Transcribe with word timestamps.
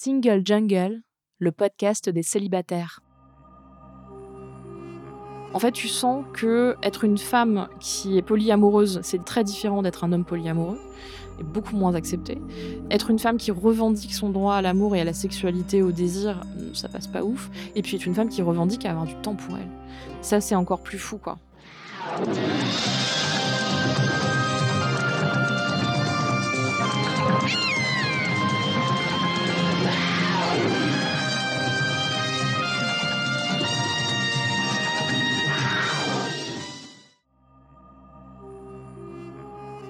Single 0.00 0.42
Jungle, 0.44 1.02
le 1.40 1.50
podcast 1.50 2.08
des 2.08 2.22
célibataires. 2.22 3.00
En 5.52 5.58
fait, 5.58 5.72
tu 5.72 5.88
sens 5.88 6.24
que 6.32 6.76
être 6.84 7.02
une 7.02 7.18
femme 7.18 7.66
qui 7.80 8.16
est 8.16 8.22
polyamoureuse, 8.22 9.00
c'est 9.02 9.24
très 9.24 9.42
différent 9.42 9.82
d'être 9.82 10.04
un 10.04 10.12
homme 10.12 10.24
polyamoureux, 10.24 10.78
et 11.40 11.42
beaucoup 11.42 11.74
moins 11.74 11.96
accepté. 11.96 12.38
Être 12.92 13.10
une 13.10 13.18
femme 13.18 13.38
qui 13.38 13.50
revendique 13.50 14.14
son 14.14 14.30
droit 14.30 14.54
à 14.54 14.62
l'amour 14.62 14.94
et 14.94 15.00
à 15.00 15.04
la 15.04 15.14
sexualité, 15.14 15.82
au 15.82 15.90
désir, 15.90 16.42
ça 16.74 16.88
passe 16.88 17.08
pas 17.08 17.24
ouf. 17.24 17.50
Et 17.74 17.82
puis 17.82 17.96
être 17.96 18.06
une 18.06 18.14
femme 18.14 18.28
qui 18.28 18.40
revendique 18.40 18.86
à 18.86 18.92
avoir 18.92 19.04
du 19.04 19.16
temps 19.16 19.34
pour 19.34 19.56
elle. 19.56 19.68
Ça, 20.22 20.40
c'est 20.40 20.54
encore 20.54 20.80
plus 20.80 20.98
fou, 20.98 21.18
quoi. 21.18 21.38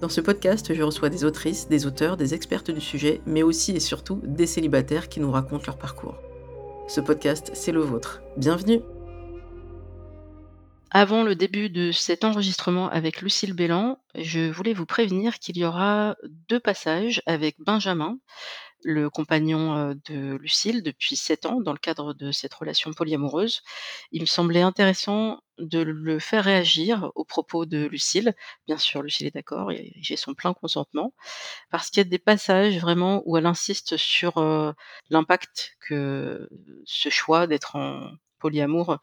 Dans 0.00 0.08
ce 0.08 0.22
podcast, 0.22 0.72
je 0.72 0.82
reçois 0.82 1.10
des 1.10 1.26
autrices, 1.26 1.68
des 1.68 1.86
auteurs, 1.86 2.16
des 2.16 2.32
expertes 2.32 2.70
du 2.70 2.80
sujet, 2.80 3.20
mais 3.26 3.42
aussi 3.42 3.72
et 3.72 3.80
surtout 3.80 4.18
des 4.24 4.46
célibataires 4.46 5.10
qui 5.10 5.20
nous 5.20 5.30
racontent 5.30 5.64
leur 5.66 5.76
parcours. 5.76 6.16
Ce 6.88 7.02
podcast, 7.02 7.50
c'est 7.52 7.70
le 7.70 7.80
vôtre. 7.80 8.22
Bienvenue 8.38 8.80
Avant 10.90 11.22
le 11.22 11.34
début 11.34 11.68
de 11.68 11.92
cet 11.92 12.24
enregistrement 12.24 12.88
avec 12.88 13.20
Lucille 13.20 13.52
Bélan, 13.52 13.98
je 14.14 14.50
voulais 14.50 14.72
vous 14.72 14.86
prévenir 14.86 15.38
qu'il 15.38 15.58
y 15.58 15.66
aura 15.66 16.16
deux 16.48 16.60
passages 16.60 17.20
avec 17.26 17.56
Benjamin, 17.58 18.16
le 18.82 19.10
compagnon 19.10 19.94
de 20.06 20.36
Lucille 20.36 20.82
depuis 20.82 21.16
sept 21.16 21.46
ans 21.46 21.60
dans 21.60 21.72
le 21.72 21.78
cadre 21.78 22.14
de 22.14 22.32
cette 22.32 22.54
relation 22.54 22.92
polyamoureuse. 22.92 23.62
Il 24.12 24.22
me 24.22 24.26
semblait 24.26 24.62
intéressant 24.62 25.40
de 25.58 25.80
le 25.80 26.18
faire 26.18 26.44
réagir 26.44 27.10
aux 27.14 27.24
propos 27.24 27.66
de 27.66 27.86
Lucille. 27.86 28.34
Bien 28.66 28.78
sûr, 28.78 29.02
Lucille 29.02 29.26
est 29.26 29.34
d'accord, 29.34 29.70
j'ai 30.00 30.16
son 30.16 30.34
plein 30.34 30.54
consentement, 30.54 31.12
parce 31.70 31.90
qu'il 31.90 31.98
y 32.02 32.06
a 32.06 32.08
des 32.08 32.18
passages 32.18 32.78
vraiment 32.78 33.22
où 33.26 33.36
elle 33.36 33.46
insiste 33.46 33.96
sur 33.96 34.42
l'impact 35.10 35.76
que 35.80 36.48
ce 36.84 37.08
choix 37.08 37.46
d'être 37.46 37.76
en 37.76 38.10
polyamour 38.38 38.98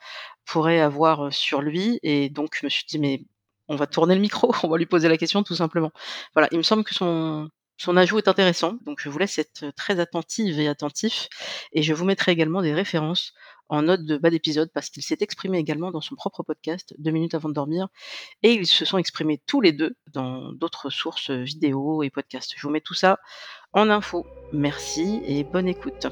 pourrait 0.45 0.79
avoir 0.79 1.31
sur 1.33 1.61
lui. 1.61 1.99
Et 2.03 2.29
donc, 2.29 2.57
je 2.59 2.65
me 2.65 2.69
suis 2.69 2.85
dit, 2.87 2.99
mais 2.99 3.21
on 3.69 3.75
va 3.75 3.87
tourner 3.87 4.15
le 4.15 4.21
micro, 4.21 4.51
on 4.63 4.67
va 4.67 4.77
lui 4.77 4.85
poser 4.85 5.07
la 5.07 5.17
question 5.17 5.43
tout 5.43 5.55
simplement. 5.55 5.91
Voilà, 6.33 6.47
il 6.51 6.57
me 6.57 6.63
semble 6.63 6.83
que 6.83 6.93
son, 6.93 7.49
son 7.77 7.95
ajout 7.95 8.17
est 8.17 8.27
intéressant, 8.27 8.77
donc 8.85 8.99
je 8.99 9.09
vous 9.09 9.19
laisse 9.19 9.37
être 9.37 9.71
très 9.75 9.99
attentive 9.99 10.59
et 10.59 10.67
attentif. 10.67 11.29
Et 11.73 11.83
je 11.83 11.93
vous 11.93 12.05
mettrai 12.05 12.31
également 12.31 12.61
des 12.61 12.73
références 12.73 13.33
en 13.69 13.83
note 13.83 14.03
de 14.03 14.17
bas 14.17 14.29
d'épisode 14.29 14.71
parce 14.73 14.89
qu'il 14.89 15.03
s'est 15.03 15.17
exprimé 15.19 15.57
également 15.57 15.91
dans 15.91 16.01
son 16.01 16.15
propre 16.15 16.41
podcast, 16.43 16.95
deux 16.97 17.11
minutes 17.11 17.35
avant 17.35 17.49
de 17.49 17.53
dormir, 17.53 17.87
et 18.43 18.53
ils 18.53 18.67
se 18.67 18.85
sont 18.85 18.97
exprimés 18.97 19.41
tous 19.45 19.61
les 19.61 19.73
deux 19.73 19.95
dans 20.13 20.51
d'autres 20.53 20.89
sources 20.89 21.31
vidéo 21.31 22.03
et 22.03 22.09
podcasts. 22.09 22.53
Je 22.55 22.61
vous 22.61 22.71
mets 22.71 22.81
tout 22.81 22.93
ça 22.93 23.19
en 23.73 23.89
info. 23.89 24.25
Merci 24.53 25.21
et 25.25 25.43
bonne 25.43 25.67
écoute. 25.67 26.07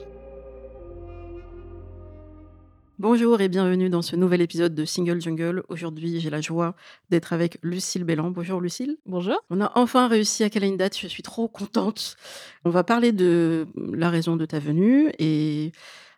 Bonjour 2.98 3.42
et 3.42 3.50
bienvenue 3.50 3.90
dans 3.90 4.02
ce 4.02 4.16
nouvel 4.16 4.42
épisode 4.42 4.74
de 4.74 4.86
Single 4.86 5.20
Jungle. 5.20 5.64
Aujourd'hui, 5.68 6.22
j'ai 6.22 6.30
la 6.30 6.40
joie 6.40 6.76
d'être 7.10 7.34
avec 7.34 7.58
Lucille 7.62 8.06
Bélan. 8.06 8.32
Bonjour 8.32 8.62
Lucille. 8.62 8.96
Bonjour. 9.06 9.36
On 9.50 9.60
a 9.60 9.70
enfin 9.76 10.08
réussi 10.08 10.46
à 10.46 10.50
caler 10.50 10.68
une 10.68 10.78
date, 10.78 10.98
je 10.98 11.08
suis 11.08 11.22
trop 11.22 11.50
contente. 11.50 12.16
On 12.64 12.70
va 12.70 12.86
parler 12.86 13.12
de 13.12 13.68
la 13.76 14.10
raison 14.10 14.38
de 14.38 14.46
ta 14.46 14.60
venue 14.60 15.12
et 15.20 15.74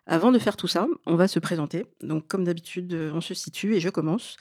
avant 0.06 0.30
de 0.30 0.38
faire 0.38 0.56
tout 0.56 0.68
ça, 0.68 0.86
on 1.04 1.16
va 1.16 1.26
se 1.26 1.40
présenter. 1.40 1.84
Donc 2.00 2.28
comme 2.28 2.44
d'habitude, 2.44 2.96
on 3.12 3.20
se 3.20 3.34
situe 3.34 3.74
et 3.74 3.80
je 3.80 3.88
commence. 3.88 4.36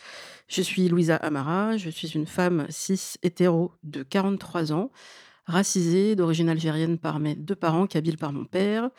Je 0.47 0.61
suis 0.61 0.87
Louisa 0.89 1.15
Amara, 1.15 1.75
je 1.77 1.89
suis 1.89 2.09
une 2.09 2.27
femme 2.27 2.67
cis 2.69 3.15
hétéro 3.23 3.71
de 3.81 4.03
43 4.03 4.73
ans 4.73 4.91
racisée, 5.47 6.15
d'origine 6.15 6.49
algérienne 6.49 6.99
par 6.99 7.19
mes 7.19 7.33
deux 7.33 7.55
parents, 7.55 7.87
kabyle 7.87 8.17
par 8.17 8.31
mon 8.31 8.45
père. 8.45 8.91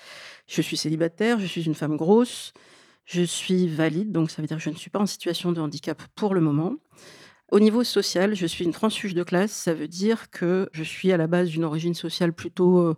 Je 0.48 0.60
suis 0.60 0.77
célibataire, 0.77 1.38
je 1.38 1.47
suis 1.47 1.62
une 1.62 1.75
femme 1.75 1.97
grosse, 1.97 2.53
je 3.08 3.22
suis 3.22 3.66
valide, 3.66 4.12
donc 4.12 4.30
ça 4.30 4.42
veut 4.42 4.48
dire 4.48 4.58
que 4.58 4.62
je 4.62 4.69
ne 4.69 4.74
suis 4.74 4.91
pas 4.91 4.98
en 4.98 5.06
situation 5.06 5.50
de 5.50 5.60
handicap 5.62 6.02
pour 6.14 6.34
le 6.34 6.42
moment. 6.42 6.74
Au 7.50 7.58
niveau 7.58 7.82
social, 7.82 8.34
je 8.34 8.44
suis 8.44 8.66
une 8.66 8.72
transfuge 8.72 9.14
de 9.14 9.22
classe. 9.22 9.50
Ça 9.50 9.72
veut 9.72 9.88
dire 9.88 10.30
que 10.30 10.69
je 10.72 10.82
suis 10.82 11.10
à 11.10 11.16
la 11.16 11.26
base 11.26 11.48
d'une 11.48 11.64
origine 11.64 11.94
sociale 11.94 12.34
plutôt 12.34 12.80
euh, 12.80 12.97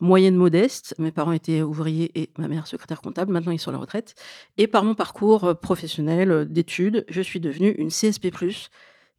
moyenne 0.00 0.36
modeste. 0.36 0.94
Mes 0.98 1.12
parents 1.12 1.32
étaient 1.32 1.60
ouvriers 1.60 2.10
et 2.14 2.30
ma 2.38 2.48
mère 2.48 2.66
secrétaire 2.66 3.02
comptable. 3.02 3.30
Maintenant, 3.30 3.52
ils 3.52 3.58
sont 3.58 3.68
à 3.68 3.74
la 3.74 3.78
retraite. 3.78 4.14
Et 4.56 4.66
par 4.66 4.84
mon 4.84 4.94
parcours 4.94 5.44
euh, 5.44 5.52
professionnel 5.52 6.30
euh, 6.30 6.44
d'études, 6.46 7.04
je 7.10 7.20
suis 7.20 7.38
devenue 7.38 7.72
une 7.72 7.90
CSP+, 7.90 8.30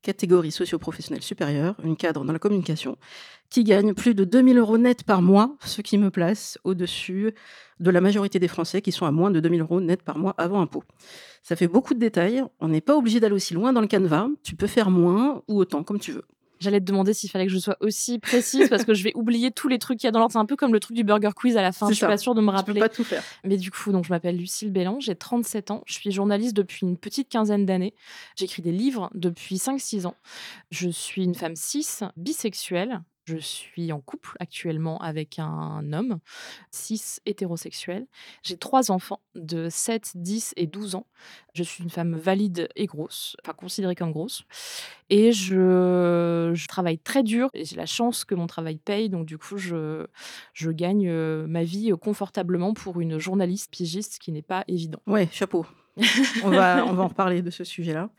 catégorie 0.03 0.51
socio-professionnelle 0.51 1.23
supérieure, 1.23 1.75
une 1.83 1.95
cadre 1.95 2.23
dans 2.23 2.33
la 2.33 2.37
communication, 2.37 2.97
qui 3.49 3.63
gagne 3.63 3.93
plus 3.93 4.13
de 4.13 4.23
2000 4.23 4.57
euros 4.59 4.77
net 4.77 5.03
par 5.03 5.23
mois, 5.23 5.55
ce 5.65 5.81
qui 5.81 5.97
me 5.97 6.11
place 6.11 6.59
au-dessus 6.63 7.33
de 7.79 7.89
la 7.89 8.01
majorité 8.01 8.37
des 8.37 8.47
Français 8.47 8.81
qui 8.81 8.91
sont 8.91 9.05
à 9.05 9.11
moins 9.11 9.31
de 9.31 9.39
2000 9.39 9.61
euros 9.61 9.81
net 9.81 10.03
par 10.03 10.17
mois 10.19 10.35
avant 10.37 10.61
impôt. 10.61 10.83
Ça 11.41 11.55
fait 11.55 11.67
beaucoup 11.67 11.93
de 11.93 11.99
détails, 11.99 12.43
on 12.59 12.67
n'est 12.67 12.81
pas 12.81 12.95
obligé 12.95 13.19
d'aller 13.19 13.33
aussi 13.33 13.53
loin 13.53 13.73
dans 13.73 13.81
le 13.81 13.87
canevas, 13.87 14.27
tu 14.43 14.55
peux 14.55 14.67
faire 14.67 14.91
moins 14.91 15.41
ou 15.47 15.57
autant 15.57 15.83
comme 15.83 15.99
tu 15.99 16.11
veux. 16.11 16.25
J'allais 16.63 16.79
te 16.79 16.85
demander 16.85 17.13
s'il 17.13 17.29
fallait 17.29 17.45
que 17.45 17.51
je 17.51 17.59
sois 17.59 17.75
aussi 17.81 18.19
précise 18.19 18.69
parce 18.69 18.85
que 18.85 18.93
je 18.93 19.03
vais 19.03 19.11
oublier 19.15 19.51
tous 19.51 19.67
les 19.67 19.79
trucs 19.79 19.99
qu'il 19.99 20.07
y 20.07 20.09
a 20.09 20.11
dans 20.11 20.19
l'ordre. 20.19 20.31
C'est 20.31 20.39
un 20.39 20.45
peu 20.45 20.55
comme 20.55 20.71
le 20.71 20.79
truc 20.79 20.95
du 20.95 21.03
burger 21.03 21.31
quiz 21.35 21.57
à 21.57 21.61
la 21.61 21.73
fin. 21.73 21.89
Je 21.89 21.95
suis 21.95 22.05
pas 22.05 22.17
sûre 22.17 22.35
de 22.35 22.41
me 22.41 22.49
rappeler. 22.49 22.75
Tu 22.75 22.79
peux 22.79 22.87
pas 22.87 22.95
tout 22.95 23.03
faire. 23.03 23.21
Mais 23.43 23.57
du 23.57 23.69
coup, 23.69 23.91
donc 23.91 24.05
je 24.05 24.09
m'appelle 24.09 24.37
Lucille 24.37 24.71
Bélan, 24.71 24.99
j'ai 25.01 25.15
37 25.15 25.71
ans. 25.71 25.83
Je 25.85 25.93
suis 25.93 26.11
journaliste 26.11 26.55
depuis 26.55 26.85
une 26.85 26.97
petite 26.97 27.27
quinzaine 27.27 27.65
d'années. 27.65 27.93
J'écris 28.37 28.61
des 28.61 28.71
livres 28.71 29.09
depuis 29.13 29.57
5-6 29.57 30.07
ans. 30.07 30.15
Je 30.71 30.87
suis 30.89 31.23
une 31.23 31.35
femme 31.35 31.57
cis, 31.57 31.85
bisexuelle, 32.15 33.01
je 33.25 33.37
suis 33.37 33.91
en 33.91 34.01
couple 34.01 34.35
actuellement 34.39 34.97
avec 34.99 35.39
un 35.39 35.93
homme, 35.93 36.19
cis 36.71 37.19
hétérosexuel. 37.25 38.05
J'ai 38.43 38.57
trois 38.57 38.91
enfants 38.91 39.21
de 39.35 39.69
7, 39.69 40.11
10 40.15 40.53
et 40.57 40.67
12 40.67 40.95
ans. 40.95 41.07
Je 41.53 41.63
suis 41.63 41.83
une 41.83 41.89
femme 41.89 42.15
valide 42.15 42.67
et 42.75 42.85
grosse, 42.85 43.37
enfin 43.43 43.53
considérée 43.53 43.95
comme 43.95 44.11
grosse. 44.11 44.43
Et 45.09 45.31
je, 45.31 46.53
travaille 46.67 46.99
très 46.99 47.23
dur 47.23 47.49
et 47.53 47.65
j'ai 47.65 47.75
la 47.75 47.85
chance 47.85 48.25
que 48.25 48.35
mon 48.35 48.47
travail 48.47 48.77
paye. 48.77 49.09
Donc 49.09 49.25
du 49.25 49.37
coup, 49.37 49.57
je, 49.57 50.05
je 50.53 50.71
gagne 50.71 51.07
euh, 51.07 51.47
ma 51.47 51.63
vie 51.63 51.91
confortablement 52.01 52.73
pour 52.73 52.99
une 52.99 53.19
journaliste 53.19 53.71
pigiste, 53.71 54.19
qui 54.19 54.31
n'est 54.31 54.41
pas 54.41 54.63
évident. 54.67 54.99
Ouais, 55.07 55.29
chapeau. 55.31 55.65
on, 56.43 56.49
va, 56.49 56.85
on 56.87 56.93
va 56.93 57.03
en 57.03 57.07
reparler 57.07 57.41
de 57.41 57.51
ce 57.51 57.63
sujet-là. 57.63 58.09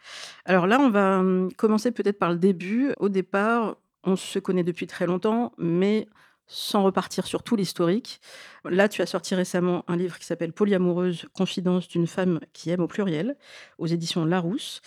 Alors 0.44 0.66
là, 0.66 0.78
on 0.81 0.91
va 0.91 1.19
hum, 1.19 1.53
commencer 1.56 1.91
peut-être 1.91 2.19
par 2.19 2.31
le 2.31 2.38
début. 2.38 2.92
Au 2.98 3.09
départ, 3.09 3.76
on 4.04 4.16
se 4.16 4.38
connaît 4.38 4.65
depuis 4.65 4.87
très 4.87 5.06
longtemps, 5.06 5.53
mais 5.59 6.09
sans 6.47 6.82
repartir 6.82 7.26
sur 7.26 7.42
tout 7.42 7.56
l'historique. 7.56 8.20
Là, 8.65 8.88
tu 8.88 9.03
as 9.03 9.06
sorti 9.06 9.34
récemment 9.34 9.84
un 9.88 9.97
livre 9.97 10.19
qui 10.19 10.26
s'appelle 10.26 10.53
Polyamoureuse, 10.53 11.26
confidence 11.32 11.88
d'une 11.88 12.06
femme 12.06 12.41
qui 12.53 12.70
aime 12.70 12.81
au 12.81 12.87
pluriel, 12.87 13.37
aux 13.78 13.87
éditions 13.87 14.25
Larousse. 14.25 14.83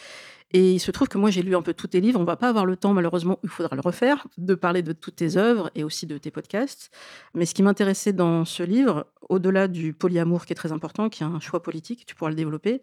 Et 0.52 0.74
il 0.74 0.80
se 0.80 0.92
trouve 0.92 1.10
que 1.10 1.18
moi, 1.18 1.30
j'ai 1.30 1.42
lu 1.42 1.56
un 1.56 1.62
peu 1.62 1.74
tous 1.74 1.88
tes 1.88 2.00
livres. 2.00 2.20
On 2.20 2.24
va 2.24 2.38
pas 2.38 2.48
avoir 2.48 2.66
le 2.66 2.78
temps, 2.78 2.94
malheureusement, 2.94 3.40
il 3.44 3.50
faudra 3.50 3.76
le 3.76 3.82
refaire, 3.82 4.28
de 4.38 4.56
parler 4.56 4.82
de 4.82 4.94
toutes 4.94 5.18
tes 5.18 5.36
œuvres 5.36 5.72
et 5.76 5.84
aussi 5.84 6.06
de 6.06 6.18
tes 6.18 6.32
podcasts. 6.32 6.90
Mais 7.34 7.46
ce 7.46 7.54
qui 7.54 7.64
m'intéressait 7.64 8.14
dans 8.14 8.46
ce 8.46 8.64
livre, 8.64 9.08
au-delà 9.28 9.68
du 9.68 9.94
polyamour 9.94 10.46
qui 10.46 10.54
est 10.54 10.56
très 10.56 10.72
important, 10.72 11.10
qui 11.10 11.24
est 11.24 11.26
un 11.26 11.40
choix 11.42 11.62
politique, 11.62 12.06
tu 12.06 12.16
pourras 12.16 12.30
le 12.30 12.36
développer, 12.36 12.82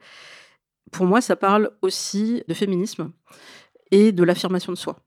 pour 0.92 1.06
moi, 1.06 1.20
ça 1.20 1.36
parle 1.36 1.70
aussi 1.80 2.42
de 2.46 2.54
féminisme 2.54 3.12
et 3.90 4.12
de 4.12 4.22
l'affirmation 4.22 4.72
de 4.72 4.76
soi. 4.76 4.98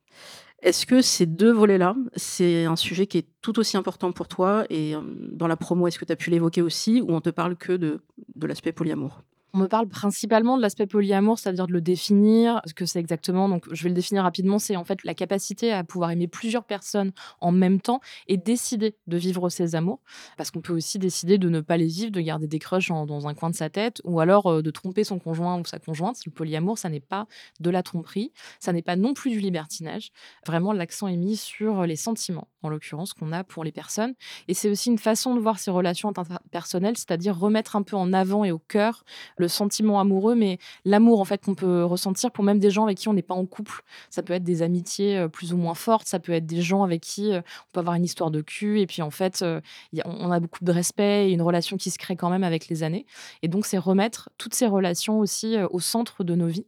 Est-ce 0.67 0.85
que 0.85 1.01
ces 1.01 1.25
deux 1.25 1.53
volets-là, 1.53 1.95
c'est 2.17 2.65
un 2.65 2.75
sujet 2.75 3.07
qui 3.07 3.19
est 3.19 3.27
tout 3.41 3.57
aussi 3.57 3.77
important 3.77 4.11
pour 4.11 4.27
toi 4.27 4.65
Et 4.69 4.95
dans 5.31 5.47
la 5.47 5.55
promo, 5.55 5.87
est-ce 5.87 5.97
que 5.97 6.03
tu 6.03 6.11
as 6.11 6.17
pu 6.17 6.29
l'évoquer 6.29 6.61
aussi 6.61 6.99
Ou 6.99 7.13
on 7.13 7.21
te 7.21 7.29
parle 7.29 7.55
que 7.55 7.71
de, 7.71 8.01
de 8.35 8.47
l'aspect 8.47 8.73
polyamour? 8.73 9.21
On 9.53 9.59
me 9.59 9.67
parle 9.67 9.87
principalement 9.87 10.57
de 10.57 10.61
l'aspect 10.61 10.87
polyamour, 10.87 11.39
c'est-à-dire 11.39 11.67
de 11.67 11.73
le 11.73 11.81
définir, 11.81 12.61
ce 12.65 12.73
que 12.73 12.85
c'est 12.85 12.99
exactement. 12.99 13.47
Donc, 13.47 13.65
je 13.71 13.83
vais 13.83 13.89
le 13.89 13.95
définir 13.95 14.23
rapidement. 14.23 14.59
C'est 14.59 14.75
en 14.75 14.83
fait 14.83 15.03
la 15.03 15.13
capacité 15.13 15.71
à 15.71 15.83
pouvoir 15.83 16.11
aimer 16.11 16.27
plusieurs 16.27 16.65
personnes 16.65 17.11
en 17.39 17.51
même 17.51 17.79
temps 17.79 18.01
et 18.27 18.37
décider 18.37 18.95
de 19.07 19.17
vivre 19.17 19.49
ses 19.49 19.75
amours. 19.75 19.99
Parce 20.35 20.51
qu'on 20.51 20.61
peut 20.61 20.73
aussi 20.73 20.99
décider 20.99 21.37
de 21.37 21.49
ne 21.49 21.61
pas 21.61 21.77
les 21.77 21.87
vivre, 21.87 22.11
de 22.11 22.21
garder 22.21 22.47
des 22.47 22.59
crushs 22.59 22.89
dans 22.89 23.27
un 23.27 23.33
coin 23.33 23.49
de 23.49 23.55
sa 23.55 23.69
tête 23.69 24.01
ou 24.03 24.19
alors 24.19 24.47
euh, 24.47 24.61
de 24.61 24.71
tromper 24.71 25.03
son 25.03 25.19
conjoint 25.19 25.59
ou 25.59 25.65
sa 25.65 25.79
conjointe. 25.79 26.17
Le 26.25 26.31
polyamour, 26.31 26.77
ça 26.77 26.89
n'est 26.89 26.99
pas 26.99 27.27
de 27.59 27.69
la 27.69 27.83
tromperie, 27.83 28.31
ça 28.59 28.73
n'est 28.73 28.81
pas 28.81 28.95
non 28.95 29.13
plus 29.13 29.31
du 29.31 29.39
libertinage. 29.39 30.11
Vraiment, 30.45 30.73
l'accent 30.73 31.07
est 31.07 31.17
mis 31.17 31.37
sur 31.37 31.83
les 31.85 31.95
sentiments, 31.95 32.47
en 32.67 32.69
l'occurrence, 32.69 33.13
qu'on 33.13 33.31
a 33.31 33.43
pour 33.43 33.63
les 33.63 33.71
personnes. 33.71 34.13
Et 34.47 34.53
c'est 34.53 34.69
aussi 34.69 34.89
une 34.89 34.97
façon 34.97 35.35
de 35.35 35.39
voir 35.39 35.59
ces 35.59 35.71
relations 35.71 36.09
interpersonnelles, 36.09 36.97
c'est-à-dire 36.97 37.37
remettre 37.37 37.75
un 37.75 37.81
peu 37.81 37.95
en 37.95 38.13
avant 38.13 38.43
et 38.43 38.51
au 38.51 38.59
cœur 38.59 39.03
le 39.37 39.47
sentiment 39.47 39.99
amoureux, 39.99 40.35
mais 40.35 40.59
l'amour 40.85 41.19
en 41.19 41.25
fait 41.25 41.43
qu'on 41.43 41.55
peut 41.55 41.83
ressentir 41.83 42.31
pour 42.31 42.43
même 42.43 42.59
des 42.59 42.69
gens 42.69 42.83
avec 42.83 42.97
qui 42.97 43.07
on 43.07 43.13
n'est 43.13 43.21
pas 43.21 43.33
en 43.33 43.45
couple. 43.45 43.81
Ça 44.09 44.23
peut 44.23 44.33
être 44.33 44.43
des 44.43 44.61
amitiés 44.61 45.17
euh, 45.17 45.27
plus 45.27 45.53
ou 45.53 45.57
moins 45.57 45.73
fortes, 45.73 46.07
ça 46.07 46.19
peut 46.19 46.31
être 46.31 46.45
des 46.45 46.61
gens 46.61 46.83
avec 46.83 47.01
qui 47.01 47.33
euh, 47.33 47.39
on 47.39 47.71
peut 47.73 47.79
avoir 47.79 47.95
une 47.95 48.05
histoire 48.05 48.31
de 48.31 48.41
cul 48.41 48.79
et 48.79 48.87
puis 48.87 49.01
en 49.01 49.11
fait 49.11 49.41
euh, 49.41 49.61
on 50.05 50.31
a 50.31 50.39
beaucoup 50.39 50.63
de 50.63 50.71
respect 50.71 51.29
et 51.29 51.33
une 51.33 51.41
relation 51.41 51.77
qui 51.77 51.91
se 51.91 51.97
crée 51.97 52.15
quand 52.15 52.29
même 52.29 52.43
avec 52.43 52.67
les 52.67 52.83
années. 52.83 53.05
Et 53.41 53.47
donc 53.47 53.65
c'est 53.65 53.77
remettre 53.77 54.29
toutes 54.37 54.53
ces 54.53 54.67
relations 54.67 55.19
aussi 55.19 55.57
au 55.71 55.79
centre 55.79 56.23
de 56.23 56.35
nos 56.35 56.47
vies. 56.47 56.65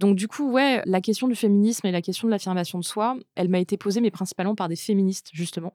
Donc 0.00 0.16
du 0.16 0.28
coup, 0.28 0.50
ouais, 0.50 0.80
la 0.86 1.02
question 1.02 1.28
du 1.28 1.34
féminisme 1.34 1.86
et 1.86 1.92
la 1.92 2.00
question 2.00 2.26
de 2.26 2.30
l'affirmation 2.30 2.78
de 2.78 2.84
soi, 2.84 3.18
elle 3.34 3.50
m'a 3.50 3.58
été 3.58 3.76
posée, 3.76 4.00
mais 4.00 4.10
principalement 4.10 4.54
par 4.54 4.66
des 4.66 4.76
féministes, 4.76 5.28
justement, 5.34 5.74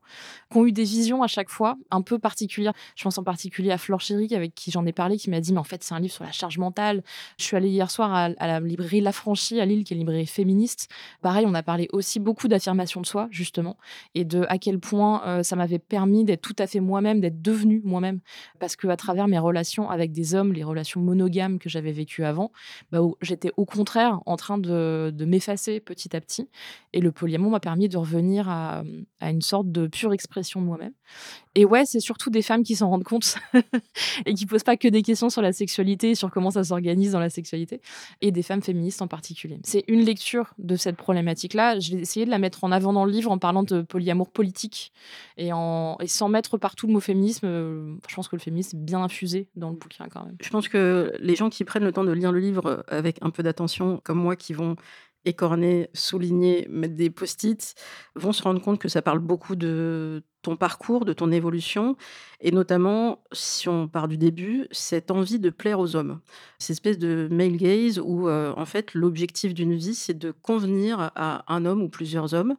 qui 0.52 0.58
ont 0.58 0.66
eu 0.66 0.72
des 0.72 0.84
visions 0.84 1.22
à 1.22 1.28
chaque 1.28 1.52
fois 1.52 1.78
un 1.92 2.02
peu 2.02 2.18
particulières. 2.18 2.74
Je 2.96 3.04
pense 3.04 3.20
en 3.20 3.24
particulier 3.24 3.70
à 3.70 3.78
Flore 3.78 4.02
Chéry, 4.02 4.34
avec 4.34 4.56
qui 4.56 4.72
j'en 4.72 4.84
ai 4.88 4.94
parlé, 4.94 5.18
qui 5.18 5.30
m'a 5.30 5.42
dit, 5.42 5.54
mais 5.54 5.60
en 5.60 5.64
fait, 5.64 5.84
c'est 5.84 5.94
un 5.94 6.00
livre 6.00 6.14
sur 6.14 6.24
la 6.24 6.32
charge 6.32 6.58
mentale. 6.58 7.04
Je 7.38 7.44
suis 7.44 7.56
allée 7.56 7.70
hier 7.70 7.92
soir 7.92 8.12
à, 8.16 8.30
la 8.30 8.60
librairie 8.60 9.00
La 9.00 9.12
Franchie 9.12 9.60
à 9.60 9.66
Lille, 9.66 9.84
qui 9.84 9.94
est 9.94 9.96
une 9.96 10.02
librairie 10.02 10.26
féministe. 10.26 10.90
Pareil, 11.22 11.46
on 11.48 11.54
a 11.54 11.62
parlé 11.62 11.88
aussi 11.94 12.20
beaucoup 12.20 12.48
d'affirmation 12.48 13.02
de 13.02 13.06
soi, 13.06 13.28
justement, 13.30 13.78
et 14.16 14.26
de 14.26 14.48
à 14.50 14.58
quel 14.58 14.80
point 14.80 15.22
euh, 15.28 15.44
ça 15.44 15.56
m'avait 15.56 15.78
permis 15.78 16.26
d'être 16.26 16.42
tout 16.42 16.56
à 16.58 16.66
fait 16.66 16.80
moi-même, 16.80 17.22
d'être 17.22 17.44
devenue 17.44 17.80
moi-même. 17.86 18.22
Parce 18.60 18.76
que 18.76 18.88
à 18.88 18.98
travers 18.98 19.28
mes 19.28 19.38
relations 19.38 19.88
avec 19.88 20.12
des 20.12 20.34
hommes, 20.34 20.52
les 20.52 20.64
relations 20.64 21.00
monogames 21.00 21.60
que 21.60 21.70
j'avais 21.70 21.92
vécues 21.92 22.24
avant, 22.24 22.52
bah, 22.92 23.02
j'étais 23.22 23.52
au 23.56 23.66
contraire 23.66 24.15
en 24.26 24.36
train 24.36 24.58
de, 24.58 25.14
m'effacer 25.26 25.80
petit 25.80 26.16
à 26.16 26.22
petit. 26.22 26.48
Et 26.94 27.02
le 27.02 27.12
polyamour 27.12 27.52
m'a 27.52 27.60
permis 27.60 27.90
de 27.90 27.98
revenir 27.98 28.50
à, 28.50 28.84
une 29.22 29.42
sorte 29.42 29.72
de 29.72 29.88
pure 29.88 30.14
expression 30.14 30.62
de 30.62 30.66
moi-même. 30.66 30.94
Et 31.56 31.66
ouais, 31.66 31.86
c'est 31.86 32.00
surtout 32.00 32.30
des 32.30 32.42
femmes 32.42 32.64
qui 32.64 32.76
s'en 32.76 32.90
rendent 32.90 33.04
compte 33.04 33.38
et 34.26 34.34
qui 34.34 34.46
posent 34.46 34.64
pas 34.64 34.78
que 34.78 34.88
des 34.88 35.02
questions 35.02 35.30
sur 35.30 35.42
la 35.42 35.54
sexualité, 35.54 36.14
sur 36.14 36.30
comment 36.30 36.52
ça 36.52 36.64
s'organise 36.64 37.14
dans 37.14 37.20
la 37.20 37.30
sexualité, 37.30 37.82
et 38.22 38.32
des 38.32 38.44
femmes 38.44 38.62
féministes 38.62 39.02
en 39.02 39.08
particulier. 39.08 39.60
C'est 39.64 39.86
une 39.88 40.02
lecture 40.02 40.54
de 40.58 40.76
cette 40.76 40.98
problématique-là. 40.98 41.80
J'ai 41.80 41.98
essayé 41.98 42.26
de 42.26 42.32
la 42.32 42.40
mettre 42.40 42.64
en 42.64 42.72
avant 42.72 42.94
dans 42.94 43.06
le 43.06 43.12
livre 43.12 43.32
en 43.32 43.38
parlant 43.38 43.64
de 43.64 43.82
polyamour 43.82 44.30
politique 44.30 44.92
et, 45.38 45.48
et 45.48 46.08
sans 46.08 46.30
mettre 46.30 46.58
partout 46.58 46.88
le 46.88 46.94
mot 46.94 47.00
féminisme. 47.00 47.48
Euh, 47.48 47.96
je 48.08 48.16
pense 48.16 48.28
que 48.28 48.36
le 48.36 48.42
féminisme 48.42 48.78
est 48.78 48.82
bien 48.82 49.02
infusé 49.02 49.48
dans 49.56 49.70
le 49.70 49.76
bouquin 49.76 50.08
quand 50.10 50.26
même. 50.26 50.36
Je 50.42 50.50
pense 50.50 50.68
que 50.68 51.14
les 51.20 51.36
gens 51.36 51.50
qui 51.50 51.64
prennent 51.64 51.84
le 51.84 51.92
temps 51.92 52.04
de 52.04 52.12
lire 52.12 52.32
le 52.32 52.40
livre 52.40 52.84
avec 52.88 53.18
un 53.22 53.30
peu 53.30 53.44
d'attention, 53.44 54.02
comme 54.06 54.20
moi, 54.20 54.38
qui 54.38 54.54
vont 54.54 54.78
écorner, 55.26 55.90
souligner, 55.94 56.68
mettre 56.70 56.96
des 56.96 57.10
post-it, 57.10 57.76
vont 58.16 58.32
se 58.32 58.44
rendre 58.44 58.62
compte 58.62 58.80
que 58.80 58.88
ça 58.88 59.02
parle 59.02 59.20
beaucoup 59.20 59.56
de 59.56 60.24
ton 60.44 60.56
parcours, 60.56 61.06
de 61.06 61.14
ton 61.14 61.32
évolution, 61.32 61.98
et 62.40 62.52
notamment, 62.52 63.24
si 63.32 63.68
on 63.68 63.88
part 63.88 64.08
du 64.08 64.18
début, 64.18 64.68
cette 64.72 65.10
envie 65.10 65.40
de 65.40 65.50
plaire 65.50 65.80
aux 65.80 65.96
hommes. 65.96 66.22
Cette 66.60 66.76
espèce 66.76 67.00
de 67.00 67.28
male 67.32 67.58
gaze 67.58 67.98
où, 68.00 68.30
euh, 68.30 68.54
en 68.56 68.66
fait, 68.66 68.94
l'objectif 68.94 69.56
d'une 69.56 69.74
vie, 69.74 69.96
c'est 69.96 70.14
de 70.18 70.30
convenir 70.30 71.12
à 71.16 71.52
un 71.52 71.66
homme 71.66 71.82
ou 71.82 71.90
plusieurs 71.90 72.36
hommes. 72.36 72.56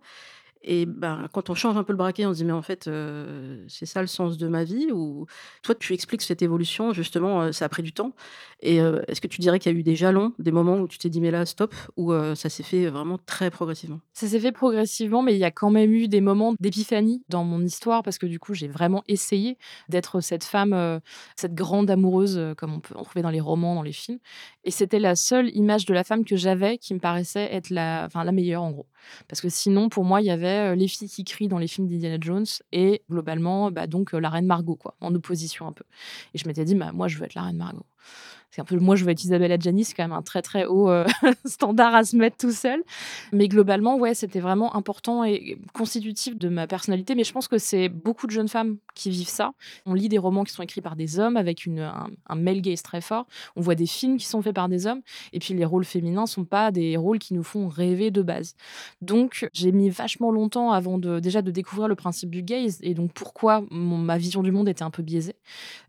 Et 0.69 0.85
ben, 0.85 1.29
quand 1.33 1.49
on 1.49 1.55
change 1.55 1.77
un 1.77 1.85
peu 1.85 1.93
le 1.93 1.97
braquet, 1.97 2.27
on 2.27 2.33
se 2.33 2.39
dit, 2.39 2.45
mais 2.45 2.53
en 2.53 2.61
fait, 2.61 2.89
euh, 2.89 3.65
c'est 3.69 3.87
ça 3.87 4.01
le 4.01 4.09
sens 4.09 4.37
de 4.37 4.49
ma 4.49 4.65
vie 4.65 4.91
Ou 4.91 5.27
toi, 5.63 5.77
tu 5.77 5.95
expliques 5.95 6.23
cette 6.23 6.43
évolution, 6.43 6.93
justement, 6.93 7.43
euh, 7.43 7.53
ça 7.53 7.67
a 7.67 7.69
pris 7.69 7.85
du 7.85 7.93
temps. 7.93 8.13
Et 8.61 8.81
euh, 8.81 9.01
est-ce 9.07 9.21
que 9.21 9.29
tu 9.29 9.41
dirais 9.41 9.61
qu'il 9.61 9.71
y 9.71 9.75
a 9.77 9.79
eu 9.79 9.85
des 9.85 9.95
jalons, 9.95 10.33
des 10.41 10.51
moments 10.51 10.79
où 10.79 10.89
tu 10.89 10.99
t'es 10.99 11.09
dit, 11.09 11.21
mais 11.21 11.31
là, 11.31 11.47
stop 11.47 11.73
Ou 11.97 12.13
ça 12.35 12.49
s'est 12.49 12.65
fait 12.65 12.87
vraiment 12.87 13.19
très 13.19 13.51
progressivement? 13.51 14.01
Ça 14.13 14.27
s'est 14.27 14.41
fait 14.41 14.51
progressivement, 14.51 15.23
mais 15.23 15.35
il 15.35 15.39
y 15.39 15.45
a 15.45 15.53
quand 15.53 15.71
même 15.71 15.93
eu 15.93 16.09
des 16.09 16.21
moments 16.21 16.55
d'épiphanie 16.59 17.23
dans 17.29 17.45
mon 17.45 17.63
histoire, 17.63 18.03
parce 18.03 18.19
que 18.19 18.27
du 18.27 18.41
coup, 18.41 18.55
j'ai 18.55 18.67
vraiment 18.67 19.05
essayé 19.07 19.59
d'être 19.89 20.21
cette 20.21 20.43
femme, 20.43 21.01
cette 21.37 21.55
grande 21.55 21.91
amoureuse, 21.91 22.55
comme 22.57 22.75
on 22.75 22.81
peut 22.81 22.95
en 22.97 23.05
trouver 23.05 23.23
dans 23.23 23.31
les 23.31 23.41
romans, 23.41 23.77
dans 23.77 23.83
les 23.83 23.93
films. 23.93 24.19
Et 24.65 24.71
c'était 24.73 24.99
la 24.99 25.15
seule 25.15 25.55
image 25.55 25.85
de 25.85 25.95
la 25.95 26.03
femme 26.03 26.25
que 26.25 26.35
j'avais 26.35 26.79
qui 26.79 26.95
me 26.95 26.99
paraissait 26.99 27.49
être 27.53 27.71
la, 27.71 28.05
enfin, 28.07 28.25
la 28.25 28.33
meilleure, 28.33 28.63
en 28.63 28.73
gros. 28.73 28.87
Parce 29.29 29.41
que 29.41 29.49
sinon, 29.49 29.89
pour 29.89 30.05
moi, 30.05 30.21
il 30.21 30.27
y 30.27 30.31
avait 30.31 30.56
euh, 30.57 30.75
les 30.75 30.89
filles 30.89 31.09
qui 31.09 31.25
crient 31.25 31.49
dans 31.49 31.59
les 31.59 31.69
films 31.69 31.89
d'Indiana 31.89 32.19
Jones 32.21 32.47
et 32.73 33.03
globalement, 33.11 33.71
bah, 33.71 33.87
donc 33.87 34.15
euh, 34.15 34.19
la 34.19 34.31
reine 34.31 34.47
Margot, 34.47 34.77
quoi, 34.77 34.97
en 35.01 35.15
opposition 35.15 35.67
un 35.67 35.73
peu. 35.73 35.85
Et 36.35 36.39
je 36.39 36.47
m'étais 36.47 36.65
dit, 36.65 36.75
bah, 36.75 36.93
moi, 36.93 37.09
je 37.09 37.19
veux 37.19 37.25
être 37.25 37.35
la 37.35 37.43
reine 37.43 37.57
Margot. 37.57 37.87
C'est 38.57 38.63
un 38.63 38.65
peu, 38.65 38.79
moi, 38.79 38.97
je 38.97 39.05
veux 39.05 39.11
être 39.11 39.23
Isabelle 39.23 39.53
Adjani, 39.53 39.85
c'est 39.85 39.93
quand 39.93 40.05
même 40.05 40.17
un 40.17 40.23
très 40.23 40.41
très 40.41 40.65
haut 40.65 40.89
euh, 40.89 41.05
standard 41.45 41.95
à 41.95 42.05
se 42.05 42.17
mettre 42.17 42.39
tout 42.39 42.53
seul. 42.53 42.83
Mais 43.31 43.49
globalement, 43.49 43.99
ouais, 43.99 44.15
c'était 44.15 44.41
vraiment 44.41 44.75
important 44.75 45.25
et 45.25 45.59
constitutif 45.75 46.39
de 46.39 46.49
ma 46.49 46.67
personnalité. 46.67 47.15
Mais 47.15 47.25
je 47.25 47.35
pense 47.35 47.49
que 47.49 47.59
c'est 47.59 47.91
beaucoup 47.91 48.27
de 48.27 48.31
jeunes 48.31 48.49
femmes 48.49 48.79
qui 48.95 49.11
vivent 49.11 49.29
ça. 49.29 49.53
On 49.85 49.93
lit 49.93 50.09
des 50.09 50.17
romans 50.17 50.43
qui 50.43 50.55
sont 50.55 50.63
écrits 50.63 50.81
par 50.81 50.97
des 50.97 51.19
hommes 51.21 51.37
avec 51.37 51.67
une, 51.67 51.81
un, 51.81 52.35
male 52.35 52.63
gaze 52.63 52.81
très 52.81 53.03
fort. 53.03 53.27
On 53.57 53.61
voit 53.61 53.75
des 53.75 53.85
films 53.85 54.17
qui 54.17 54.25
sont 54.25 54.41
faits 54.41 54.55
par 54.55 54.71
des 54.71 54.87
hommes. 54.87 55.03
Et 55.35 55.39
puis 55.39 55.53
les 55.53 55.67
rôles 55.67 55.85
féminins 55.85 56.25
sont 56.25 56.47
pas 56.47 56.71
des 56.71 56.97
rôles 56.97 57.19
qui 57.19 57.35
nous 57.35 57.43
font 57.43 57.69
rêver 57.69 58.11
de 58.11 58.23
base. 58.23 58.55
Donc 59.03 59.51
j'ai 59.53 59.71
mis 59.71 59.91
vachement 59.91 60.31
longtemps 60.31 60.73
avant 60.73 60.97
de 60.97 61.21
déjà 61.21 61.43
de 61.43 61.51
découvrir 61.51 61.89
le 61.89 61.95
principe 61.95 62.31
du 62.31 62.43
gaze 62.43 62.79
et 62.81 62.95
donc 62.95 63.13
pourquoi 63.13 63.63
ma 63.71 64.17
vision 64.17 64.43
du 64.43 64.51
monde 64.51 64.71
était 64.71 64.83
un 64.83 64.91
peu 64.91 65.03
biaisée. 65.03 65.37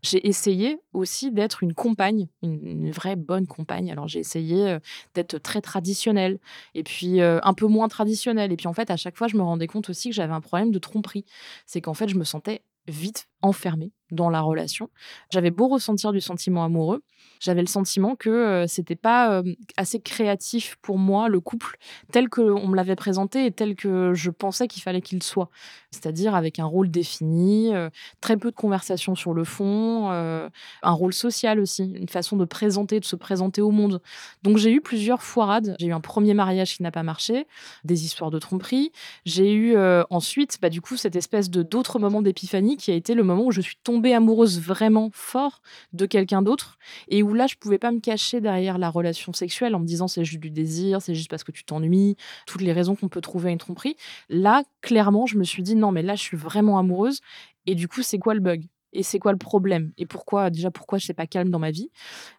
J'ai 0.02 0.28
essayé 0.28 0.80
aussi 0.92 1.32
d'être 1.32 1.62
une 1.62 1.72
compagne, 1.72 2.28
une, 2.42 2.57
vraie 2.92 3.16
bonne 3.16 3.46
compagne. 3.46 3.90
Alors 3.90 4.08
j'ai 4.08 4.20
essayé 4.20 4.68
euh, 4.68 4.78
d'être 5.14 5.38
très 5.38 5.60
traditionnelle 5.60 6.38
et 6.74 6.82
puis 6.82 7.20
euh, 7.20 7.40
un 7.42 7.54
peu 7.54 7.66
moins 7.66 7.88
traditionnelle. 7.88 8.52
Et 8.52 8.56
puis 8.56 8.68
en 8.68 8.72
fait, 8.72 8.90
à 8.90 8.96
chaque 8.96 9.16
fois, 9.16 9.28
je 9.28 9.36
me 9.36 9.42
rendais 9.42 9.66
compte 9.66 9.90
aussi 9.90 10.10
que 10.10 10.14
j'avais 10.14 10.32
un 10.32 10.40
problème 10.40 10.70
de 10.70 10.78
tromperie. 10.78 11.24
C'est 11.66 11.80
qu'en 11.80 11.94
fait, 11.94 12.08
je 12.08 12.16
me 12.16 12.24
sentais 12.24 12.62
vite 12.88 13.28
enfermée 13.42 13.92
dans 14.10 14.30
la 14.30 14.40
relation. 14.40 14.90
J'avais 15.30 15.50
beau 15.50 15.68
ressentir 15.68 16.12
du 16.12 16.20
sentiment 16.20 16.64
amoureux, 16.64 17.02
j'avais 17.40 17.60
le 17.60 17.66
sentiment 17.66 18.16
que 18.16 18.30
euh, 18.30 18.66
c'était 18.66 18.96
pas 18.96 19.32
euh, 19.32 19.54
assez 19.76 20.00
créatif 20.00 20.76
pour 20.82 20.98
moi 20.98 21.28
le 21.28 21.40
couple 21.40 21.78
tel 22.10 22.28
que 22.28 22.40
on 22.40 22.68
me 22.68 22.76
l'avait 22.76 22.96
présenté 22.96 23.46
et 23.46 23.52
tel 23.52 23.76
que 23.76 24.12
je 24.14 24.30
pensais 24.30 24.66
qu'il 24.66 24.82
fallait 24.82 25.00
qu'il 25.00 25.22
soit, 25.22 25.50
c'est-à-dire 25.90 26.34
avec 26.34 26.58
un 26.58 26.64
rôle 26.64 26.90
défini, 26.90 27.74
euh, 27.74 27.90
très 28.20 28.36
peu 28.36 28.50
de 28.50 28.56
conversations 28.56 29.14
sur 29.14 29.34
le 29.34 29.44
fond, 29.44 30.08
un 30.08 30.92
rôle 30.92 31.12
social 31.12 31.60
aussi, 31.60 31.92
une 31.94 32.08
façon 32.08 32.36
de 32.36 32.44
présenter, 32.44 33.00
de 33.00 33.04
se 33.04 33.16
présenter 33.16 33.60
au 33.60 33.70
monde. 33.70 34.00
Donc 34.42 34.56
j'ai 34.56 34.72
eu 34.72 34.80
plusieurs 34.80 35.22
foirades. 35.22 35.76
J'ai 35.78 35.88
eu 35.88 35.92
un 35.92 36.00
premier 36.00 36.34
mariage 36.34 36.76
qui 36.76 36.82
n'a 36.82 36.90
pas 36.90 37.02
marché, 37.02 37.46
des 37.84 38.04
histoires 38.04 38.30
de 38.30 38.38
tromperie. 38.38 38.92
J'ai 39.24 39.52
eu 39.52 39.76
ensuite, 40.10 40.58
bah, 40.60 40.70
du 40.70 40.80
coup, 40.80 40.96
cette 40.96 41.16
espèce 41.16 41.50
de 41.50 41.62
d'autres 41.62 41.98
moments 41.98 42.22
d'épiphanie 42.22 42.76
qui 42.78 42.90
a 42.90 42.94
été 42.94 43.14
le 43.14 43.22
moment 43.22 43.44
où 43.44 43.52
je 43.52 43.60
suis 43.60 43.76
tombée 43.84 44.14
amoureuse 44.14 44.60
vraiment 44.60 45.10
fort 45.12 45.60
de 45.92 46.06
quelqu'un 46.06 46.40
d'autre 46.40 46.78
et 47.08 47.22
où 47.22 47.34
là, 47.34 47.46
je 47.46 47.56
pouvais 47.56 47.78
pas 47.78 47.92
me 47.92 48.00
cacher 48.00 48.40
derrière 48.40 48.78
la 48.78 48.88
relation 48.88 49.32
sexuelle 49.34 49.74
en 49.74 49.80
me 49.80 49.86
disant 49.86 50.08
c'est 50.08 50.24
juste 50.24 50.40
du 50.40 50.50
désir, 50.50 51.02
c'est 51.02 51.14
juste 51.14 51.30
parce 51.30 51.44
que 51.44 51.52
tu 51.52 51.64
t'ennuies, 51.64 52.16
toutes 52.46 52.62
les 52.62 52.72
raisons 52.72 52.96
qu'on 52.96 53.08
peut 53.08 53.20
trouver 53.20 53.50
à 53.50 53.52
une 53.52 53.58
tromperie. 53.58 53.96
Là, 54.30 54.64
clairement, 54.80 55.26
je 55.26 55.36
me 55.36 55.44
suis 55.44 55.62
dit 55.62 55.76
non, 55.76 55.92
mais 55.92 56.02
là, 56.02 56.14
je 56.14 56.22
suis 56.22 56.36
vraiment 56.36 56.78
amoureuse. 56.78 57.20
Et 57.66 57.74
du 57.74 57.88
coup, 57.88 58.02
c'est 58.02 58.18
quoi 58.18 58.34
le 58.34 58.40
bug? 58.40 58.64
Et 58.92 59.02
c'est 59.02 59.18
quoi 59.18 59.32
le 59.32 59.38
problème 59.38 59.92
et 59.98 60.06
pourquoi 60.06 60.50
déjà 60.50 60.70
pourquoi 60.70 60.98
je 60.98 61.04
suis 61.04 61.12
pas 61.12 61.26
calme 61.26 61.50
dans 61.50 61.58
ma 61.58 61.70
vie? 61.70 61.90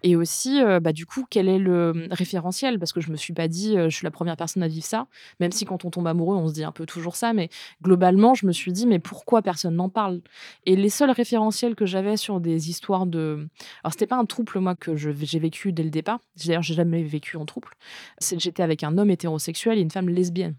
Et 0.03 0.15
aussi 0.15 0.61
euh, 0.61 0.79
bah 0.79 0.93
du 0.93 1.05
coup 1.05 1.25
quel 1.29 1.47
est 1.47 1.59
le 1.59 1.91
hum, 1.91 2.07
référentiel? 2.11 2.79
Parce 2.79 2.93
que 2.93 3.01
je 3.01 3.11
me 3.11 3.17
suis 3.17 3.33
pas 3.33 3.47
dit 3.47 3.77
euh, 3.77 3.89
je 3.89 3.95
suis 3.95 4.05
la 4.05 4.11
première 4.11 4.37
personne 4.37 4.63
à 4.63 4.67
vivre 4.67 4.85
ça 4.85 5.07
même 5.39 5.51
si 5.51 5.65
quand 5.65 5.85
on 5.85 5.89
tombe 5.89 6.07
amoureux 6.07 6.37
on 6.37 6.47
se 6.47 6.53
dit 6.53 6.63
un 6.63 6.71
peu 6.71 6.85
toujours 6.85 7.15
ça 7.15 7.33
mais 7.33 7.49
globalement 7.81 8.33
je 8.33 8.45
me 8.45 8.51
suis 8.51 8.71
dit 8.71 8.87
mais 8.87 8.99
pourquoi 8.99 9.41
personne 9.41 9.75
n'en 9.75 9.89
parle? 9.89 10.21
Et 10.65 10.75
les 10.75 10.89
seuls 10.89 11.11
référentiels 11.11 11.75
que 11.75 11.85
j'avais 11.85 12.17
sur 12.17 12.39
des 12.39 12.69
histoires 12.69 13.05
de 13.05 13.47
alors 13.83 13.93
c'était 13.93 14.07
pas 14.07 14.17
un 14.17 14.25
trouble 14.25 14.59
moi 14.59 14.75
que 14.75 14.95
j'ai 14.95 15.39
vécu 15.39 15.71
dès 15.71 15.83
le 15.83 15.89
départ. 15.89 16.19
D'ailleurs 16.45 16.63
j'ai 16.63 16.73
jamais 16.73 17.03
vécu 17.03 17.37
en 17.37 17.45
trouble. 17.45 17.69
C'est 18.17 18.39
j'étais 18.39 18.63
avec 18.63 18.83
un 18.83 18.97
homme 18.97 19.11
hétérosexuel 19.11 19.77
et 19.77 19.81
une 19.81 19.91
femme 19.91 20.09
lesbienne 20.09 20.55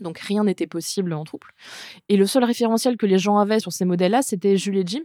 donc 0.00 0.18
rien 0.18 0.44
n'était 0.44 0.66
possible 0.66 1.12
en 1.12 1.24
trouble. 1.24 1.48
Et 2.08 2.16
le 2.16 2.26
seul 2.26 2.44
référentiel 2.44 2.96
que 2.96 3.06
les 3.06 3.18
gens 3.18 3.38
avaient 3.38 3.60
sur 3.60 3.72
ces 3.72 3.84
modèles-là, 3.84 4.22
c'était 4.22 4.56
Julie 4.56 4.80
et 4.80 4.86
Jim. 4.86 5.02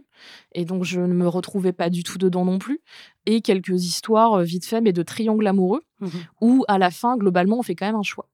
Et 0.52 0.64
donc 0.64 0.84
je 0.84 1.00
ne 1.00 1.14
me 1.14 1.28
retrouvais 1.28 1.72
pas 1.72 1.90
du 1.90 2.02
tout 2.02 2.18
dedans 2.18 2.44
non 2.44 2.58
plus. 2.58 2.80
Et 3.26 3.40
quelques 3.40 3.84
histoires 3.84 4.34
euh, 4.34 4.42
vite 4.42 4.66
fait, 4.66 4.80
mais 4.80 4.92
de 4.92 5.02
triangles 5.02 5.46
amoureux, 5.46 5.82
mmh 6.00 6.08
où 6.40 6.64
à 6.68 6.78
la 6.78 6.90
fin, 6.90 7.16
globalement, 7.16 7.58
on 7.58 7.62
fait 7.62 7.74
quand 7.74 7.86
même 7.86 7.94
un 7.94 8.02
choix. 8.02 8.28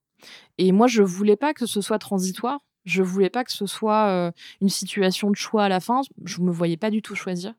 Et 0.59 0.73
moi, 0.73 0.87
je 0.87 1.03
voulais 1.03 1.37
pas 1.37 1.55
que 1.55 1.67
ce 1.67 1.81
soit 1.81 1.99
transitoire. 1.99 2.61
Je 2.85 3.03
voulais 3.03 3.31
pas 3.31 3.45
que 3.45 3.53
ce 3.53 3.67
soit 3.67 4.09
euh, 4.09 4.31
une 4.61 4.69
situation 4.69 5.31
de 5.31 5.37
choix 5.37 5.65
à 5.65 5.69
la 5.69 5.81
fin. 5.81 6.01
Je 6.25 6.41
me 6.41 6.51
voyais 6.51 6.79
pas 6.79 6.91
du 6.91 7.03
tout 7.03 7.15
choisir. 7.15 7.53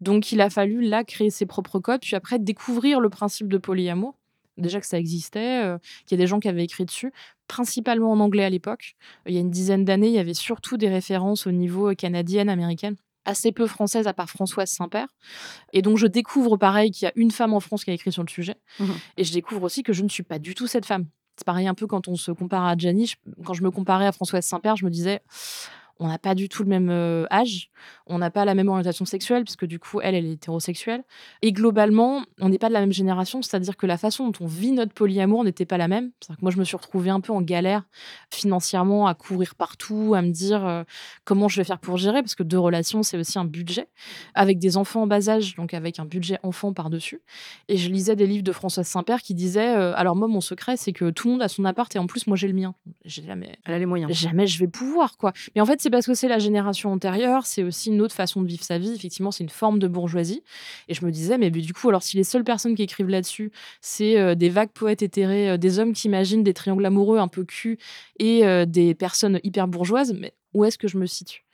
Donc, 0.00 0.30
il 0.32 0.40
a 0.40 0.50
fallu 0.50 0.82
là 0.82 1.04
créer 1.04 1.30
ses 1.30 1.46
propres 1.46 1.80
codes, 1.80 2.00
puis 2.00 2.14
après 2.14 2.38
découvrir 2.38 3.00
le 3.00 3.10
principe 3.10 3.48
de 3.48 3.58
polyamour. 3.58 4.16
Déjà 4.58 4.80
que 4.80 4.86
ça 4.86 4.98
existait, 4.98 5.64
euh, 5.64 5.78
qu'il 6.06 6.18
y 6.18 6.20
a 6.20 6.22
des 6.22 6.26
gens 6.26 6.40
qui 6.40 6.48
avaient 6.48 6.64
écrit 6.64 6.84
dessus, 6.84 7.12
principalement 7.46 8.12
en 8.12 8.20
anglais 8.20 8.44
à 8.44 8.50
l'époque. 8.50 8.96
Il 9.26 9.34
y 9.34 9.38
a 9.38 9.40
une 9.40 9.50
dizaine 9.50 9.84
d'années, 9.84 10.08
il 10.08 10.14
y 10.14 10.18
avait 10.18 10.34
surtout 10.34 10.76
des 10.76 10.88
références 10.88 11.46
au 11.46 11.52
niveau 11.52 11.94
canadienne, 11.94 12.48
américaine 12.48 12.96
assez 13.24 13.52
peu 13.52 13.66
française 13.66 14.06
à 14.06 14.14
part 14.14 14.30
Françoise 14.30 14.70
Saint-Père. 14.70 15.08
Et 15.72 15.82
donc 15.82 15.98
je 15.98 16.06
découvre 16.06 16.56
pareil 16.56 16.90
qu'il 16.90 17.04
y 17.04 17.08
a 17.08 17.12
une 17.14 17.30
femme 17.30 17.52
en 17.52 17.60
France 17.60 17.84
qui 17.84 17.90
a 17.90 17.92
écrit 17.92 18.10
sur 18.10 18.22
le 18.22 18.28
sujet. 18.28 18.56
Mmh 18.80 18.86
Et 19.18 19.24
je 19.24 19.32
découvre 19.32 19.64
aussi 19.64 19.82
que 19.82 19.92
je 19.92 20.02
ne 20.02 20.08
suis 20.08 20.22
pas 20.22 20.38
du 20.38 20.54
tout 20.54 20.66
cette 20.66 20.86
femme. 20.86 21.06
C'est 21.36 21.44
pareil 21.44 21.68
un 21.68 21.74
peu 21.74 21.86
quand 21.86 22.08
on 22.08 22.16
se 22.16 22.32
compare 22.32 22.64
à 22.64 22.76
Gianni. 22.76 23.12
Quand 23.44 23.54
je 23.54 23.62
me 23.62 23.70
comparais 23.70 24.06
à 24.06 24.12
Françoise 24.12 24.44
Saint-Père, 24.44 24.76
je 24.76 24.84
me 24.84 24.90
disais, 24.90 25.20
on 26.00 26.08
n'a 26.08 26.18
pas 26.18 26.34
du 26.34 26.48
tout 26.48 26.62
le 26.62 26.68
même 26.68 26.90
euh, 26.90 27.26
âge, 27.30 27.70
on 28.06 28.18
n'a 28.18 28.30
pas 28.30 28.44
la 28.44 28.54
même 28.54 28.68
orientation 28.68 29.04
sexuelle, 29.04 29.44
puisque 29.44 29.64
du 29.64 29.78
coup, 29.78 30.00
elle, 30.00 30.14
elle 30.14 30.26
est 30.26 30.32
hétérosexuelle. 30.32 31.02
Et 31.42 31.52
globalement, 31.52 32.22
on 32.40 32.48
n'est 32.48 32.58
pas 32.58 32.68
de 32.68 32.72
la 32.72 32.80
même 32.80 32.92
génération, 32.92 33.42
c'est-à-dire 33.42 33.76
que 33.76 33.86
la 33.86 33.98
façon 33.98 34.28
dont 34.28 34.44
on 34.44 34.46
vit 34.46 34.72
notre 34.72 34.92
polyamour 34.92 35.44
n'était 35.44 35.66
pas 35.66 35.76
la 35.76 35.88
même. 35.88 36.10
Que 36.20 36.34
moi, 36.40 36.50
je 36.50 36.58
me 36.58 36.64
suis 36.64 36.76
retrouvée 36.76 37.10
un 37.10 37.20
peu 37.20 37.32
en 37.32 37.42
galère 37.42 37.84
financièrement, 38.30 39.06
à 39.06 39.14
courir 39.14 39.54
partout, 39.54 40.14
à 40.14 40.22
me 40.22 40.30
dire 40.30 40.64
euh, 40.66 40.84
comment 41.24 41.48
je 41.48 41.56
vais 41.60 41.64
faire 41.64 41.78
pour 41.78 41.96
gérer, 41.96 42.22
parce 42.22 42.34
que 42.34 42.42
deux 42.42 42.58
relations, 42.58 43.02
c'est 43.02 43.18
aussi 43.18 43.38
un 43.38 43.44
budget, 43.44 43.88
avec 44.34 44.58
des 44.58 44.76
enfants 44.76 45.02
en 45.02 45.06
bas 45.06 45.28
âge, 45.28 45.56
donc 45.56 45.74
avec 45.74 45.98
un 45.98 46.04
budget 46.04 46.38
enfant 46.42 46.72
par-dessus. 46.72 47.20
Et 47.68 47.76
je 47.76 47.90
lisais 47.90 48.16
des 48.16 48.26
livres 48.26 48.44
de 48.44 48.52
Françoise 48.52 48.86
Saint-Père 48.86 49.22
qui 49.22 49.34
disaient 49.34 49.76
euh, 49.76 49.94
Alors, 49.96 50.16
moi, 50.16 50.28
mon 50.28 50.40
secret, 50.40 50.76
c'est 50.76 50.92
que 50.92 51.10
tout 51.10 51.28
le 51.28 51.32
monde 51.32 51.42
a 51.42 51.48
son 51.48 51.64
appart 51.64 51.94
et 51.94 51.98
en 51.98 52.06
plus, 52.06 52.26
moi, 52.26 52.36
j'ai 52.36 52.48
le 52.48 52.54
mien. 52.54 52.74
J'ai 53.04 53.22
jamais. 53.22 53.58
Elle 53.64 53.74
a 53.74 53.78
les 53.78 53.86
moyens. 53.86 54.12
Jamais 54.12 54.46
je 54.46 54.58
vais 54.58 54.68
pouvoir, 54.68 55.16
quoi. 55.16 55.32
Mais 55.54 55.60
en 55.60 55.66
fait, 55.66 55.80
parce 55.90 56.06
que 56.06 56.14
c'est 56.14 56.28
la 56.28 56.38
génération 56.38 56.92
antérieure, 56.92 57.46
c'est 57.46 57.62
aussi 57.62 57.90
une 57.90 58.00
autre 58.00 58.14
façon 58.14 58.42
de 58.42 58.46
vivre 58.46 58.64
sa 58.64 58.78
vie. 58.78 58.92
Effectivement, 58.92 59.30
c'est 59.30 59.44
une 59.44 59.50
forme 59.50 59.78
de 59.78 59.88
bourgeoisie. 59.88 60.42
Et 60.88 60.94
je 60.94 61.04
me 61.04 61.10
disais, 61.10 61.38
mais, 61.38 61.50
du 61.50 61.72
coup, 61.72 61.88
alors 61.88 62.02
si 62.02 62.16
les 62.16 62.24
seules 62.24 62.44
personnes 62.44 62.74
qui 62.74 62.82
écrivent 62.82 63.08
là-dessus, 63.08 63.52
c'est 63.80 64.18
euh, 64.18 64.34
des 64.34 64.48
vagues 64.48 64.70
poètes 64.70 65.02
éthérés, 65.02 65.50
euh, 65.50 65.56
des 65.56 65.78
hommes 65.78 65.92
qui 65.92 66.08
imaginent 66.08 66.42
des 66.42 66.54
triangles 66.54 66.84
amoureux 66.86 67.18
un 67.18 67.28
peu 67.28 67.44
cul 67.44 67.78
et 68.18 68.46
euh, 68.46 68.66
des 68.66 68.94
personnes 68.94 69.40
hyper 69.42 69.68
bourgeoises, 69.68 70.12
mais 70.14 70.34
où 70.54 70.64
est-ce 70.64 70.78
que 70.78 70.88
je 70.88 70.98
me 70.98 71.06
situe? 71.06 71.44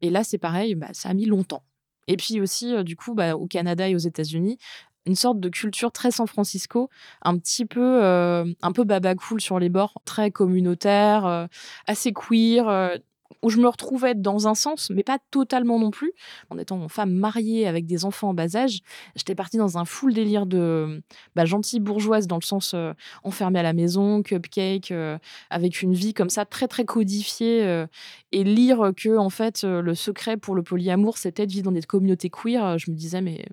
Et 0.00 0.10
là, 0.10 0.24
c'est 0.24 0.38
pareil, 0.38 0.74
bah, 0.74 0.88
ça 0.92 1.08
a 1.08 1.14
mis 1.14 1.26
longtemps. 1.26 1.64
Et 2.06 2.16
puis 2.16 2.40
aussi, 2.40 2.74
du 2.84 2.96
coup, 2.96 3.14
bah, 3.14 3.36
au 3.36 3.46
Canada 3.46 3.88
et 3.88 3.94
aux 3.94 3.98
États-Unis, 3.98 4.58
une 5.06 5.14
sorte 5.16 5.40
de 5.40 5.48
culture 5.48 5.92
très 5.92 6.10
San 6.10 6.26
Francisco, 6.26 6.88
un 7.22 7.36
petit 7.38 7.66
peu, 7.66 8.02
un 8.02 8.72
peu 8.72 8.84
baba 8.84 9.14
cool 9.14 9.40
sur 9.40 9.58
les 9.58 9.68
bords, 9.68 10.00
très 10.04 10.30
communautaire, 10.30 11.48
assez 11.86 12.12
queer 12.12 12.98
où 13.42 13.50
je 13.50 13.58
me 13.58 13.68
retrouvais 13.68 14.14
dans 14.14 14.48
un 14.48 14.54
sens, 14.54 14.90
mais 14.90 15.02
pas 15.02 15.18
totalement 15.30 15.78
non 15.78 15.90
plus. 15.90 16.12
En 16.50 16.58
étant 16.58 16.88
femme 16.88 17.12
mariée 17.12 17.66
avec 17.66 17.86
des 17.86 18.04
enfants 18.04 18.30
en 18.30 18.34
bas 18.34 18.56
âge, 18.56 18.80
j'étais 19.16 19.34
partie 19.34 19.56
dans 19.56 19.78
un 19.78 19.84
full 19.84 20.14
délire 20.14 20.46
de 20.46 21.02
bah, 21.34 21.44
gentille 21.44 21.80
bourgeoise 21.80 22.26
dans 22.26 22.38
le 22.38 22.42
sens 22.42 22.72
euh, 22.74 22.92
enfermée 23.22 23.58
à 23.58 23.62
la 23.62 23.72
maison, 23.72 24.22
cupcake, 24.22 24.90
euh, 24.90 25.18
avec 25.50 25.82
une 25.82 25.94
vie 25.94 26.14
comme 26.14 26.30
ça 26.30 26.44
très 26.44 26.68
très 26.68 26.84
codifiée 26.84 27.64
euh, 27.64 27.86
et 28.32 28.44
lire 28.44 28.92
que 28.96 29.16
en 29.16 29.30
fait 29.30 29.62
le 29.64 29.94
secret 29.94 30.36
pour 30.36 30.54
le 30.54 30.62
polyamour 30.62 31.18
c'était 31.18 31.46
de 31.46 31.52
vivre 31.52 31.64
dans 31.64 31.72
des 31.72 31.82
communautés 31.82 32.30
queer. 32.30 32.78
Je 32.78 32.90
me 32.90 32.96
disais 32.96 33.20
mais 33.20 33.44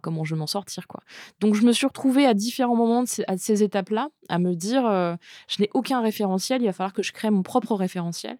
comment 0.00 0.24
je 0.24 0.34
vais 0.34 0.38
m'en 0.38 0.46
sortir 0.46 0.86
quoi. 0.86 1.02
Donc 1.40 1.54
je 1.54 1.62
me 1.62 1.72
suis 1.72 1.86
retrouvée 1.86 2.26
à 2.26 2.34
différents 2.34 2.76
moments 2.76 3.02
de 3.02 3.08
ces, 3.08 3.24
à 3.26 3.36
ces 3.36 3.62
étapes-là 3.62 4.08
à 4.28 4.38
me 4.38 4.54
dire 4.54 4.86
euh, 4.86 5.16
je 5.48 5.60
n'ai 5.60 5.70
aucun 5.74 6.00
référentiel, 6.00 6.62
il 6.62 6.66
va 6.66 6.72
falloir 6.72 6.92
que 6.92 7.02
je 7.02 7.12
crée 7.12 7.30
mon 7.30 7.42
propre 7.42 7.74
référentiel 7.74 8.38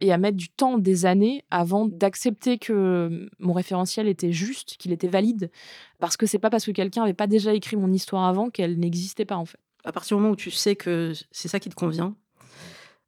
et 0.00 0.12
à 0.12 0.18
mettre 0.18 0.36
du 0.36 0.48
temps, 0.48 0.78
des 0.78 1.06
années 1.06 1.44
avant 1.50 1.86
d'accepter 1.86 2.58
que 2.58 3.28
mon 3.38 3.52
référentiel 3.52 4.08
était 4.08 4.32
juste, 4.32 4.76
qu'il 4.78 4.92
était 4.92 5.08
valide 5.08 5.50
parce 5.98 6.16
que 6.16 6.26
c'est 6.26 6.38
pas 6.38 6.50
parce 6.50 6.66
que 6.66 6.70
quelqu'un 6.70 7.02
avait 7.02 7.14
pas 7.14 7.26
déjà 7.26 7.54
écrit 7.54 7.76
mon 7.76 7.92
histoire 7.92 8.24
avant 8.24 8.50
qu'elle 8.50 8.78
n'existait 8.78 9.24
pas 9.24 9.36
en 9.36 9.44
fait. 9.44 9.58
À 9.84 9.92
partir 9.92 10.16
du 10.16 10.22
moment 10.22 10.32
où 10.32 10.36
tu 10.36 10.50
sais 10.50 10.76
que 10.76 11.12
c'est 11.30 11.48
ça 11.48 11.60
qui 11.60 11.68
te 11.68 11.74
convient, 11.74 12.16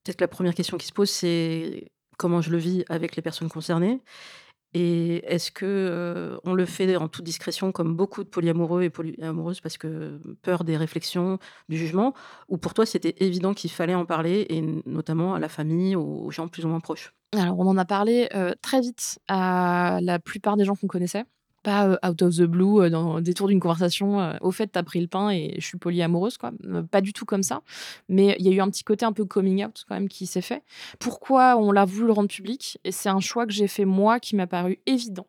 peut-être 0.04 0.16
que 0.16 0.24
la 0.24 0.28
première 0.28 0.54
question 0.54 0.76
qui 0.76 0.86
se 0.86 0.92
pose 0.92 1.10
c'est 1.10 1.90
comment 2.18 2.40
je 2.42 2.50
le 2.50 2.58
vis 2.58 2.84
avec 2.88 3.16
les 3.16 3.22
personnes 3.22 3.48
concernées 3.48 4.00
et 4.74 5.24
est-ce 5.32 5.50
que, 5.50 6.38
on 6.44 6.54
le 6.54 6.66
fait 6.66 6.96
en 6.96 7.08
toute 7.08 7.24
discrétion 7.24 7.72
comme 7.72 7.96
beaucoup 7.96 8.24
de 8.24 8.28
polyamoureux 8.28 8.82
et 8.82 8.90
polyamoureuses 8.90 9.60
parce 9.60 9.78
que 9.78 10.20
peur 10.42 10.64
des 10.64 10.76
réflexions, 10.76 11.38
du 11.68 11.76
jugement? 11.76 12.14
Ou 12.48 12.58
pour 12.58 12.74
toi, 12.74 12.86
c'était 12.86 13.14
évident 13.18 13.54
qu'il 13.54 13.70
fallait 13.70 13.94
en 13.94 14.04
parler 14.04 14.46
et 14.50 14.60
notamment 14.86 15.34
à 15.34 15.38
la 15.38 15.48
famille, 15.48 15.96
aux 15.96 16.30
gens 16.30 16.48
plus 16.48 16.64
ou 16.64 16.68
moins 16.68 16.80
proches? 16.80 17.14
Alors 17.36 17.58
on 17.58 17.66
en 17.66 17.76
a 17.76 17.84
parlé, 17.84 18.28
très 18.62 18.80
vite 18.80 19.18
à 19.28 19.98
la 20.02 20.18
plupart 20.18 20.56
des 20.56 20.64
gens 20.64 20.74
qu'on 20.74 20.86
connaissait 20.86 21.24
pas 21.68 21.98
out 22.08 22.22
of 22.22 22.36
the 22.36 22.42
blue, 22.42 22.88
dans 22.88 23.16
le 23.16 23.22
détour 23.22 23.48
d'une 23.48 23.60
conversation, 23.60 24.36
au 24.40 24.50
fait, 24.50 24.68
t'as 24.68 24.82
pris 24.82 25.00
le 25.00 25.06
pain 25.06 25.30
et 25.30 25.54
je 25.58 25.66
suis 25.66 25.76
polyamoureuse, 25.76 26.38
quoi. 26.38 26.52
pas 26.90 27.02
du 27.02 27.12
tout 27.12 27.26
comme 27.26 27.42
ça. 27.42 27.60
Mais 28.08 28.36
il 28.38 28.46
y 28.46 28.48
a 28.48 28.52
eu 28.52 28.60
un 28.60 28.70
petit 28.70 28.84
côté 28.84 29.04
un 29.04 29.12
peu 29.12 29.24
coming 29.24 29.64
out 29.64 29.84
quand 29.86 29.94
même 29.94 30.08
qui 30.08 30.26
s'est 30.26 30.40
fait. 30.40 30.62
Pourquoi 30.98 31.56
on 31.58 31.70
l'a 31.70 31.84
voulu 31.84 32.06
le 32.06 32.12
rendre 32.12 32.28
public? 32.28 32.78
Et 32.84 32.92
c'est 32.92 33.10
un 33.10 33.20
choix 33.20 33.46
que 33.46 33.52
j'ai 33.52 33.68
fait 33.68 33.84
moi 33.84 34.18
qui 34.18 34.34
m'a 34.34 34.46
paru 34.46 34.80
évident. 34.86 35.26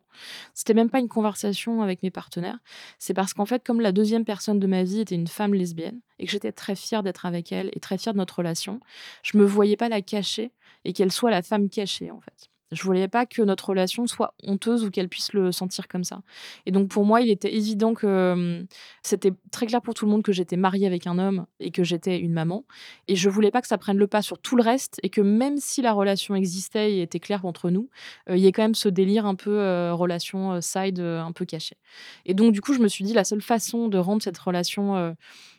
C'était 0.54 0.74
même 0.74 0.90
pas 0.90 0.98
une 0.98 1.08
conversation 1.08 1.82
avec 1.82 2.02
mes 2.02 2.10
partenaires. 2.10 2.58
C'est 2.98 3.14
parce 3.14 3.34
qu'en 3.34 3.46
fait, 3.46 3.62
comme 3.64 3.80
la 3.80 3.92
deuxième 3.92 4.24
personne 4.24 4.58
de 4.58 4.66
ma 4.66 4.82
vie 4.82 5.00
était 5.00 5.14
une 5.14 5.28
femme 5.28 5.54
lesbienne 5.54 6.00
et 6.18 6.26
que 6.26 6.32
j'étais 6.32 6.52
très 6.52 6.74
fière 6.74 7.02
d'être 7.02 7.26
avec 7.26 7.52
elle 7.52 7.70
et 7.74 7.80
très 7.80 7.98
fière 7.98 8.14
de 8.14 8.18
notre 8.18 8.38
relation, 8.38 8.80
je 9.22 9.36
me 9.36 9.44
voyais 9.44 9.76
pas 9.76 9.88
la 9.88 10.02
cacher 10.02 10.52
et 10.84 10.92
qu'elle 10.92 11.12
soit 11.12 11.30
la 11.30 11.42
femme 11.42 11.68
cachée, 11.68 12.10
en 12.10 12.20
fait. 12.20 12.49
Je 12.72 12.82
voulais 12.82 13.08
pas 13.08 13.26
que 13.26 13.42
notre 13.42 13.70
relation 13.70 14.06
soit 14.06 14.34
honteuse 14.44 14.84
ou 14.84 14.90
qu'elle 14.90 15.08
puisse 15.08 15.32
le 15.32 15.52
sentir 15.52 15.88
comme 15.88 16.04
ça. 16.04 16.22
Et 16.66 16.72
donc 16.72 16.88
pour 16.88 17.04
moi, 17.04 17.20
il 17.20 17.30
était 17.30 17.54
évident 17.54 17.94
que 17.94 18.64
c'était 19.02 19.32
très 19.50 19.66
clair 19.66 19.82
pour 19.82 19.94
tout 19.94 20.04
le 20.04 20.10
monde 20.10 20.22
que 20.22 20.32
j'étais 20.32 20.56
mariée 20.56 20.86
avec 20.86 21.06
un 21.06 21.18
homme 21.18 21.46
et 21.58 21.70
que 21.70 21.84
j'étais 21.84 22.18
une 22.18 22.32
maman. 22.32 22.64
Et 23.08 23.16
je 23.16 23.28
voulais 23.28 23.50
pas 23.50 23.60
que 23.60 23.68
ça 23.68 23.78
prenne 23.78 23.98
le 23.98 24.06
pas 24.06 24.22
sur 24.22 24.38
tout 24.38 24.56
le 24.56 24.62
reste 24.62 25.00
et 25.02 25.10
que 25.10 25.20
même 25.20 25.58
si 25.58 25.82
la 25.82 25.92
relation 25.92 26.34
existait 26.34 26.92
et 26.92 27.02
était 27.02 27.20
claire 27.20 27.44
entre 27.44 27.70
nous, 27.70 27.88
il 28.28 28.38
y 28.38 28.46
ait 28.46 28.52
quand 28.52 28.62
même 28.62 28.74
ce 28.74 28.88
délire 28.88 29.26
un 29.26 29.34
peu 29.34 29.90
relation 29.92 30.60
side 30.60 31.00
un 31.00 31.32
peu 31.32 31.44
caché. 31.44 31.76
Et 32.24 32.34
donc 32.34 32.52
du 32.52 32.60
coup, 32.60 32.74
je 32.74 32.80
me 32.80 32.88
suis 32.88 33.04
dit 33.04 33.12
la 33.12 33.24
seule 33.24 33.42
façon 33.42 33.88
de 33.88 33.98
rendre 33.98 34.22
cette 34.22 34.38
relation 34.38 35.14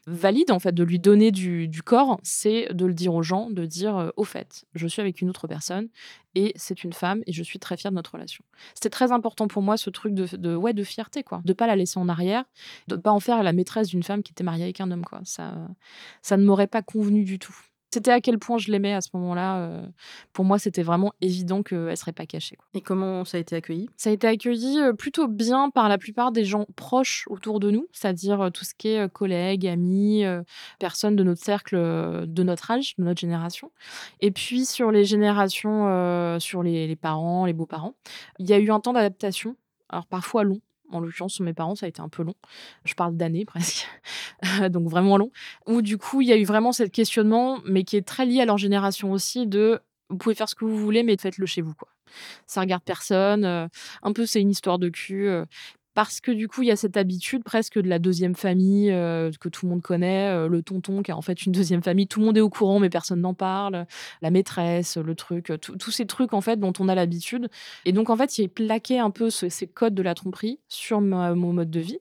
valide, 0.08 0.52
en 0.52 0.60
fait, 0.60 0.72
de 0.72 0.84
lui 0.84 1.00
donner 1.00 1.32
du, 1.32 1.70
corps, 1.84 2.20
c'est 2.24 2.74
de 2.74 2.86
le 2.86 2.94
dire 2.94 3.14
aux 3.14 3.24
gens, 3.24 3.50
de 3.50 3.66
dire 3.66 3.98
euh, 3.98 4.10
au 4.18 4.24
fait, 4.24 4.66
je 4.76 4.88
suis 4.88 5.02
avec 5.02 5.22
une 5.22 5.30
autre 5.30 5.48
personne 5.48 5.90
et 6.36 6.54
c'est 6.56 6.84
une 6.84 6.94
et 7.26 7.34
je 7.34 7.44
suis 7.44 7.60
très 7.60 7.78
fière 7.78 7.92
de 7.92 7.96
notre 7.96 8.14
relation. 8.14 8.44
C'était 8.74 8.90
très 8.90 9.12
important 9.12 9.48
pour 9.48 9.62
moi 9.62 9.78
ce 9.78 9.90
truc 9.90 10.14
de, 10.14 10.26
de, 10.36 10.56
ouais 10.56 10.74
de 10.74 10.84
fierté 10.84 11.24
quoi, 11.24 11.42
de 11.46 11.54
pas 11.54 11.68
la 11.68 11.76
laisser 11.76 12.00
en 12.00 12.10
arrière, 12.10 12.46
de 12.88 12.96
pas 12.96 13.12
en 13.12 13.20
faire 13.20 13.44
la 13.44 13.54
maîtresse 13.54 13.88
d'une 13.88 14.04
femme 14.04 14.24
qui 14.24 14.32
était 14.32 14.44
mariée 14.44 14.64
avec 14.64 14.82
un 14.82 14.92
homme 14.92 15.06
quoi. 15.06 15.22
Ça 15.24 15.54
ça 16.22 16.38
ne 16.38 16.44
m'aurait 16.44 16.68
pas 16.68 16.82
convenu 16.82 17.24
du 17.24 17.40
tout 17.40 17.56
c'était 17.94 18.12
à 18.12 18.22
quel 18.22 18.40
point 18.40 18.58
je 18.58 18.72
l'aimais 18.72 18.94
à 18.94 19.02
ce 19.02 19.10
moment-là. 19.14 19.58
Euh, 19.58 19.86
pour 20.34 20.46
moi, 20.46 20.60
c'était 20.60 20.84
vraiment 20.84 21.14
évident 21.22 21.64
qu'elle 21.64 21.86
ne 21.86 21.96
serait 21.96 22.14
pas 22.14 22.26
cachée. 22.26 22.58
Et 22.74 22.82
comment 22.82 23.26
ça 23.26 23.38
a 23.38 23.40
été 23.40 23.56
accueilli? 23.56 23.90
Ça 23.98 24.10
a 24.10 24.14
été 24.14 24.28
accueilli 24.28 24.80
euh, 24.80 24.94
plutôt 24.94 25.28
bien 25.28 25.70
par 25.70 25.90
la 25.90 25.98
plupart 25.98 26.32
des 26.32 26.46
gens 26.46 26.66
proches 26.76 27.26
autour 27.30 27.60
de 27.60 27.72
nous, 27.72 27.88
c'est-à-dire 27.92 28.42
euh, 28.42 28.50
tout 28.50 28.66
ce 28.66 28.74
qui 28.74 28.90
est 28.90 29.12
collègues, 29.12 29.68
amis, 29.68 30.24
personnes 30.80 31.16
de 31.16 31.24
notre 31.24 31.44
cercle, 31.44 31.76
de 31.76 32.44
notre 32.44 32.72
âge, 32.72 32.96
de 32.98 33.04
notre 33.04 33.20
génération. 33.20 33.72
Et 34.20 34.32
puis 34.32 34.66
sur 34.66 34.92
les 34.92 35.06
générations, 35.06 36.40
sur 36.40 36.64
les, 36.64 36.88
les 36.88 36.96
parents, 36.96 37.46
les 37.46 37.54
beaux-parents, 37.54 37.96
il 38.40 38.50
y 38.50 38.54
a 38.54 38.60
eu 38.60 38.72
un 38.72 38.80
temps 38.80 38.94
d'adaptation 38.94 39.56
alors 39.92 40.06
parfois 40.06 40.44
long, 40.44 40.62
en 40.92 41.00
l'occurrence, 41.00 41.34
sur 41.34 41.44
mes 41.44 41.54
parents, 41.54 41.76
ça 41.76 41.86
a 41.86 41.90
été 41.90 42.02
un 42.02 42.10
peu 42.10 42.24
long. 42.24 42.36
Je 42.86 42.94
parle 42.94 43.16
d'années 43.16 43.46
presque, 43.46 43.88
donc 44.70 44.88
vraiment 44.88 45.18
long. 45.18 45.32
Où 45.68 45.82
du 45.82 45.98
coup, 45.98 46.22
il 46.22 46.28
y 46.28 46.34
a 46.34 46.38
eu 46.38 46.46
vraiment 46.46 46.72
ce 46.72 46.84
questionnement, 46.84 47.60
mais 47.66 47.84
qui 47.84 47.98
est 47.98 48.06
très 48.06 48.26
lié 48.26 48.42
à 48.42 48.46
leur 48.46 48.58
génération 48.58 49.12
aussi, 49.12 49.48
de 49.48 49.80
vous 50.10 50.18
pouvez 50.18 50.36
faire 50.36 50.50
ce 50.50 50.56
que 50.56 50.66
vous 50.66 50.78
voulez, 50.78 51.04
mais 51.04 51.16
faites-le 51.18 51.46
chez 51.46 51.62
vous, 51.62 51.74
quoi. 51.74 51.88
Ça 52.46 52.62
regarde 52.62 52.84
personne. 52.84 53.46
Euh, 53.46 53.68
un 54.04 54.12
peu, 54.12 54.26
c'est 54.26 54.42
une 54.42 54.50
histoire 54.50 54.80
de 54.80 54.90
cul. 54.90 55.28
Euh, 55.28 55.46
parce 55.94 56.22
que 56.22 56.32
du 56.32 56.48
coup, 56.48 56.62
il 56.64 56.68
y 56.68 56.72
a 56.72 56.76
cette 56.76 56.98
habitude 56.98 57.44
presque 57.44 57.80
de 57.80 57.88
la 57.88 58.00
deuxième 58.00 58.36
famille 58.36 58.92
euh, 58.92 59.32
que 59.40 59.50
tout 59.50 59.66
le 59.66 59.72
monde 59.72 59.82
connaît, 59.82 60.30
euh, 60.30 60.48
le 60.48 60.62
tonton 60.62 61.02
qui 61.02 61.12
a 61.12 61.18
en 61.18 61.22
fait 61.22 61.46
une 61.46 61.52
deuxième 61.52 61.84
famille, 61.84 62.08
tout 62.08 62.20
le 62.20 62.26
monde 62.26 62.38
est 62.38 62.42
au 62.42 62.50
courant 62.50 62.80
mais 62.80 62.90
personne 62.90 63.22
n'en 63.22 63.34
parle, 63.34 63.86
la 64.22 64.32
maîtresse, 64.32 64.98
le 64.98 65.16
truc, 65.16 65.52
tous 65.62 65.92
ces 65.92 66.06
trucs 66.06 66.34
en 66.34 66.42
fait 66.42 66.60
dont 66.60 66.74
on 66.80 66.88
a 66.88 66.96
l'habitude. 66.96 67.50
Et 67.86 67.92
donc 67.92 68.10
en 68.10 68.16
fait, 68.16 68.38
il 68.38 68.50
plaqué 68.50 69.00
un 69.00 69.12
peu 69.12 69.30
ces 69.30 69.68
codes 69.68 69.96
de 69.96 70.02
la 70.02 70.14
tromperie 70.14 70.60
sur 70.68 71.02
mon 71.02 71.54
mode 71.54 71.70
de 71.70 71.80
vie. 71.80 72.00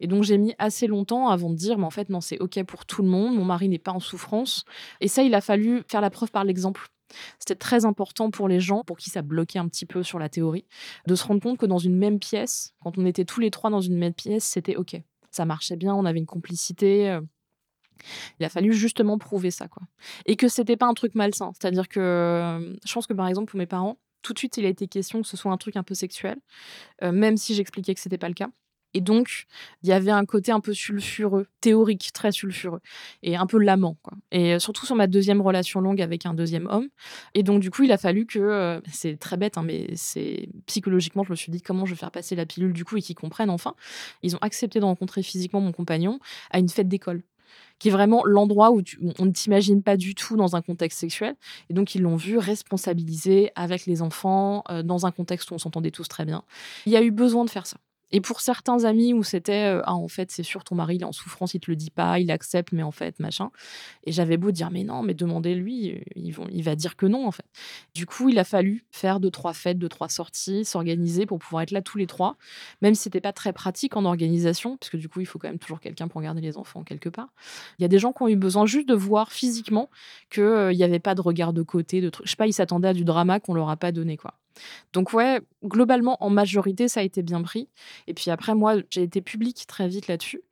Et 0.00 0.06
donc 0.06 0.24
j'ai 0.24 0.38
mis 0.38 0.54
assez 0.58 0.86
longtemps 0.86 1.28
avant 1.28 1.50
de 1.50 1.56
dire, 1.56 1.78
mais 1.78 1.84
en 1.84 1.90
fait 1.90 2.08
non, 2.08 2.20
c'est 2.20 2.40
ok 2.40 2.62
pour 2.64 2.86
tout 2.86 3.02
le 3.02 3.08
monde, 3.08 3.36
mon 3.36 3.44
mari 3.44 3.68
n'est 3.68 3.78
pas 3.78 3.92
en 3.92 4.00
souffrance. 4.00 4.64
Et 5.00 5.08
ça, 5.08 5.22
il 5.22 5.34
a 5.34 5.40
fallu 5.40 5.82
faire 5.88 6.00
la 6.00 6.10
preuve 6.10 6.30
par 6.30 6.44
l'exemple. 6.44 6.88
C'était 7.38 7.54
très 7.54 7.84
important 7.84 8.30
pour 8.30 8.48
les 8.48 8.60
gens, 8.60 8.84
pour 8.84 8.96
qui 8.96 9.10
ça 9.10 9.22
bloquait 9.22 9.58
un 9.58 9.68
petit 9.68 9.86
peu 9.86 10.02
sur 10.02 10.18
la 10.18 10.28
théorie, 10.28 10.66
de 11.06 11.14
se 11.14 11.24
rendre 11.24 11.40
compte 11.40 11.58
que 11.58 11.66
dans 11.66 11.78
une 11.78 11.96
même 11.96 12.18
pièce, 12.18 12.74
quand 12.82 12.98
on 12.98 13.06
était 13.06 13.24
tous 13.24 13.40
les 13.40 13.50
trois 13.50 13.70
dans 13.70 13.80
une 13.80 13.96
même 13.96 14.14
pièce, 14.14 14.44
c'était 14.44 14.76
OK. 14.76 14.96
Ça 15.30 15.44
marchait 15.44 15.76
bien, 15.76 15.94
on 15.94 16.04
avait 16.04 16.18
une 16.18 16.26
complicité. 16.26 17.10
Euh, 17.10 17.20
Il 18.40 18.44
a 18.44 18.48
fallu 18.48 18.72
justement 18.72 19.18
prouver 19.18 19.50
ça, 19.50 19.68
quoi. 19.68 19.82
Et 20.26 20.36
que 20.36 20.48
c'était 20.48 20.76
pas 20.76 20.86
un 20.86 20.94
truc 20.94 21.14
malsain. 21.14 21.52
C'est-à-dire 21.58 21.88
que 21.88 22.00
euh, 22.00 22.76
je 22.84 22.92
pense 22.92 23.06
que 23.06 23.14
par 23.14 23.28
exemple 23.28 23.50
pour 23.50 23.58
mes 23.58 23.66
parents, 23.66 23.98
tout 24.22 24.32
de 24.32 24.38
suite 24.38 24.56
il 24.56 24.66
a 24.66 24.68
été 24.68 24.88
question 24.88 25.22
que 25.22 25.28
ce 25.28 25.36
soit 25.36 25.52
un 25.52 25.56
truc 25.56 25.76
un 25.76 25.82
peu 25.82 25.94
sexuel, 25.94 26.38
euh, 27.02 27.12
même 27.12 27.36
si 27.36 27.54
j'expliquais 27.54 27.94
que 27.94 28.00
c'était 28.00 28.18
pas 28.18 28.28
le 28.28 28.34
cas. 28.34 28.48
Et 28.94 29.00
donc, 29.00 29.46
il 29.82 29.88
y 29.88 29.92
avait 29.92 30.10
un 30.10 30.24
côté 30.24 30.52
un 30.52 30.60
peu 30.60 30.74
sulfureux, 30.74 31.46
théorique, 31.60 32.10
très 32.12 32.32
sulfureux, 32.32 32.80
et 33.22 33.36
un 33.36 33.46
peu 33.46 33.58
lamant. 33.58 33.96
Et 34.30 34.54
euh, 34.54 34.58
surtout 34.58 34.86
sur 34.86 34.96
ma 34.96 35.06
deuxième 35.06 35.40
relation 35.40 35.80
longue 35.80 36.00
avec 36.00 36.26
un 36.26 36.34
deuxième 36.34 36.66
homme. 36.66 36.88
Et 37.34 37.42
donc, 37.42 37.60
du 37.60 37.70
coup, 37.70 37.84
il 37.84 37.92
a 37.92 37.98
fallu 37.98 38.26
que. 38.26 38.80
c'est 38.92 39.18
très 39.18 39.36
bête, 39.36 39.58
hein, 39.58 39.62
mais 39.64 39.88
c'est 39.94 40.48
psychologiquement, 40.66 41.24
je 41.24 41.30
me 41.30 41.36
suis 41.36 41.50
dit 41.52 41.62
comment 41.62 41.86
je 41.86 41.92
vais 41.92 41.98
faire 41.98 42.10
passer 42.10 42.36
la 42.36 42.46
pilule 42.46 42.72
du 42.72 42.84
coup 42.84 42.96
et 42.96 43.02
qu'ils 43.02 43.16
comprennent 43.16 43.50
enfin. 43.50 43.74
Ils 44.22 44.36
ont 44.36 44.40
accepté 44.40 44.80
de 44.80 44.84
rencontrer 44.84 45.22
physiquement 45.22 45.60
mon 45.60 45.72
compagnon 45.72 46.20
à 46.50 46.58
une 46.58 46.68
fête 46.68 46.88
d'école 46.88 47.22
qui 47.78 47.88
est 47.88 47.90
vraiment 47.90 48.24
l'endroit 48.24 48.70
où 48.70 48.80
on 49.18 49.24
ne 49.24 49.32
t'imagine 49.32 49.82
pas 49.82 49.96
du 49.96 50.14
tout 50.14 50.36
dans 50.36 50.54
un 50.54 50.62
contexte 50.62 51.00
sexuel. 51.00 51.34
Et 51.68 51.74
donc, 51.74 51.94
ils 51.94 52.02
l'ont 52.02 52.16
vu 52.16 52.38
responsabiliser 52.38 53.50
avec 53.56 53.86
les 53.86 54.02
enfants, 54.02 54.62
euh, 54.70 54.82
dans 54.84 55.04
un 55.04 55.10
contexte 55.10 55.50
où 55.50 55.54
on 55.54 55.58
s'entendait 55.58 55.90
tous 55.90 56.06
très 56.06 56.24
bien. 56.24 56.44
Il 56.86 56.92
y 56.92 56.96
a 56.96 57.02
eu 57.02 57.10
besoin 57.10 57.44
de 57.44 57.50
faire 57.50 57.66
ça. 57.66 57.78
Et 58.12 58.20
pour 58.20 58.40
certains 58.40 58.84
amis 58.84 59.12
où 59.14 59.22
c'était 59.22 59.74
euh, 59.74 59.82
ah 59.84 59.94
en 59.94 60.08
fait 60.08 60.30
c'est 60.30 60.42
sûr 60.42 60.64
ton 60.64 60.74
mari 60.74 60.96
il 60.96 61.02
est 61.02 61.06
en 61.06 61.12
souffrance 61.12 61.54
il 61.54 61.60
te 61.60 61.70
le 61.70 61.76
dit 61.76 61.90
pas 61.90 62.18
il 62.18 62.30
accepte 62.30 62.72
mais 62.72 62.82
en 62.82 62.90
fait 62.90 63.18
machin 63.20 63.50
et 64.04 64.12
j'avais 64.12 64.36
beau 64.36 64.50
dire 64.50 64.70
mais 64.70 64.84
non 64.84 65.02
mais 65.02 65.14
demandez-lui 65.14 65.92
euh, 65.92 66.00
ils 66.16 66.32
vont 66.32 66.46
il 66.50 66.62
va 66.62 66.76
dire 66.76 66.96
que 66.96 67.06
non 67.06 67.26
en 67.26 67.30
fait 67.32 67.46
du 67.94 68.06
coup 68.06 68.28
il 68.28 68.38
a 68.38 68.44
fallu 68.44 68.84
faire 68.90 69.18
deux 69.18 69.30
trois 69.30 69.52
fêtes 69.52 69.78
deux 69.78 69.88
trois 69.88 70.08
sorties 70.08 70.64
s'organiser 70.64 71.26
pour 71.26 71.38
pouvoir 71.38 71.62
être 71.62 71.70
là 71.70 71.82
tous 71.82 71.98
les 71.98 72.06
trois 72.06 72.36
même 72.82 72.94
si 72.94 73.04
c'était 73.04 73.20
pas 73.20 73.32
très 73.32 73.52
pratique 73.52 73.96
en 73.96 74.04
organisation 74.04 74.76
parce 74.76 74.90
que 74.90 74.96
du 74.96 75.08
coup 75.08 75.20
il 75.20 75.26
faut 75.26 75.38
quand 75.38 75.48
même 75.48 75.58
toujours 75.58 75.80
quelqu'un 75.80 76.08
pour 76.08 76.20
garder 76.20 76.40
les 76.40 76.56
enfants 76.56 76.82
quelque 76.84 77.08
part. 77.08 77.28
Il 77.78 77.82
y 77.82 77.84
a 77.84 77.88
des 77.88 77.98
gens 77.98 78.12
qui 78.12 78.22
ont 78.22 78.28
eu 78.28 78.36
besoin 78.36 78.66
juste 78.66 78.88
de 78.88 78.94
voir 78.94 79.32
physiquement 79.32 79.90
que 80.30 80.40
euh, 80.40 80.72
il 80.72 80.78
y 80.78 80.84
avait 80.84 80.98
pas 80.98 81.14
de 81.14 81.20
regard 81.20 81.52
de 81.52 81.62
côté 81.62 82.00
de 82.00 82.10
trucs 82.10 82.26
je 82.26 82.30
sais 82.30 82.36
pas 82.36 82.46
ils 82.46 82.52
s'attendaient 82.52 82.88
à 82.88 82.94
du 82.94 83.04
drama 83.04 83.40
qu'on 83.40 83.54
leur 83.54 83.70
a 83.70 83.76
pas 83.76 83.92
donné 83.92 84.16
quoi 84.16 84.34
donc 84.92 85.12
ouais, 85.12 85.40
globalement, 85.64 86.22
en 86.22 86.30
majorité, 86.30 86.88
ça 86.88 87.00
a 87.00 87.02
été 87.02 87.22
bien 87.22 87.42
pris. 87.42 87.68
Et 88.06 88.14
puis 88.14 88.30
après, 88.30 88.54
moi, 88.54 88.76
j'ai 88.90 89.02
été 89.02 89.20
publique 89.20 89.66
très 89.66 89.88
vite 89.88 90.08
là-dessus. 90.08 90.42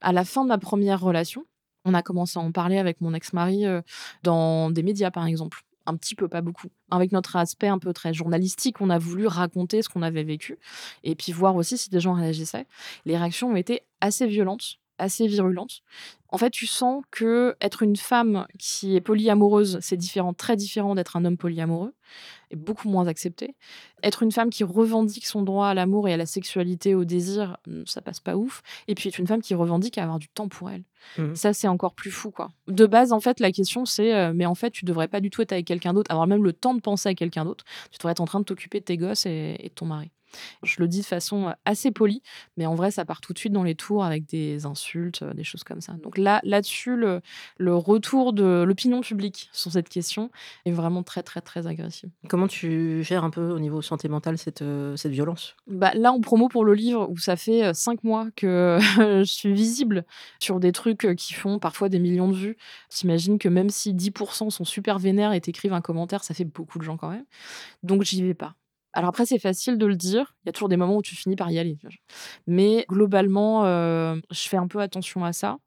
À 0.00 0.12
la 0.12 0.24
fin 0.24 0.42
de 0.44 0.48
ma 0.48 0.58
première 0.58 1.00
relation, 1.00 1.44
on 1.84 1.94
a 1.94 2.02
commencé 2.02 2.38
à 2.38 2.42
en 2.42 2.52
parler 2.52 2.78
avec 2.78 3.00
mon 3.00 3.14
ex-mari 3.14 3.66
euh, 3.66 3.80
dans 4.22 4.70
des 4.70 4.82
médias, 4.82 5.10
par 5.10 5.26
exemple. 5.26 5.62
Un 5.86 5.96
petit 5.96 6.14
peu, 6.14 6.28
pas 6.28 6.42
beaucoup. 6.42 6.68
Avec 6.90 7.10
notre 7.10 7.36
aspect 7.36 7.68
un 7.68 7.78
peu 7.78 7.92
très 7.92 8.12
journalistique, 8.12 8.80
on 8.80 8.90
a 8.90 8.98
voulu 8.98 9.26
raconter 9.26 9.82
ce 9.82 9.88
qu'on 9.88 10.02
avait 10.02 10.24
vécu 10.24 10.58
et 11.02 11.14
puis 11.14 11.32
voir 11.32 11.56
aussi 11.56 11.78
si 11.78 11.88
des 11.88 12.00
gens 12.00 12.12
réagissaient. 12.12 12.66
Les 13.06 13.16
réactions 13.16 13.48
ont 13.48 13.56
été 13.56 13.82
assez 14.00 14.26
violentes 14.26 14.78
assez 15.00 15.26
virulentes. 15.26 15.80
En 16.28 16.38
fait, 16.38 16.50
tu 16.50 16.66
sens 16.66 17.02
que 17.10 17.56
être 17.60 17.82
une 17.82 17.96
femme 17.96 18.46
qui 18.58 18.94
est 18.94 19.00
polyamoureuse, 19.00 19.78
c'est 19.80 19.96
différent, 19.96 20.32
très 20.32 20.56
différent 20.56 20.94
d'être 20.94 21.16
un 21.16 21.24
homme 21.24 21.36
polyamoureux, 21.36 21.94
et 22.50 22.56
beaucoup 22.56 22.88
moins 22.88 23.06
accepté. 23.06 23.54
Être 24.02 24.22
une 24.22 24.32
femme 24.32 24.50
qui 24.50 24.64
revendique 24.64 25.26
son 25.26 25.42
droit 25.42 25.68
à 25.68 25.74
l'amour 25.74 26.08
et 26.08 26.12
à 26.12 26.16
la 26.16 26.26
sexualité, 26.26 26.94
au 26.94 27.04
désir, 27.04 27.56
hmm, 27.66 27.82
ça 27.86 28.00
passe 28.00 28.20
pas 28.20 28.36
ouf. 28.36 28.62
Et 28.88 28.94
puis 28.94 29.08
être 29.08 29.18
une 29.18 29.26
femme 29.26 29.42
qui 29.42 29.54
revendique 29.54 29.98
à 29.98 30.02
avoir 30.02 30.18
du 30.18 30.28
temps 30.28 30.48
pour 30.48 30.70
elle. 30.70 30.84
Mmh. 31.18 31.34
Ça, 31.34 31.52
c'est 31.52 31.68
encore 31.68 31.94
plus 31.94 32.10
fou, 32.10 32.30
quoi. 32.30 32.50
De 32.68 32.86
base, 32.86 33.12
en 33.12 33.20
fait, 33.20 33.40
la 33.40 33.52
question, 33.52 33.84
c'est, 33.84 34.14
euh, 34.14 34.32
mais 34.34 34.46
en 34.46 34.54
fait, 34.54 34.70
tu 34.70 34.84
devrais 34.84 35.08
pas 35.08 35.20
du 35.20 35.30
tout 35.30 35.42
être 35.42 35.52
avec 35.52 35.66
quelqu'un 35.66 35.94
d'autre, 35.94 36.10
avoir 36.10 36.26
même 36.26 36.44
le 36.44 36.52
temps 36.52 36.74
de 36.74 36.80
penser 36.80 37.08
à 37.08 37.14
quelqu'un 37.14 37.44
d'autre. 37.44 37.64
Tu 37.90 37.98
devrais 37.98 38.12
être 38.12 38.20
en 38.20 38.26
train 38.26 38.40
de 38.40 38.44
t'occuper 38.44 38.80
de 38.80 38.84
tes 38.84 38.96
gosses 38.96 39.26
et 39.26 39.56
de 39.62 39.74
ton 39.74 39.86
mari. 39.86 40.10
Je 40.62 40.76
le 40.78 40.88
dis 40.88 41.00
de 41.00 41.06
façon 41.06 41.54
assez 41.64 41.90
polie, 41.90 42.22
mais 42.56 42.66
en 42.66 42.74
vrai, 42.74 42.90
ça 42.90 43.04
part 43.04 43.20
tout 43.20 43.32
de 43.32 43.38
suite 43.38 43.52
dans 43.52 43.62
les 43.62 43.74
tours 43.74 44.04
avec 44.04 44.26
des 44.26 44.66
insultes, 44.66 45.24
des 45.24 45.44
choses 45.44 45.64
comme 45.64 45.80
ça. 45.80 45.94
Donc 45.94 46.18
là, 46.18 46.40
là-dessus, 46.44 46.96
le, 46.96 47.20
le 47.58 47.74
retour 47.74 48.32
de 48.32 48.62
l'opinion 48.66 49.00
publique 49.00 49.48
sur 49.52 49.72
cette 49.72 49.88
question 49.88 50.30
est 50.64 50.72
vraiment 50.72 51.02
très, 51.02 51.22
très, 51.22 51.40
très 51.40 51.66
agressif. 51.66 52.10
Comment 52.28 52.48
tu 52.48 53.02
gères 53.02 53.24
un 53.24 53.30
peu 53.30 53.50
au 53.50 53.58
niveau 53.58 53.82
santé 53.82 54.08
mentale 54.08 54.38
cette, 54.38 54.64
cette 54.96 55.12
violence? 55.12 55.56
Bah, 55.66 55.92
Là, 55.94 56.12
en 56.12 56.20
promo 56.20 56.48
pour 56.48 56.64
le 56.64 56.74
livre, 56.74 57.08
où 57.10 57.18
ça 57.18 57.36
fait 57.36 57.74
cinq 57.74 58.04
mois 58.04 58.28
que 58.36 58.78
je 58.96 59.22
suis 59.24 59.52
visible 59.52 60.04
sur 60.40 60.60
des 60.60 60.72
trucs 60.72 61.14
qui 61.16 61.34
font 61.34 61.58
parfois 61.58 61.88
des 61.88 61.98
millions 61.98 62.28
de 62.28 62.34
vues, 62.36 62.56
t'imagines 62.88 63.38
que 63.38 63.48
même 63.48 63.70
si 63.70 63.94
10% 63.94 64.50
sont 64.50 64.64
super 64.64 64.98
vénères 64.98 65.32
et 65.32 65.40
t'écrivent 65.40 65.72
un 65.72 65.80
commentaire, 65.80 66.24
ça 66.24 66.34
fait 66.34 66.44
beaucoup 66.44 66.78
de 66.78 66.84
gens 66.84 66.96
quand 66.96 67.10
même. 67.10 67.24
Donc 67.82 68.02
j'y 68.02 68.22
vais 68.22 68.34
pas. 68.34 68.54
Alors 68.92 69.10
après, 69.10 69.24
c'est 69.26 69.38
facile 69.38 69.78
de 69.78 69.86
le 69.86 69.94
dire. 69.94 70.34
Il 70.44 70.48
y 70.48 70.50
a 70.50 70.52
toujours 70.52 70.68
des 70.68 70.76
moments 70.76 70.96
où 70.96 71.02
tu 71.02 71.14
finis 71.14 71.36
par 71.36 71.50
y 71.50 71.58
aller. 71.58 71.78
Mais 72.46 72.84
globalement, 72.88 73.64
euh, 73.64 74.16
je 74.30 74.48
fais 74.48 74.56
un 74.56 74.66
peu 74.66 74.80
attention 74.80 75.24
à 75.24 75.32
ça. 75.32 75.58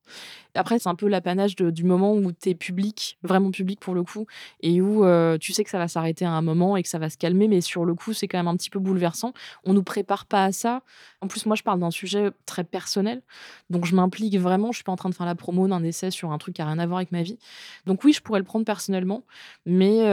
Après, 0.55 0.79
c'est 0.79 0.89
un 0.89 0.95
peu 0.95 1.07
l'apanage 1.07 1.55
du 1.55 1.83
moment 1.83 2.13
où 2.13 2.31
tu 2.31 2.49
es 2.49 2.55
public, 2.55 3.17
vraiment 3.23 3.51
public 3.51 3.79
pour 3.79 3.93
le 3.93 4.03
coup, 4.03 4.25
et 4.61 4.81
où 4.81 5.03
euh, 5.03 5.37
tu 5.37 5.53
sais 5.53 5.63
que 5.63 5.69
ça 5.69 5.77
va 5.77 5.87
s'arrêter 5.87 6.25
à 6.25 6.31
un 6.31 6.41
moment 6.41 6.77
et 6.77 6.83
que 6.83 6.89
ça 6.89 6.99
va 6.99 7.09
se 7.09 7.17
calmer. 7.17 7.47
Mais 7.47 7.61
sur 7.61 7.85
le 7.85 7.95
coup, 7.95 8.13
c'est 8.13 8.27
quand 8.27 8.37
même 8.37 8.47
un 8.47 8.55
petit 8.55 8.69
peu 8.69 8.79
bouleversant. 8.79 9.33
On 9.63 9.73
nous 9.73 9.83
prépare 9.83 10.25
pas 10.25 10.45
à 10.45 10.51
ça. 10.51 10.81
En 11.21 11.27
plus, 11.27 11.45
moi, 11.45 11.55
je 11.55 11.63
parle 11.63 11.79
d'un 11.79 11.91
sujet 11.91 12.31
très 12.45 12.63
personnel. 12.63 13.21
Donc, 13.69 13.85
je 13.85 13.95
m'implique 13.95 14.37
vraiment. 14.37 14.71
Je 14.71 14.77
suis 14.77 14.83
pas 14.83 14.91
en 14.91 14.97
train 14.97 15.09
de 15.09 15.15
faire 15.15 15.25
la 15.25 15.35
promo 15.35 15.67
d'un 15.67 15.83
essai 15.83 16.11
sur 16.11 16.31
un 16.31 16.37
truc 16.37 16.55
qui 16.55 16.61
a 16.61 16.65
rien 16.65 16.79
à 16.79 16.85
voir 16.85 16.97
avec 16.97 17.11
ma 17.11 17.23
vie. 17.23 17.39
Donc, 17.85 18.03
oui, 18.03 18.13
je 18.13 18.21
pourrais 18.21 18.39
le 18.39 18.45
prendre 18.45 18.65
personnellement. 18.65 19.23
Mais 19.65 20.03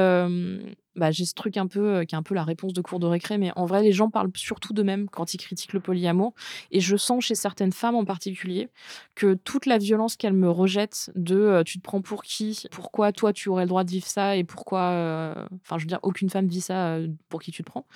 bah, 0.96 1.10
j'ai 1.10 1.24
ce 1.24 1.34
truc 1.34 1.56
un 1.56 1.66
peu 1.66 1.96
euh, 1.96 2.04
qui 2.04 2.14
est 2.14 2.18
un 2.18 2.22
peu 2.22 2.34
la 2.34 2.42
réponse 2.42 2.72
de 2.72 2.80
cours 2.80 2.98
de 2.98 3.06
récré, 3.06 3.38
mais 3.38 3.52
en 3.56 3.64
vrai, 3.64 3.82
les 3.82 3.92
gens 3.92 4.10
parlent 4.10 4.30
surtout 4.34 4.72
d'eux-mêmes 4.72 5.08
quand 5.08 5.34
ils 5.34 5.38
critiquent 5.38 5.72
le 5.72 5.80
polyamour. 5.80 6.34
Et 6.72 6.80
je 6.80 6.96
sens 6.96 7.24
chez 7.24 7.34
certaines 7.34 7.72
femmes 7.72 7.94
en 7.94 8.04
particulier 8.04 8.68
que 9.14 9.34
toute 9.34 9.66
la 9.66 9.78
violence 9.78 10.16
qu'elles 10.16 10.29
me 10.32 10.50
rejettent 10.50 11.10
de 11.14 11.36
euh, 11.36 11.62
tu 11.62 11.78
te 11.78 11.82
prends 11.82 12.00
pour 12.00 12.22
qui, 12.22 12.64
pourquoi 12.70 13.12
toi 13.12 13.32
tu 13.32 13.48
aurais 13.48 13.64
le 13.64 13.68
droit 13.68 13.84
de 13.84 13.90
vivre 13.90 14.06
ça 14.06 14.36
et 14.36 14.44
pourquoi, 14.44 14.80
euh, 14.80 15.46
enfin, 15.64 15.78
je 15.78 15.84
veux 15.84 15.88
dire, 15.88 16.00
aucune 16.02 16.30
femme 16.30 16.46
vit 16.46 16.60
ça 16.60 16.98
pour 17.28 17.40
qui 17.42 17.52
tu 17.52 17.62
te 17.62 17.70
prends, 17.70 17.86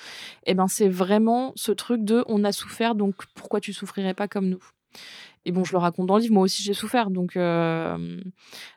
et 0.46 0.52
eh 0.52 0.54
ben 0.54 0.68
c'est 0.68 0.88
vraiment 0.88 1.52
ce 1.56 1.72
truc 1.72 2.04
de 2.04 2.24
on 2.28 2.44
a 2.44 2.52
souffert, 2.52 2.94
donc 2.94 3.14
pourquoi 3.34 3.60
tu 3.60 3.72
souffrirais 3.72 4.14
pas 4.14 4.28
comme 4.28 4.48
nous? 4.48 4.62
Et 5.46 5.52
bon, 5.52 5.64
je 5.64 5.72
le 5.72 5.78
raconte 5.78 6.06
dans 6.06 6.16
le 6.16 6.22
livre, 6.22 6.34
moi 6.34 6.44
aussi 6.44 6.62
j'ai 6.62 6.72
souffert. 6.72 7.10
Donc, 7.10 7.32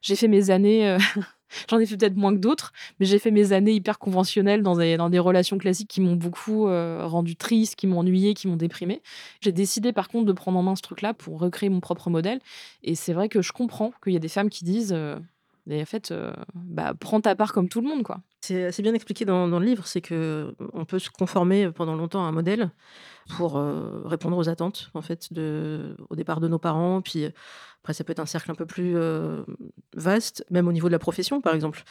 j'ai 0.01 0.15
fait 0.15 0.27
mes 0.27 0.49
années 0.49 0.97
J'en 1.69 1.79
ai 1.79 1.85
fait 1.85 1.97
peut-être 1.97 2.15
moins 2.15 2.33
que 2.33 2.39
d'autres, 2.39 2.71
mais 2.99 3.05
j'ai 3.05 3.19
fait 3.19 3.31
mes 3.31 3.53
années 3.53 3.73
hyper 3.73 3.99
conventionnelles 3.99 4.63
dans 4.63 4.75
des, 4.75 4.97
dans 4.97 5.09
des 5.09 5.19
relations 5.19 5.57
classiques 5.57 5.89
qui 5.89 6.01
m'ont 6.01 6.15
beaucoup 6.15 6.67
euh, 6.67 7.05
rendu 7.05 7.35
triste, 7.35 7.75
qui 7.75 7.87
m'ont 7.87 7.99
ennuyé, 7.99 8.33
qui 8.33 8.47
m'ont 8.47 8.55
déprimé. 8.55 9.01
J'ai 9.41 9.51
décidé 9.51 9.93
par 9.93 10.09
contre 10.09 10.25
de 10.25 10.33
prendre 10.33 10.57
en 10.57 10.63
main 10.63 10.75
ce 10.75 10.81
truc-là 10.81 11.13
pour 11.13 11.39
recréer 11.39 11.69
mon 11.69 11.79
propre 11.79 12.09
modèle. 12.09 12.39
Et 12.83 12.95
c'est 12.95 13.13
vrai 13.13 13.29
que 13.29 13.41
je 13.41 13.51
comprends 13.51 13.91
qu'il 14.03 14.13
y 14.13 14.17
a 14.17 14.19
des 14.19 14.27
femmes 14.27 14.49
qui 14.49 14.63
disent 14.63 14.93
euh, 14.93 15.17
en 15.69 15.85
fait, 15.85 16.11
euh, 16.11 16.31
bah, 16.53 16.93
prends 16.97 17.19
ta 17.19 17.35
part 17.35 17.51
comme 17.51 17.67
tout 17.67 17.81
le 17.81 17.87
monde, 17.87 18.03
quoi. 18.03 18.21
C'est 18.41 18.65
assez 18.65 18.81
bien 18.81 18.93
expliqué 18.93 19.25
dans, 19.25 19.47
le 19.47 19.65
livre, 19.65 19.85
c'est 19.85 19.99
que 19.99 20.55
on 20.73 20.85
peut 20.85 20.99
se 20.99 21.09
conformer 21.09 21.71
pendant 21.71 21.95
longtemps 21.95 22.23
à 22.23 22.27
un 22.27 22.31
modèle 22.31 22.71
pour 23.35 23.57
euh, 23.57 24.01
répondre 24.05 24.37
aux 24.37 24.47
attentes, 24.47 24.89
en 24.93 25.01
fait, 25.01 25.27
au 26.09 26.15
départ 26.15 26.39
de 26.39 26.47
nos 26.47 26.57
parents. 26.57 27.01
Puis 27.01 27.25
après, 27.81 27.93
ça 27.93 28.05
peut 28.05 28.11
être 28.11 28.21
un 28.21 28.25
cercle 28.25 28.49
un 28.49 28.55
peu 28.55 28.65
plus 28.65 28.95
euh, 28.95 29.43
vaste, 29.93 30.45
même 30.49 30.69
au 30.69 30.71
niveau 30.71 30.87
de 30.87 30.93
la 30.93 30.99
profession, 30.99 31.41
par 31.41 31.53
exemple. 31.53 31.83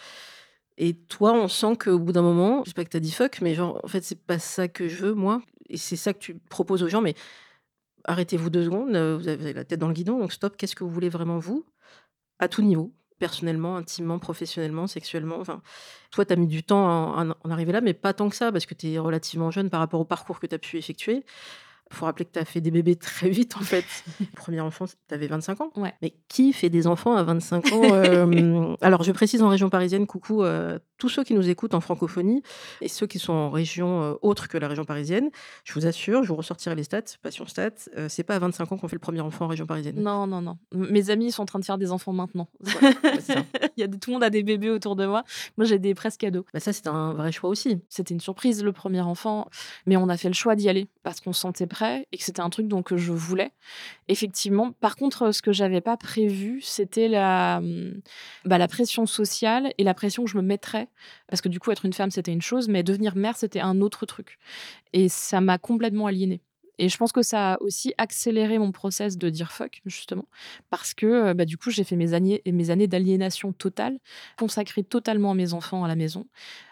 Et 0.78 0.94
toi, 0.94 1.34
on 1.34 1.48
sent 1.48 1.76
qu'au 1.76 1.98
bout 1.98 2.12
d'un 2.12 2.22
moment, 2.22 2.62
je 2.64 2.70
sais 2.70 2.74
pas 2.74 2.84
que 2.84 2.90
tu 2.90 2.96
as 2.96 3.00
dit 3.00 3.12
fuck, 3.12 3.40
mais 3.42 3.54
genre, 3.54 3.78
en 3.84 3.88
fait, 3.88 4.02
c'est 4.02 4.20
pas 4.20 4.38
ça 4.38 4.68
que 4.68 4.88
je 4.88 5.04
veux, 5.04 5.14
moi. 5.14 5.42
Et 5.68 5.76
c'est 5.76 5.96
ça 5.96 6.14
que 6.14 6.18
tu 6.18 6.38
proposes 6.48 6.82
aux 6.82 6.88
gens, 6.88 7.02
mais 7.02 7.14
arrêtez-vous 8.04 8.48
deux 8.48 8.64
secondes, 8.64 8.90
vous 8.90 9.28
avez 9.28 9.52
la 9.52 9.64
tête 9.64 9.80
dans 9.80 9.88
le 9.88 9.94
guidon, 9.94 10.18
donc 10.18 10.32
stop, 10.32 10.56
qu'est-ce 10.56 10.76
que 10.76 10.84
vous 10.84 10.90
voulez 10.90 11.08
vraiment 11.08 11.38
vous? 11.38 11.66
À 12.38 12.48
tout 12.48 12.62
niveau 12.62 12.94
personnellement, 13.18 13.76
intimement, 13.76 14.18
professionnellement, 14.18 14.86
sexuellement. 14.86 15.38
Enfin, 15.40 15.62
toi, 16.10 16.24
tu 16.24 16.32
as 16.32 16.36
mis 16.36 16.46
du 16.46 16.62
temps 16.62 16.86
à 16.88 17.24
en, 17.44 17.50
arriver 17.50 17.72
là, 17.72 17.80
mais 17.80 17.94
pas 17.94 18.12
tant 18.12 18.28
que 18.28 18.36
ça, 18.36 18.52
parce 18.52 18.66
que 18.66 18.74
tu 18.74 18.92
es 18.92 18.98
relativement 18.98 19.50
jeune 19.50 19.70
par 19.70 19.80
rapport 19.80 20.00
au 20.00 20.04
parcours 20.04 20.40
que 20.40 20.46
tu 20.46 20.54
as 20.54 20.58
pu 20.58 20.78
effectuer. 20.78 21.24
Il 21.90 21.96
faut 21.96 22.06
rappeler 22.06 22.24
que 22.24 22.32
tu 22.32 22.38
as 22.38 22.44
fait 22.44 22.60
des 22.60 22.72
bébés 22.72 22.96
très 22.96 23.28
vite, 23.28 23.56
en 23.56 23.60
fait. 23.60 23.84
Premier 24.36 24.60
enfant, 24.60 24.86
tu 24.86 25.14
avais 25.14 25.28
25 25.28 25.60
ans. 25.60 25.70
Ouais. 25.76 25.94
Mais 26.02 26.14
qui 26.28 26.52
fait 26.52 26.68
des 26.68 26.86
enfants 26.86 27.14
à 27.14 27.22
25 27.22 27.72
ans 27.72 27.82
euh, 27.92 28.74
Alors, 28.80 29.04
je 29.04 29.12
précise 29.12 29.42
en 29.42 29.48
région 29.48 29.70
parisienne, 29.70 30.06
coucou 30.06 30.42
euh, 30.42 30.78
tous 30.98 31.08
ceux 31.08 31.22
qui 31.22 31.34
nous 31.34 31.48
écoutent 31.48 31.74
en 31.74 31.80
francophonie 31.80 32.42
et 32.80 32.88
ceux 32.88 33.06
qui 33.06 33.20
sont 33.20 33.32
en 33.32 33.50
région 33.50 34.02
euh, 34.02 34.14
autre 34.22 34.48
que 34.48 34.58
la 34.58 34.66
région 34.66 34.84
parisienne. 34.84 35.30
Je 35.64 35.74
vous 35.74 35.86
assure, 35.86 36.24
je 36.24 36.28
vous 36.28 36.36
ressortirai 36.36 36.74
les 36.74 36.84
stats, 36.84 37.02
passion 37.22 37.46
stats. 37.46 37.70
c'est 38.08 38.24
pas 38.24 38.34
à 38.34 38.38
25 38.40 38.72
ans 38.72 38.76
qu'on 38.78 38.88
fait 38.88 38.96
le 38.96 39.00
premier 39.00 39.20
enfant 39.20 39.44
en 39.44 39.48
région 39.48 39.66
parisienne. 39.66 40.00
Non, 40.00 40.26
non, 40.26 40.42
non. 40.42 40.58
Mes 40.72 41.10
amis 41.10 41.30
sont 41.30 41.42
en 41.42 41.46
train 41.46 41.60
de 41.60 41.64
faire 41.64 41.78
des 41.78 41.92
enfants 41.92 42.12
maintenant. 42.12 42.48
Il 43.76 43.80
y 43.80 43.84
a 43.84 43.88
tout 43.88 44.10
le 44.10 44.12
monde 44.14 44.24
a 44.24 44.30
des 44.30 44.42
bébés 44.42 44.70
autour 44.70 44.96
de 44.96 45.06
moi. 45.06 45.22
Moi, 45.56 45.66
j'ai 45.66 45.78
des 45.78 45.94
presque 45.94 46.20
cadeaux. 46.20 46.44
Bah 46.52 46.60
ça, 46.60 46.72
c'est 46.72 46.86
un 46.88 47.12
vrai 47.12 47.30
choix 47.30 47.50
aussi. 47.50 47.78
C'était 47.88 48.14
une 48.14 48.20
surprise, 48.20 48.64
le 48.64 48.72
premier 48.72 49.00
enfant. 49.00 49.48
Mais 49.86 49.96
on 49.96 50.08
a 50.08 50.16
fait 50.16 50.28
le 50.28 50.34
choix 50.34 50.56
d'y 50.56 50.68
aller 50.68 50.88
parce 51.02 51.20
qu'on 51.20 51.32
se 51.32 51.40
sentait 51.40 51.66
et 51.84 52.16
que 52.16 52.24
c'était 52.24 52.40
un 52.40 52.50
truc 52.50 52.68
donc, 52.68 52.86
que 52.86 52.96
je 52.96 53.12
voulais. 53.12 53.52
Effectivement. 54.08 54.72
Par 54.72 54.96
contre, 54.96 55.32
ce 55.32 55.42
que 55.42 55.52
j'avais 55.52 55.80
pas 55.80 55.96
prévu, 55.96 56.60
c'était 56.62 57.08
la, 57.08 57.58
hum, 57.58 58.00
bah, 58.44 58.58
la 58.58 58.68
pression 58.68 59.06
sociale 59.06 59.72
et 59.78 59.84
la 59.84 59.94
pression 59.94 60.24
que 60.24 60.30
je 60.30 60.36
me 60.36 60.42
mettrais. 60.42 60.88
Parce 61.28 61.40
que 61.40 61.48
du 61.48 61.60
coup, 61.60 61.70
être 61.70 61.84
une 61.84 61.92
femme, 61.92 62.10
c'était 62.10 62.32
une 62.32 62.42
chose, 62.42 62.68
mais 62.68 62.82
devenir 62.82 63.16
mère, 63.16 63.36
c'était 63.36 63.60
un 63.60 63.80
autre 63.80 64.06
truc. 64.06 64.38
Et 64.92 65.08
ça 65.08 65.40
m'a 65.40 65.58
complètement 65.58 66.06
aliénée. 66.06 66.40
Et 66.78 66.88
je 66.88 66.96
pense 66.98 67.12
que 67.12 67.22
ça 67.22 67.54
a 67.54 67.60
aussi 67.62 67.94
accéléré 67.96 68.58
mon 68.58 68.70
process 68.70 69.16
de 69.16 69.30
dire 69.30 69.50
fuck, 69.50 69.80
justement, 69.86 70.26
parce 70.68 70.92
que 70.92 71.32
bah, 71.32 71.46
du 71.46 71.56
coup, 71.56 71.70
j'ai 71.70 71.84
fait 71.84 71.96
mes 71.96 72.12
années, 72.12 72.42
mes 72.46 72.70
années 72.70 72.86
d'aliénation 72.86 73.52
totale, 73.52 73.98
consacrée 74.38 74.84
totalement 74.84 75.30
à 75.30 75.34
mes 75.34 75.54
enfants 75.54 75.84
à 75.84 75.88
la 75.88 75.96
maison, 75.96 76.26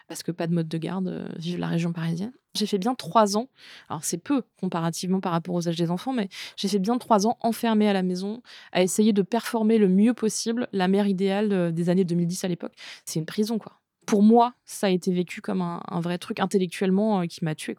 parce 0.07 0.23
que 0.23 0.31
pas 0.31 0.47
de 0.47 0.53
mode 0.53 0.67
de 0.67 0.77
garde, 0.77 1.31
vive 1.37 1.59
la 1.59 1.67
région 1.67 1.91
parisienne. 1.93 2.33
J'ai 2.55 2.65
fait 2.65 2.77
bien 2.77 2.95
trois 2.95 3.37
ans, 3.37 3.49
alors 3.89 4.03
c'est 4.03 4.17
peu 4.17 4.43
comparativement 4.59 5.19
par 5.19 5.33
rapport 5.33 5.55
aux 5.55 5.67
âges 5.67 5.75
des 5.75 5.91
enfants, 5.91 6.13
mais 6.13 6.29
j'ai 6.55 6.67
fait 6.67 6.79
bien 6.79 6.97
trois 6.97 7.27
ans 7.27 7.37
enfermée 7.41 7.89
à 7.89 7.93
la 7.93 8.03
maison, 8.03 8.41
à 8.71 8.81
essayer 8.81 9.11
de 9.13 9.21
performer 9.21 9.77
le 9.77 9.89
mieux 9.89 10.13
possible 10.13 10.67
la 10.71 10.87
mère 10.87 11.07
idéale 11.07 11.73
des 11.73 11.89
années 11.89 12.05
2010 12.05 12.43
à 12.45 12.47
l'époque. 12.47 12.73
C'est 13.03 13.19
une 13.19 13.25
prison, 13.25 13.57
quoi. 13.57 13.73
Pour 14.05 14.21
moi, 14.21 14.53
ça 14.65 14.87
a 14.87 14.89
été 14.91 15.11
vécu 15.11 15.41
comme 15.41 15.61
un, 15.61 15.99
vrai 15.99 16.17
truc 16.17 16.39
intellectuellement 16.39 17.25
qui 17.27 17.43
m'a 17.43 17.55
tuée. 17.55 17.77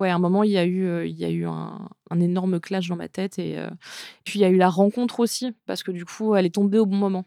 Ouais, 0.00 0.10
à 0.10 0.14
un 0.14 0.18
moment, 0.18 0.42
il 0.42 0.50
y 0.50 0.58
a 0.58 0.64
eu, 0.64 1.06
il 1.06 1.16
y 1.16 1.24
a 1.24 1.30
eu 1.30 1.46
un, 1.46 1.86
énorme 2.18 2.58
clash 2.60 2.88
dans 2.88 2.96
ma 2.96 3.08
tête. 3.08 3.38
Et 3.38 3.58
puis, 4.24 4.38
il 4.38 4.42
y 4.42 4.44
a 4.44 4.48
eu 4.48 4.56
la 4.56 4.70
rencontre 4.70 5.20
aussi, 5.20 5.52
parce 5.66 5.82
que 5.82 5.92
du 5.92 6.06
coup, 6.06 6.34
elle 6.34 6.46
est 6.46 6.54
tombée 6.54 6.78
au 6.78 6.86
bon 6.86 6.96
moment. 6.96 7.24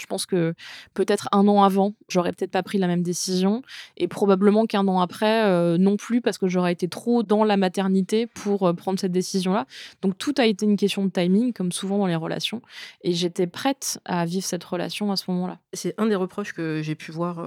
Je 0.00 0.06
pense 0.06 0.26
que 0.26 0.54
peut-être 0.94 1.28
un 1.32 1.46
an 1.46 1.62
avant, 1.62 1.94
j'aurais 2.08 2.32
peut-être 2.32 2.50
pas 2.50 2.62
pris 2.62 2.78
la 2.78 2.86
même 2.86 3.02
décision. 3.02 3.62
Et 3.96 4.08
probablement 4.08 4.66
qu'un 4.66 4.88
an 4.88 5.00
après, 5.00 5.78
non 5.78 5.96
plus, 5.96 6.20
parce 6.20 6.38
que 6.38 6.48
j'aurais 6.48 6.72
été 6.72 6.88
trop 6.88 7.22
dans 7.22 7.44
la 7.44 7.56
maternité 7.56 8.26
pour 8.26 8.74
prendre 8.74 8.98
cette 8.98 9.12
décision-là. 9.12 9.66
Donc, 10.02 10.16
tout 10.18 10.34
a 10.38 10.46
été 10.46 10.64
une 10.64 10.76
question 10.76 11.04
de 11.04 11.10
timing, 11.10 11.52
comme 11.52 11.72
souvent 11.72 11.98
dans 11.98 12.06
les 12.06 12.16
relations. 12.16 12.62
Et 13.02 13.12
j'étais 13.12 13.46
prête 13.46 14.00
à 14.04 14.24
vivre 14.24 14.44
cette 14.44 14.64
relation 14.64 15.12
à 15.12 15.16
ce 15.16 15.30
moment-là. 15.30 15.58
C'est 15.72 15.94
un 15.98 16.06
des 16.06 16.16
reproches 16.16 16.52
que 16.52 16.80
j'ai 16.82 16.94
pu 16.94 17.12
voir 17.12 17.44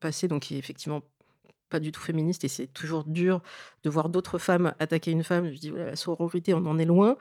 passer, 0.00 0.28
donc 0.28 0.42
qui 0.42 0.54
est 0.54 0.58
effectivement 0.58 1.02
pas 1.68 1.80
du 1.80 1.90
tout 1.90 2.00
féministe 2.00 2.44
et 2.44 2.48
c'est 2.48 2.68
toujours 2.68 3.02
dur 3.02 3.42
de 3.82 3.90
voir 3.90 4.08
d'autres 4.08 4.38
femmes 4.38 4.72
attaquer 4.78 5.10
une 5.10 5.24
femme. 5.24 5.50
Je 5.50 5.58
dis, 5.58 5.72
la 5.74 5.96
sororité, 5.96 6.54
on 6.54 6.64
en 6.64 6.78
est 6.78 6.84
loin. 6.84 7.16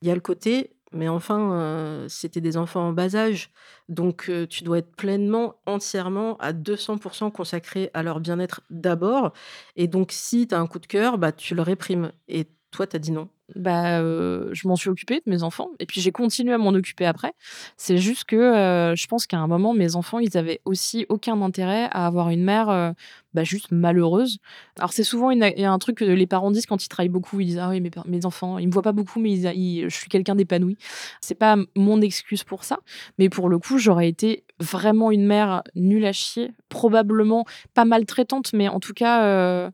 Il 0.00 0.08
y 0.08 0.10
a 0.10 0.14
le 0.14 0.22
côté, 0.22 0.70
mais 0.92 1.08
enfin, 1.08 2.06
c'était 2.08 2.40
des 2.40 2.56
enfants 2.56 2.88
en 2.88 2.92
bas 2.92 3.14
âge. 3.16 3.50
Donc, 3.88 4.30
tu 4.48 4.64
dois 4.64 4.78
être 4.78 4.94
pleinement, 4.96 5.56
entièrement, 5.66 6.36
à 6.38 6.52
200% 6.52 7.30
consacré 7.30 7.90
à 7.94 8.02
leur 8.02 8.20
bien-être 8.20 8.62
d'abord. 8.70 9.32
Et 9.76 9.88
donc, 9.88 10.12
si 10.12 10.46
tu 10.48 10.54
as 10.54 10.60
un 10.60 10.66
coup 10.66 10.78
de 10.78 10.86
cœur, 10.86 11.18
bah, 11.18 11.32
tu 11.32 11.54
le 11.54 11.62
réprimes. 11.62 12.12
Et 12.28 12.46
toi, 12.70 12.86
tu 12.86 12.96
as 12.96 12.98
dit 12.98 13.12
non 13.12 13.28
bah, 13.56 14.00
je 14.00 14.68
m'en 14.68 14.76
suis 14.76 14.90
occupée 14.90 15.22
de 15.26 15.30
mes 15.30 15.42
enfants 15.42 15.70
et 15.78 15.86
puis 15.86 16.00
j'ai 16.00 16.12
continué 16.12 16.52
à 16.52 16.58
m'en 16.58 16.70
occuper 16.70 17.04
après. 17.04 17.32
C'est 17.76 17.98
juste 17.98 18.24
que 18.24 18.94
je 18.96 19.06
pense 19.06 19.26
qu'à 19.26 19.38
un 19.38 19.46
moment, 19.46 19.74
mes 19.74 19.96
enfants, 19.96 20.18
ils 20.18 20.36
avaient 20.36 20.60
aussi 20.64 21.06
aucun 21.08 21.40
intérêt 21.42 21.88
à 21.90 22.06
avoir 22.06 22.30
une 22.30 22.44
mère 22.44 22.94
bah, 23.34 23.44
juste 23.44 23.70
malheureuse. 23.70 24.38
Alors, 24.78 24.92
c'est 24.92 25.04
souvent 25.04 25.30
un 25.30 25.78
truc 25.78 25.98
que 25.98 26.04
les 26.04 26.26
parents 26.26 26.50
disent 26.50 26.66
quand 26.66 26.84
ils 26.84 26.88
travaillent 26.88 27.08
beaucoup. 27.08 27.40
Ils 27.40 27.46
disent 27.46 27.58
Ah 27.58 27.70
oui, 27.70 27.80
mes, 27.80 27.90
mes 28.06 28.26
enfants, 28.26 28.58
ils 28.58 28.68
me 28.68 28.72
voient 28.72 28.82
pas 28.82 28.92
beaucoup, 28.92 29.20
mais 29.20 29.36
je 29.36 29.94
suis 29.94 30.08
quelqu'un 30.08 30.34
d'épanoui. 30.34 30.76
C'est 31.20 31.34
pas 31.34 31.56
mon 31.76 32.00
excuse 32.00 32.44
pour 32.44 32.64
ça, 32.64 32.78
mais 33.18 33.28
pour 33.28 33.48
le 33.48 33.58
coup, 33.58 33.78
j'aurais 33.78 34.08
été 34.08 34.44
vraiment 34.60 35.10
une 35.10 35.26
mère 35.26 35.62
nulle 35.74 36.04
à 36.04 36.12
chier, 36.12 36.52
probablement 36.68 37.44
pas 37.74 37.84
maltraitante, 37.84 38.52
mais 38.52 38.68
en 38.68 38.80
tout 38.80 38.94
cas 38.94 39.70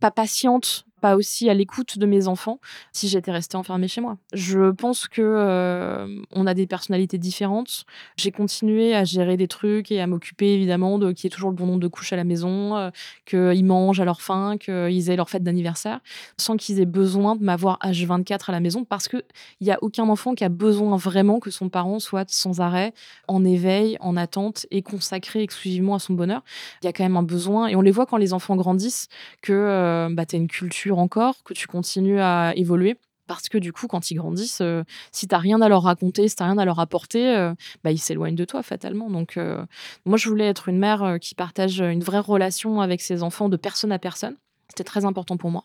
pas 0.00 0.10
patiente 0.10 0.87
pas 1.00 1.16
aussi 1.16 1.48
à 1.48 1.54
l'écoute 1.54 1.98
de 1.98 2.06
mes 2.06 2.28
enfants 2.28 2.60
si 2.92 3.08
j'étais 3.08 3.30
restée 3.30 3.56
enfermée 3.56 3.88
chez 3.88 4.00
moi. 4.00 4.16
Je 4.32 4.70
pense 4.70 5.08
que 5.08 5.22
euh, 5.22 6.22
on 6.32 6.46
a 6.46 6.54
des 6.54 6.66
personnalités 6.66 7.18
différentes. 7.18 7.84
J'ai 8.16 8.30
continué 8.30 8.94
à 8.94 9.04
gérer 9.04 9.36
des 9.36 9.48
trucs 9.48 9.90
et 9.90 10.00
à 10.00 10.06
m'occuper 10.06 10.54
évidemment 10.54 10.98
de 10.98 11.12
qu'il 11.12 11.24
y 11.24 11.26
ait 11.28 11.34
toujours 11.34 11.50
le 11.50 11.56
bon 11.56 11.66
nombre 11.66 11.80
de 11.80 11.88
couches 11.88 12.12
à 12.12 12.16
la 12.16 12.24
maison, 12.24 12.76
euh, 12.76 12.90
qu'ils 13.26 13.64
mangent 13.64 14.00
à 14.00 14.04
leur 14.04 14.20
faim, 14.20 14.56
qu'ils 14.58 15.10
aient 15.10 15.16
leur 15.16 15.30
fête 15.30 15.42
d'anniversaire, 15.42 16.00
sans 16.36 16.56
qu'ils 16.56 16.80
aient 16.80 16.86
besoin 16.86 17.36
de 17.36 17.44
m'avoir 17.44 17.78
H24 17.82 18.48
à 18.48 18.52
la 18.52 18.60
maison 18.60 18.84
parce 18.84 19.08
que 19.08 19.22
il 19.60 19.66
y 19.66 19.70
a 19.70 19.78
aucun 19.82 20.08
enfant 20.08 20.34
qui 20.34 20.44
a 20.44 20.48
besoin 20.48 20.96
vraiment 20.96 21.40
que 21.40 21.50
son 21.50 21.68
parent 21.68 21.98
soit 21.98 22.28
sans 22.30 22.60
arrêt 22.60 22.92
en 23.26 23.44
éveil, 23.44 23.96
en 24.00 24.16
attente 24.16 24.66
et 24.70 24.82
consacré 24.82 25.42
exclusivement 25.42 25.94
à 25.94 25.98
son 25.98 26.14
bonheur. 26.14 26.42
Il 26.82 26.86
y 26.86 26.88
a 26.88 26.92
quand 26.92 27.04
même 27.04 27.16
un 27.16 27.22
besoin 27.22 27.68
et 27.68 27.76
on 27.76 27.80
les 27.80 27.90
voit 27.90 28.06
quand 28.06 28.16
les 28.16 28.32
enfants 28.32 28.56
grandissent 28.56 29.08
que 29.42 29.52
euh, 29.52 30.08
bah, 30.10 30.26
tu 30.26 30.36
as 30.36 30.38
une 30.38 30.48
culture 30.48 30.87
encore, 30.96 31.42
que 31.44 31.54
tu 31.54 31.66
continues 31.66 32.20
à 32.20 32.52
évoluer. 32.56 32.96
Parce 33.28 33.50
que 33.50 33.58
du 33.58 33.72
coup, 33.72 33.86
quand 33.86 34.10
ils 34.10 34.14
grandissent, 34.14 34.62
euh, 34.62 34.82
si 35.12 35.28
tu 35.28 35.34
n'as 35.34 35.38
rien 35.38 35.60
à 35.60 35.68
leur 35.68 35.82
raconter, 35.82 36.26
si 36.28 36.34
tu 36.34 36.42
n'as 36.42 36.48
rien 36.48 36.58
à 36.58 36.64
leur 36.64 36.80
apporter, 36.80 37.36
euh, 37.36 37.54
bah, 37.84 37.92
ils 37.92 37.98
s'éloignent 37.98 38.34
de 38.34 38.44
toi 38.46 38.62
fatalement. 38.62 39.10
Donc, 39.10 39.36
euh, 39.36 39.64
moi, 40.06 40.16
je 40.16 40.28
voulais 40.28 40.46
être 40.46 40.68
une 40.68 40.78
mère 40.78 41.18
qui 41.20 41.34
partage 41.34 41.80
une 41.80 42.02
vraie 42.02 42.20
relation 42.20 42.80
avec 42.80 43.02
ses 43.02 43.22
enfants 43.22 43.50
de 43.50 43.58
personne 43.58 43.92
à 43.92 43.98
personne. 43.98 44.36
C'était 44.70 44.84
très 44.84 45.04
important 45.04 45.36
pour 45.36 45.50
moi. 45.50 45.64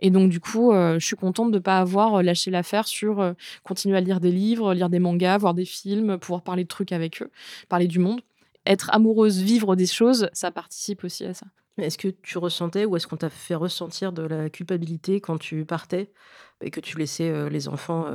Et 0.00 0.10
donc, 0.10 0.28
du 0.28 0.38
coup, 0.40 0.72
je 0.72 1.04
suis 1.04 1.16
contente 1.16 1.50
de 1.50 1.56
ne 1.56 1.62
pas 1.62 1.80
avoir 1.80 2.22
lâché 2.22 2.52
l'affaire 2.52 2.86
sur 2.86 3.34
continuer 3.64 3.96
à 3.96 4.00
lire 4.00 4.20
des 4.20 4.30
livres, 4.30 4.74
lire 4.74 4.88
des 4.88 5.00
mangas, 5.00 5.38
voir 5.38 5.54
des 5.54 5.64
films, 5.64 6.18
pouvoir 6.18 6.42
parler 6.42 6.62
de 6.62 6.68
trucs 6.68 6.92
avec 6.92 7.20
eux, 7.20 7.30
parler 7.68 7.88
du 7.88 7.98
monde. 7.98 8.20
Être 8.66 8.90
amoureuse, 8.92 9.40
vivre 9.40 9.76
des 9.76 9.86
choses, 9.86 10.28
ça 10.32 10.50
participe 10.50 11.04
aussi 11.04 11.24
à 11.24 11.34
ça. 11.34 11.46
Est-ce 11.76 11.98
que 11.98 12.08
tu 12.08 12.38
ressentais 12.38 12.84
ou 12.84 12.96
est-ce 12.96 13.06
qu'on 13.06 13.16
t'a 13.16 13.30
fait 13.30 13.56
ressentir 13.56 14.12
de 14.12 14.22
la 14.22 14.48
culpabilité 14.48 15.20
quand 15.20 15.38
tu 15.38 15.64
partais 15.64 16.12
et 16.60 16.70
que 16.70 16.78
tu 16.78 16.96
laissais 16.98 17.50
les 17.50 17.66
enfants 17.66 18.06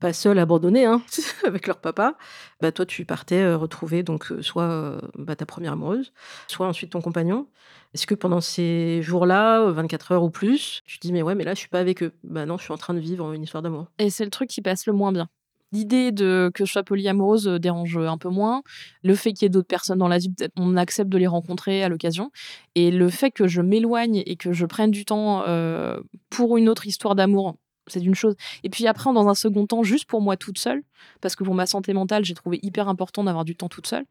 pas 0.00 0.12
seuls, 0.12 0.38
abandonnés 0.38 0.84
hein, 0.84 1.02
avec 1.46 1.66
leur 1.66 1.80
papa? 1.80 2.18
Bah, 2.60 2.72
Toi, 2.72 2.84
tu 2.84 3.06
partais 3.06 3.54
retrouver 3.54 4.02
donc 4.02 4.30
soit 4.42 5.00
bah, 5.14 5.34
ta 5.34 5.46
première 5.46 5.72
amoureuse, 5.72 6.12
soit 6.46 6.66
ensuite 6.66 6.92
ton 6.92 7.00
compagnon. 7.00 7.48
Est-ce 7.94 8.06
que 8.06 8.14
pendant 8.14 8.42
ces 8.42 9.00
jours-là, 9.00 9.70
24 9.70 10.12
heures 10.12 10.22
ou 10.22 10.30
plus, 10.30 10.82
tu 10.84 10.98
te 10.98 11.06
dis 11.06 11.12
mais 11.14 11.22
ouais, 11.22 11.34
mais 11.34 11.44
là, 11.44 11.54
je 11.54 11.60
suis 11.60 11.68
pas 11.70 11.80
avec 11.80 12.02
eux 12.02 12.12
Bah 12.22 12.44
non, 12.44 12.58
je 12.58 12.64
suis 12.64 12.72
en 12.72 12.78
train 12.78 12.92
de 12.92 13.00
vivre 13.00 13.32
une 13.32 13.42
histoire 13.42 13.62
d'amour. 13.62 13.86
Et 13.98 14.10
c'est 14.10 14.26
le 14.26 14.30
truc 14.30 14.50
qui 14.50 14.60
passe 14.60 14.84
le 14.84 14.92
moins 14.92 15.12
bien. 15.12 15.28
L'idée 15.76 16.10
de 16.10 16.50
que 16.54 16.64
je 16.64 16.72
sois 16.72 16.82
polyamoureuse 16.82 17.48
euh, 17.48 17.58
dérange 17.58 17.98
un 17.98 18.16
peu 18.16 18.30
moins. 18.30 18.62
Le 19.02 19.14
fait 19.14 19.34
qu'il 19.34 19.44
y 19.44 19.46
ait 19.46 19.50
d'autres 19.50 19.66
personnes 19.66 19.98
dans 19.98 20.08
la 20.08 20.16
vie, 20.16 20.32
on 20.56 20.76
accepte 20.76 21.10
de 21.10 21.18
les 21.18 21.26
rencontrer 21.26 21.84
à 21.84 21.90
l'occasion. 21.90 22.30
Et 22.74 22.90
le 22.90 23.10
fait 23.10 23.30
que 23.30 23.46
je 23.46 23.60
m'éloigne 23.60 24.22
et 24.24 24.36
que 24.36 24.52
je 24.52 24.64
prenne 24.64 24.90
du 24.90 25.04
temps 25.04 25.42
euh, 25.46 26.00
pour 26.30 26.56
une 26.56 26.70
autre 26.70 26.86
histoire 26.86 27.14
d'amour, 27.14 27.56
c'est 27.88 28.00
une 28.00 28.14
chose. 28.14 28.36
Et 28.62 28.70
puis 28.70 28.86
après, 28.86 29.12
dans 29.12 29.28
un 29.28 29.34
second 29.34 29.66
temps, 29.66 29.82
juste 29.82 30.06
pour 30.06 30.22
moi 30.22 30.38
toute 30.38 30.58
seule, 30.58 30.82
parce 31.20 31.36
que 31.36 31.44
pour 31.44 31.54
ma 31.54 31.66
santé 31.66 31.92
mentale, 31.92 32.24
j'ai 32.24 32.34
trouvé 32.34 32.58
hyper 32.62 32.88
important 32.88 33.22
d'avoir 33.24 33.44
du 33.44 33.54
temps 33.54 33.68
toute 33.68 33.86
seule. 33.86 34.06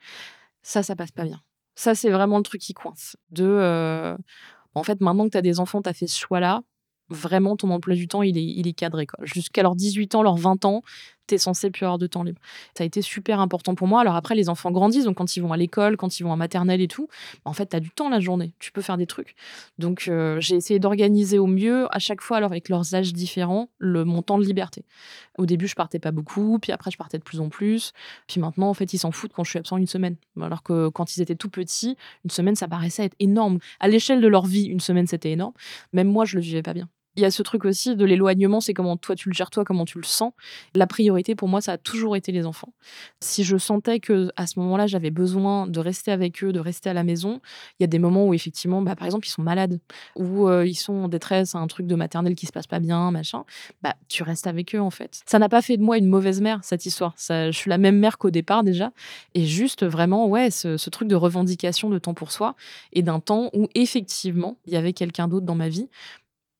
Ça, 0.61 0.83
ça 0.83 0.95
passe 0.95 1.11
pas 1.11 1.23
bien. 1.23 1.41
Ça, 1.73 1.95
c'est 1.95 2.11
vraiment 2.11 2.37
le 2.37 2.43
truc 2.43 2.61
qui 2.61 2.73
coince. 2.73 3.17
De, 3.31 3.43
euh, 3.43 4.15
en 4.75 4.83
fait, 4.83 5.01
maintenant 5.01 5.25
que 5.25 5.31
tu 5.31 5.37
as 5.37 5.41
des 5.41 5.59
enfants, 5.59 5.81
tu 5.81 5.89
as 5.89 5.93
fait 5.93 6.07
ce 6.07 6.19
choix-là, 6.19 6.61
vraiment 7.09 7.55
ton 7.55 7.69
emploi 7.69 7.95
du 7.95 8.07
temps 8.07 8.23
il 8.23 8.37
est, 8.37 8.43
il 8.43 8.67
est 8.67 8.73
cadré. 8.73 9.07
Jusqu'à 9.21 9.61
leurs 9.63 9.75
18 9.75 10.15
ans, 10.15 10.23
leurs 10.23 10.37
20 10.37 10.65
ans, 10.65 10.81
tu 11.27 11.35
es 11.35 11.37
censé 11.37 11.69
plus 11.69 11.85
avoir 11.85 11.97
de 11.97 12.07
temps 12.07 12.23
libre. 12.23 12.39
Ça 12.77 12.83
a 12.83 12.87
été 12.87 13.01
super 13.01 13.39
important 13.39 13.75
pour 13.75 13.87
moi. 13.87 14.01
Alors 14.01 14.15
après, 14.15 14.35
les 14.35 14.49
enfants 14.49 14.71
grandissent, 14.71 15.05
donc 15.05 15.17
quand 15.17 15.35
ils 15.35 15.41
vont 15.41 15.51
à 15.51 15.57
l'école, 15.57 15.97
quand 15.97 16.19
ils 16.19 16.23
vont 16.23 16.31
en 16.31 16.37
maternelle 16.37 16.81
et 16.81 16.87
tout, 16.87 17.07
bah, 17.43 17.51
en 17.51 17.53
fait, 17.53 17.67
tu 17.67 17.75
as 17.75 17.79
du 17.79 17.89
temps 17.89 18.09
la 18.09 18.19
journée, 18.19 18.53
tu 18.59 18.71
peux 18.71 18.81
faire 18.81 18.97
des 18.97 19.07
trucs. 19.07 19.35
Donc 19.77 20.07
euh, 20.07 20.39
j'ai 20.39 20.55
essayé 20.55 20.79
d'organiser 20.79 21.39
au 21.39 21.47
mieux, 21.47 21.87
à 21.95 21.99
chaque 21.99 22.21
fois, 22.21 22.37
alors 22.37 22.51
avec 22.51 22.69
leurs 22.69 22.95
âges 22.95 23.13
différents, 23.13 23.69
le, 23.77 24.05
mon 24.05 24.21
temps 24.21 24.37
de 24.37 24.45
liberté. 24.45 24.85
Au 25.37 25.45
début, 25.45 25.67
je 25.67 25.75
partais 25.75 25.99
pas 25.99 26.11
beaucoup, 26.11 26.59
puis 26.59 26.71
après, 26.71 26.91
je 26.91 26.97
partais 26.97 27.17
de 27.17 27.23
plus 27.23 27.39
en 27.39 27.49
plus. 27.49 27.91
Puis 28.27 28.39
maintenant, 28.39 28.69
en 28.69 28.73
fait, 28.73 28.93
ils 28.93 28.99
s'en 28.99 29.11
foutent 29.11 29.33
quand 29.33 29.43
je 29.43 29.49
suis 29.49 29.59
absent 29.59 29.77
une 29.77 29.87
semaine. 29.87 30.15
Alors 30.41 30.63
que 30.63 30.89
quand 30.89 31.15
ils 31.15 31.21
étaient 31.21 31.35
tout 31.35 31.49
petits, 31.49 31.97
une 32.23 32.31
semaine, 32.31 32.55
ça 32.55 32.67
paraissait 32.67 33.05
être 33.05 33.15
énorme. 33.19 33.59
À 33.79 33.87
l'échelle 33.87 34.21
de 34.21 34.27
leur 34.27 34.45
vie, 34.45 34.65
une 34.65 34.79
semaine, 34.79 35.07
c'était 35.07 35.31
énorme. 35.31 35.53
Même 35.93 36.07
moi, 36.07 36.25
je 36.25 36.35
le 36.35 36.41
vivais 36.41 36.61
pas 36.61 36.73
bien. 36.73 36.89
Il 37.15 37.21
y 37.21 37.25
a 37.25 37.31
ce 37.31 37.43
truc 37.43 37.65
aussi 37.65 37.95
de 37.95 38.05
l'éloignement, 38.05 38.59
c'est 38.59 38.73
comment 38.73 38.97
toi 38.97 39.15
tu 39.15 39.29
le 39.29 39.33
gères, 39.33 39.49
toi, 39.49 39.63
comment 39.63 39.85
tu 39.85 39.97
le 39.97 40.03
sens. 40.03 40.33
La 40.73 40.87
priorité 40.87 41.35
pour 41.35 41.47
moi, 41.47 41.61
ça 41.61 41.73
a 41.73 41.77
toujours 41.77 42.15
été 42.15 42.31
les 42.31 42.45
enfants. 42.45 42.73
Si 43.21 43.43
je 43.43 43.57
sentais 43.57 43.99
que 43.99 44.31
à 44.35 44.47
ce 44.47 44.59
moment-là, 44.59 44.87
j'avais 44.87 45.11
besoin 45.11 45.67
de 45.67 45.79
rester 45.79 46.11
avec 46.11 46.43
eux, 46.43 46.51
de 46.51 46.59
rester 46.59 46.89
à 46.89 46.93
la 46.93 47.03
maison, 47.03 47.41
il 47.79 47.83
y 47.83 47.85
a 47.85 47.87
des 47.87 47.99
moments 47.99 48.25
où 48.27 48.33
effectivement, 48.33 48.81
bah, 48.81 48.95
par 48.95 49.05
exemple, 49.05 49.27
ils 49.27 49.31
sont 49.31 49.41
malades, 49.41 49.79
ou 50.15 50.47
euh, 50.47 50.65
ils 50.65 50.75
sont 50.75 50.93
en 50.93 51.07
détresse, 51.07 51.55
un 51.55 51.67
truc 51.67 51.87
de 51.87 51.95
maternelle 51.95 52.35
qui 52.35 52.45
se 52.45 52.51
passe 52.51 52.67
pas 52.67 52.79
bien, 52.79 53.11
machin, 53.11 53.43
bah, 53.81 53.95
tu 54.07 54.23
restes 54.23 54.47
avec 54.47 54.75
eux 54.75 54.81
en 54.81 54.91
fait. 54.91 55.21
Ça 55.25 55.39
n'a 55.39 55.49
pas 55.49 55.61
fait 55.61 55.77
de 55.77 55.83
moi 55.83 55.97
une 55.97 56.07
mauvaise 56.07 56.41
mère, 56.41 56.59
cette 56.63 56.85
histoire. 56.85 57.13
Ça, 57.15 57.51
je 57.51 57.57
suis 57.57 57.69
la 57.69 57.77
même 57.77 57.97
mère 57.97 58.17
qu'au 58.17 58.31
départ 58.31 58.63
déjà. 58.63 58.91
Et 59.33 59.45
juste 59.45 59.85
vraiment, 59.85 60.27
ouais, 60.27 60.51
ce, 60.51 60.77
ce 60.77 60.89
truc 60.89 61.07
de 61.07 61.15
revendication 61.15 61.89
de 61.89 61.99
temps 61.99 62.13
pour 62.13 62.31
soi 62.31 62.55
et 62.93 63.01
d'un 63.01 63.19
temps 63.19 63.49
où 63.53 63.67
effectivement, 63.75 64.57
il 64.65 64.73
y 64.73 64.77
avait 64.77 64.93
quelqu'un 64.93 65.27
d'autre 65.27 65.45
dans 65.45 65.55
ma 65.55 65.69
vie 65.69 65.89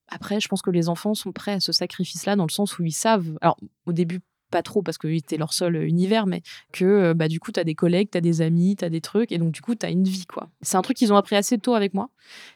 après, 0.07 0.39
je 0.39 0.47
pense 0.47 0.61
que 0.61 0.69
les 0.69 0.89
enfants 0.89 1.13
sont 1.13 1.31
prêts 1.31 1.53
à 1.53 1.59
ce 1.59 1.71
sacrifice-là 1.71 2.35
dans 2.35 2.45
le 2.45 2.51
sens 2.51 2.77
où 2.79 2.83
ils 2.83 2.91
savent, 2.91 3.37
alors 3.41 3.57
au 3.85 3.93
début 3.93 4.21
pas 4.51 4.61
trop 4.61 4.81
parce 4.81 4.97
que 4.97 5.13
c'était 5.13 5.37
leur 5.37 5.53
seul 5.53 5.75
univers, 5.83 6.27
mais 6.27 6.41
que 6.71 6.85
euh, 6.85 7.13
bah, 7.13 7.27
du 7.27 7.39
coup, 7.39 7.51
tu 7.51 7.59
as 7.59 7.63
des 7.63 7.75
collègues, 7.75 8.09
tu 8.11 8.17
as 8.17 8.21
des 8.21 8.41
amis, 8.41 8.75
tu 8.75 8.85
as 8.85 8.89
des 8.89 9.01
trucs, 9.01 9.31
et 9.31 9.37
donc 9.37 9.51
du 9.51 9.61
coup, 9.61 9.75
tu 9.75 9.85
as 9.85 9.89
une 9.89 10.03
vie. 10.03 10.25
quoi. 10.25 10.49
C'est 10.61 10.77
un 10.77 10.81
truc 10.81 10.97
qu'ils 10.97 11.11
ont 11.11 11.17
appris 11.17 11.35
assez 11.35 11.57
tôt 11.57 11.73
avec 11.73 11.93
moi, 11.93 12.09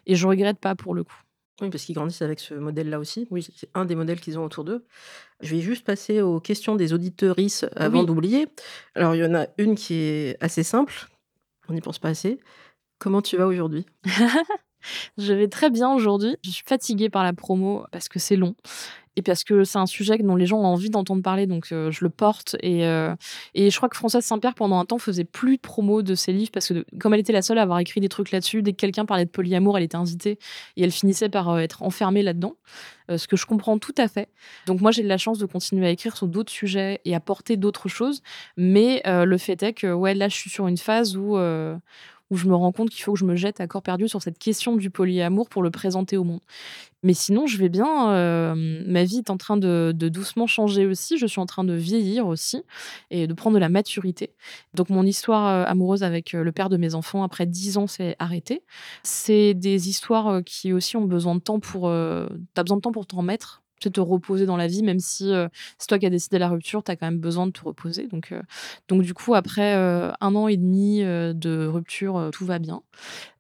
et 0.06 0.16
je 0.16 0.28
regrette 0.28 0.60
pas 0.60 0.76
pour 0.76 0.94
le 0.94 1.04
coup. 1.04 1.22
Oui, 1.62 1.70
parce 1.70 1.84
qu'ils 1.84 1.96
grandissent 1.96 2.22
avec 2.22 2.40
ce 2.40 2.54
modèle-là 2.54 3.00
aussi. 3.00 3.28
Oui. 3.32 3.46
C'est 3.54 3.70
un 3.74 3.84
des 3.84 3.96
modèles 3.96 4.22
qu'ils 4.22 4.40
ont 4.40 4.46
autour 4.46 4.64
d'eux. 4.64 4.86
Je 5.42 5.56
vais 5.56 5.62
juste 5.62 5.86
passer 5.86 6.22
aux 6.22 6.40
questions 6.40 6.76
des 6.76 6.94
auditorices 6.94 7.66
avant 7.76 8.04
d'oublier. 8.04 8.48
Alors, 8.96 9.14
il 9.14 9.20
y 9.20 9.26
en 9.26 9.36
a 9.36 9.48
une 9.58 9.76
qui 9.76 9.96
est 9.96 10.38
assez 10.42 10.64
simple. 10.64 11.10
On 11.68 11.74
n'y 11.74 11.82
pense 11.82 12.00
pas 12.00 12.10
assez. 12.10 12.40
Comment 12.98 13.22
tu 13.22 13.36
vas 13.36 13.46
aujourd'hui? 13.46 13.86
Je 15.18 15.34
vais 15.34 15.48
très 15.48 15.70
bien 15.70 15.92
aujourd'hui. 15.94 16.36
Je 16.44 16.50
suis 16.50 16.64
fatiguée 16.66 17.10
par 17.10 17.24
la 17.24 17.34
promo 17.34 17.86
parce 17.92 18.10
que 18.10 18.20
c'est 18.20 18.36
long. 18.36 18.56
et 19.20 19.22
parce 19.22 19.44
que 19.44 19.66
c'est 19.66 19.78
un 19.78 19.86
sujet 19.86 20.18
dont 20.18 20.38
les 20.38 20.46
gens 20.46 20.60
ont 20.60 20.66
envie 20.66 20.90
d'entendre 20.90 21.22
parler, 21.22 21.46
donc 21.46 21.68
je 21.70 22.04
le 22.04 22.10
porte. 22.10 22.56
Et, 22.62 22.84
et 23.54 23.70
je 23.70 23.76
crois 23.76 23.90
que 23.90 23.98
Françoise 23.98 24.24
Saint-Pierre, 24.24 24.56
pendant 24.56 24.80
un 24.80 24.86
temps, 24.86 24.98
faisait 24.98 25.26
plus 25.26 25.58
de 25.58 25.62
promo 25.62 26.02
de 26.02 26.16
ses 26.16 26.32
livres, 26.32 26.52
parce 26.54 26.70
que 26.70 26.86
comme 27.00 27.14
elle 27.14 27.20
était 27.20 27.34
la 27.34 27.42
seule 27.42 27.58
à 27.58 27.64
avoir 27.64 27.80
écrit 27.80 28.00
des 28.00 28.08
trucs 28.08 28.32
là-dessus, 28.32 28.62
dès 28.62 28.72
que 28.72 28.78
quelqu'un 28.78 29.06
parlait 29.06 29.26
de 29.26 29.30
polyamour, 29.30 29.78
elle 29.78 29.84
était 29.84 29.98
invitée, 29.98 30.40
et 30.78 30.84
elle 30.84 30.92
finissait 30.92 31.28
par 31.28 31.60
être 31.60 31.84
enfermée 31.84 32.24
là-dedans, 32.24 32.56
ce 33.10 33.28
que 33.28 33.36
je 33.36 33.46
comprends 33.46 33.78
tout 33.78 33.96
à 33.98 34.08
fait. 34.08 34.30
Donc 34.68 34.80
moi, 34.80 34.92
j'ai 34.92 35.04
de 35.04 35.10
la 35.10 35.18
chance 35.18 35.38
de 35.38 35.46
continuer 35.46 35.88
à 35.88 35.90
écrire 35.90 36.16
sur 36.16 36.28
d'autres 36.28 36.54
sujets 36.54 37.02
et 37.04 37.14
à 37.14 37.20
porter 37.20 37.58
d'autres 37.58 37.90
choses, 37.90 38.22
mais 38.56 39.02
le 39.06 39.38
fait 39.38 39.62
est 39.64 39.74
que, 39.74 39.92
ouais, 39.92 40.14
là, 40.16 40.30
je 40.30 40.36
suis 40.36 40.50
sur 40.50 40.68
une 40.68 40.78
phase 40.78 41.18
où 41.18 41.38
où 42.30 42.36
je 42.36 42.48
me 42.48 42.56
rends 42.56 42.72
compte 42.72 42.90
qu'il 42.90 43.04
faut 43.04 43.14
que 43.14 43.20
je 43.20 43.26
me 43.26 43.36
jette 43.36 43.60
à 43.60 43.68
corps 43.68 43.82
perdu 43.82 44.08
sur 44.08 44.22
cette 44.22 44.38
question 44.38 44.76
du 44.76 44.90
polyamour 44.90 45.50
pour 45.50 45.64
le 45.64 45.72
présenter 45.72 46.18
au 46.18 46.24
monde. 46.24 46.42
Mais 47.02 47.14
sinon, 47.14 47.48
je 47.48 47.58
vais 47.58 47.70
bien. 47.70 48.12
Euh, 48.12 48.84
ma 48.86 49.04
vie 49.06 49.20
est 49.20 49.30
en 49.30 49.38
train 49.38 49.58
de, 49.58 49.94
doucement 49.94 50.48
changer 50.48 50.86
aussi. 50.86 51.18
Je 51.18 51.26
suis 51.26 51.40
en 51.40 51.46
train 51.46 51.64
de 51.64 51.74
vieillir 51.74 52.28
aussi 52.28 52.64
et 53.10 53.26
de 53.26 53.34
prendre 53.34 53.56
de 53.56 53.60
la 53.60 53.70
maturité. 53.70 54.34
Donc, 54.74 54.90
mon 54.90 55.06
histoire 55.06 55.48
euh, 55.48 55.64
amoureuse 55.66 56.04
avec 56.04 56.36
euh, 56.36 56.44
le 56.44 56.52
père 56.52 56.70
de 56.70 56.78
mes 56.78 56.96
enfants, 56.96 57.24
après 57.24 57.46
dix 57.46 57.78
ans, 57.78 57.88
s'est 57.88 58.16
arrêtée. 58.20 58.64
C'est 59.04 59.54
des 59.54 59.88
histoires 59.90 60.44
qui 60.44 60.74
aussi 60.74 60.98
ont 60.98 61.06
besoin 61.06 61.36
de 61.36 61.40
temps 61.40 61.60
pour. 61.60 61.84
tu 61.84 62.60
as 62.60 62.64
besoin 62.64 62.78
de 62.78 62.82
temps 62.82 62.92
pour 62.92 63.08
t'en 63.08 63.22
mettre 63.22 63.62
te 63.88 64.02
reposer 64.02 64.46
dans 64.46 64.58
la 64.58 64.68
vie, 64.68 64.84
même 64.84 65.00
si 65.00 65.32
c'est 65.78 65.88
toi 65.88 66.00
qui 66.00 66.06
as 66.06 66.10
décidé 66.10 66.40
la 66.40 66.50
rupture, 66.50 66.84
tu 66.84 66.92
as 66.92 66.96
quand 66.96 67.08
même 67.08 67.20
besoin 67.20 67.48
de 67.48 67.52
te 67.52 67.64
reposer. 67.64 68.08
Donc, 68.08 68.34
donc 68.88 69.04
du 69.04 69.14
coup, 69.14 69.36
après 69.36 69.74
un 69.74 70.36
an 70.36 70.48
et 70.48 70.58
demi 70.58 71.00
de 71.02 71.68
rupture, 71.68 72.30
tout 72.34 72.46
va 72.46 72.60
bien. 72.60 72.82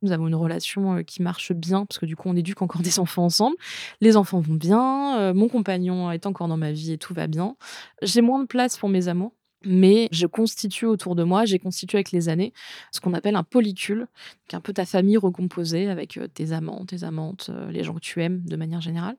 Nous 0.02 0.12
avons 0.12 0.28
une 0.28 0.36
relation 0.36 1.04
qui 1.04 1.22
marche 1.22 1.52
bien, 1.52 1.86
parce 1.86 2.00
que 2.00 2.06
du 2.06 2.16
coup, 2.16 2.30
on 2.30 2.36
éduque 2.36 2.62
encore 2.62 2.82
des 2.84 3.00
enfants 3.00 3.26
ensemble. 3.26 3.58
Les 4.00 4.16
enfants 4.16 4.40
vont 4.40 4.54
bien, 4.54 5.34
mon 5.34 5.50
compagnon 5.50 6.12
est 6.12 6.26
encore 6.26 6.48
dans 6.48 6.58
ma 6.58 6.72
vie 6.72 6.94
et 6.94 6.98
tout 6.98 7.14
va 7.14 7.28
bien. 7.28 7.56
J'ai 8.02 8.22
moins 8.22 8.40
de 8.40 8.48
place 8.48 8.78
pour 8.78 8.90
mes 8.90 9.08
amours 9.08 9.34
mais 9.66 10.08
je 10.12 10.26
constitue 10.26 10.86
autour 10.86 11.16
de 11.16 11.24
moi, 11.24 11.46
j'ai 11.46 11.60
constitué 11.60 11.98
avec 11.98 12.12
les 12.12 12.30
années 12.30 12.54
ce 12.92 13.00
qu'on 13.00 13.14
appelle 13.14 13.36
un 13.36 13.44
polycule, 13.44 14.08
qui 14.48 14.56
est 14.56 14.58
un 14.58 14.62
peu 14.62 14.74
ta 14.74 14.86
famille 14.86 15.18
recomposée 15.18 15.90
avec 15.90 16.20
tes 16.34 16.52
amants, 16.52 16.86
tes 16.86 17.04
amantes, 17.04 17.52
les 17.70 17.84
gens 17.84 17.94
que 17.94 18.00
tu 18.00 18.22
aimes 18.24 18.42
de 18.46 18.56
manière 18.56 18.82
générale. 18.82 19.18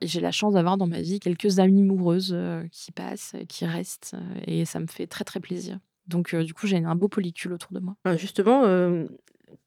Et 0.00 0.06
j'ai 0.06 0.20
la 0.20 0.32
chance 0.32 0.54
d'avoir 0.54 0.76
dans 0.76 0.86
ma 0.86 1.00
vie 1.00 1.20
quelques 1.20 1.58
amies 1.58 1.82
amoureuses 1.82 2.36
qui 2.70 2.92
passent, 2.92 3.34
qui 3.48 3.64
restent, 3.64 4.14
et 4.46 4.64
ça 4.64 4.78
me 4.78 4.86
fait 4.86 5.06
très 5.06 5.24
très 5.24 5.40
plaisir. 5.40 5.78
Donc 6.06 6.34
du 6.34 6.52
coup, 6.52 6.66
j'ai 6.66 6.76
un 6.76 6.94
beau 6.94 7.08
polycule 7.08 7.54
autour 7.54 7.72
de 7.72 7.80
moi. 7.80 7.96
Ah, 8.04 8.16
justement, 8.16 8.62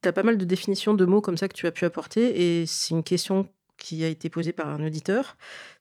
tu 0.01 0.09
as 0.09 0.13
pas 0.13 0.23
mal 0.23 0.37
de 0.37 0.45
définitions 0.45 0.93
de 0.93 1.05
mots 1.05 1.21
comme 1.21 1.37
ça 1.37 1.47
que 1.47 1.55
tu 1.55 1.65
as 1.67 1.71
pu 1.71 1.85
apporter, 1.85 2.59
et 2.61 2.65
c'est 2.65 2.93
une 2.93 3.03
question 3.03 3.47
qui 3.77 4.03
a 4.03 4.07
été 4.07 4.29
posée 4.29 4.53
par 4.53 4.67
un 4.67 4.85
auditeur 4.85 5.37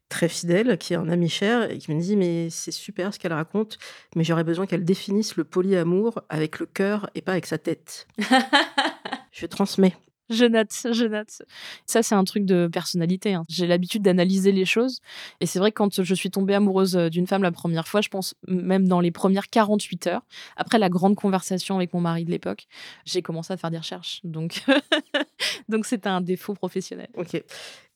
très 0.08 0.28
fidèle, 0.28 0.78
qui 0.78 0.94
est 0.94 0.96
un 0.96 1.08
ami 1.08 1.28
cher, 1.28 1.70
et 1.70 1.78
qui 1.78 1.92
me 1.92 2.00
dit 2.00 2.16
Mais 2.16 2.48
c'est 2.50 2.70
super 2.70 3.12
ce 3.12 3.18
qu'elle 3.18 3.32
raconte, 3.32 3.78
mais 4.16 4.24
j'aurais 4.24 4.44
besoin 4.44 4.66
qu'elle 4.66 4.84
définisse 4.84 5.36
le 5.36 5.44
polyamour 5.44 6.22
avec 6.28 6.58
le 6.58 6.66
cœur 6.66 7.10
et 7.14 7.20
pas 7.20 7.32
avec 7.32 7.46
sa 7.46 7.58
tête. 7.58 8.06
je 9.32 9.46
transmets. 9.46 9.94
Je 10.30 10.44
note, 10.44 10.72
je 10.72 11.04
note. 11.04 11.42
Ça, 11.86 12.02
c'est 12.02 12.14
un 12.14 12.24
truc 12.24 12.44
de 12.44 12.68
personnalité. 12.70 13.34
Hein. 13.34 13.44
J'ai 13.48 13.66
l'habitude 13.66 14.02
d'analyser 14.02 14.52
les 14.52 14.64
choses. 14.64 15.00
Et 15.40 15.46
c'est 15.46 15.58
vrai 15.58 15.70
que 15.70 15.76
quand 15.76 16.02
je 16.02 16.14
suis 16.14 16.30
tombée 16.30 16.54
amoureuse 16.54 16.96
euh, 16.96 17.08
d'une 17.08 17.26
femme 17.26 17.42
la 17.42 17.52
première 17.52 17.88
fois, 17.88 18.00
je 18.00 18.08
pense 18.08 18.34
même 18.46 18.86
dans 18.88 19.00
les 19.00 19.10
premières 19.10 19.48
48 19.48 20.06
heures, 20.08 20.22
après 20.56 20.78
la 20.78 20.88
grande 20.88 21.16
conversation 21.16 21.76
avec 21.76 21.94
mon 21.94 22.00
mari 22.00 22.24
de 22.24 22.30
l'époque, 22.30 22.66
j'ai 23.04 23.22
commencé 23.22 23.52
à 23.52 23.56
faire 23.56 23.70
des 23.70 23.78
recherches. 23.78 24.20
Donc, 24.24 24.64
donc 25.68 25.86
c'était 25.86 26.08
un 26.08 26.20
défaut 26.20 26.54
professionnel. 26.54 27.08
Ok. 27.14 27.42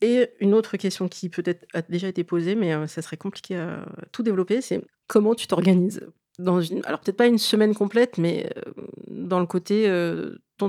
Et 0.00 0.28
une 0.40 0.54
autre 0.54 0.76
question 0.76 1.08
qui 1.08 1.28
peut-être 1.28 1.66
a 1.74 1.82
déjà 1.82 2.08
été 2.08 2.24
posée, 2.24 2.54
mais 2.54 2.72
euh, 2.72 2.86
ça 2.86 3.02
serait 3.02 3.16
compliqué 3.16 3.56
à 3.56 3.84
tout 4.10 4.22
développer, 4.22 4.60
c'est 4.60 4.82
comment 5.06 5.34
tu 5.34 5.46
t'organises 5.46 6.06
dans 6.38 6.60
une, 6.60 6.80
alors 6.86 7.00
peut-être 7.00 7.16
pas 7.16 7.26
une 7.26 7.38
semaine 7.38 7.74
complète, 7.74 8.18
mais 8.18 8.50
euh, 8.56 8.72
dans 9.08 9.38
le 9.38 9.46
côté 9.46 9.84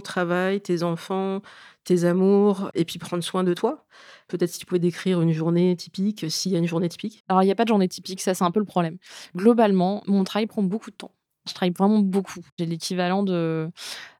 travail, 0.01 0.62
tes 0.62 0.84
enfants, 0.84 1.41
tes 1.84 2.06
amours, 2.06 2.69
et 2.73 2.86
puis 2.86 2.99
prendre 2.99 3.23
soin 3.23 3.43
de 3.43 3.53
toi. 3.53 3.86
Peut-être 4.27 4.49
si 4.49 4.60
tu 4.60 4.65
pouvais 4.65 4.79
décrire 4.79 5.21
une 5.21 5.32
journée 5.32 5.75
typique, 5.75 6.25
s'il 6.29 6.51
y 6.51 6.56
a 6.56 6.60
une 6.60 6.67
journée 6.67 6.89
typique. 6.89 7.23
Alors 7.27 7.43
il 7.43 7.45
n'y 7.45 7.51
a 7.51 7.56
pas 7.56 7.65
de 7.65 7.69
journée 7.69 7.88
typique, 7.88 8.21
ça 8.21 8.34
c'est 8.34 8.43
un 8.43 8.51
peu 8.51 8.60
le 8.60 8.65
problème. 8.65 8.97
Globalement, 9.36 10.03
mon 10.08 10.23
travail 10.23 10.47
prend 10.47 10.63
beaucoup 10.63 10.91
de 10.91 10.95
temps. 10.95 11.12
Je 11.47 11.53
travaille 11.53 11.73
vraiment 11.77 11.99
beaucoup. 11.99 12.39
J'ai 12.58 12.65
l'équivalent 12.65 13.23
de 13.23 13.69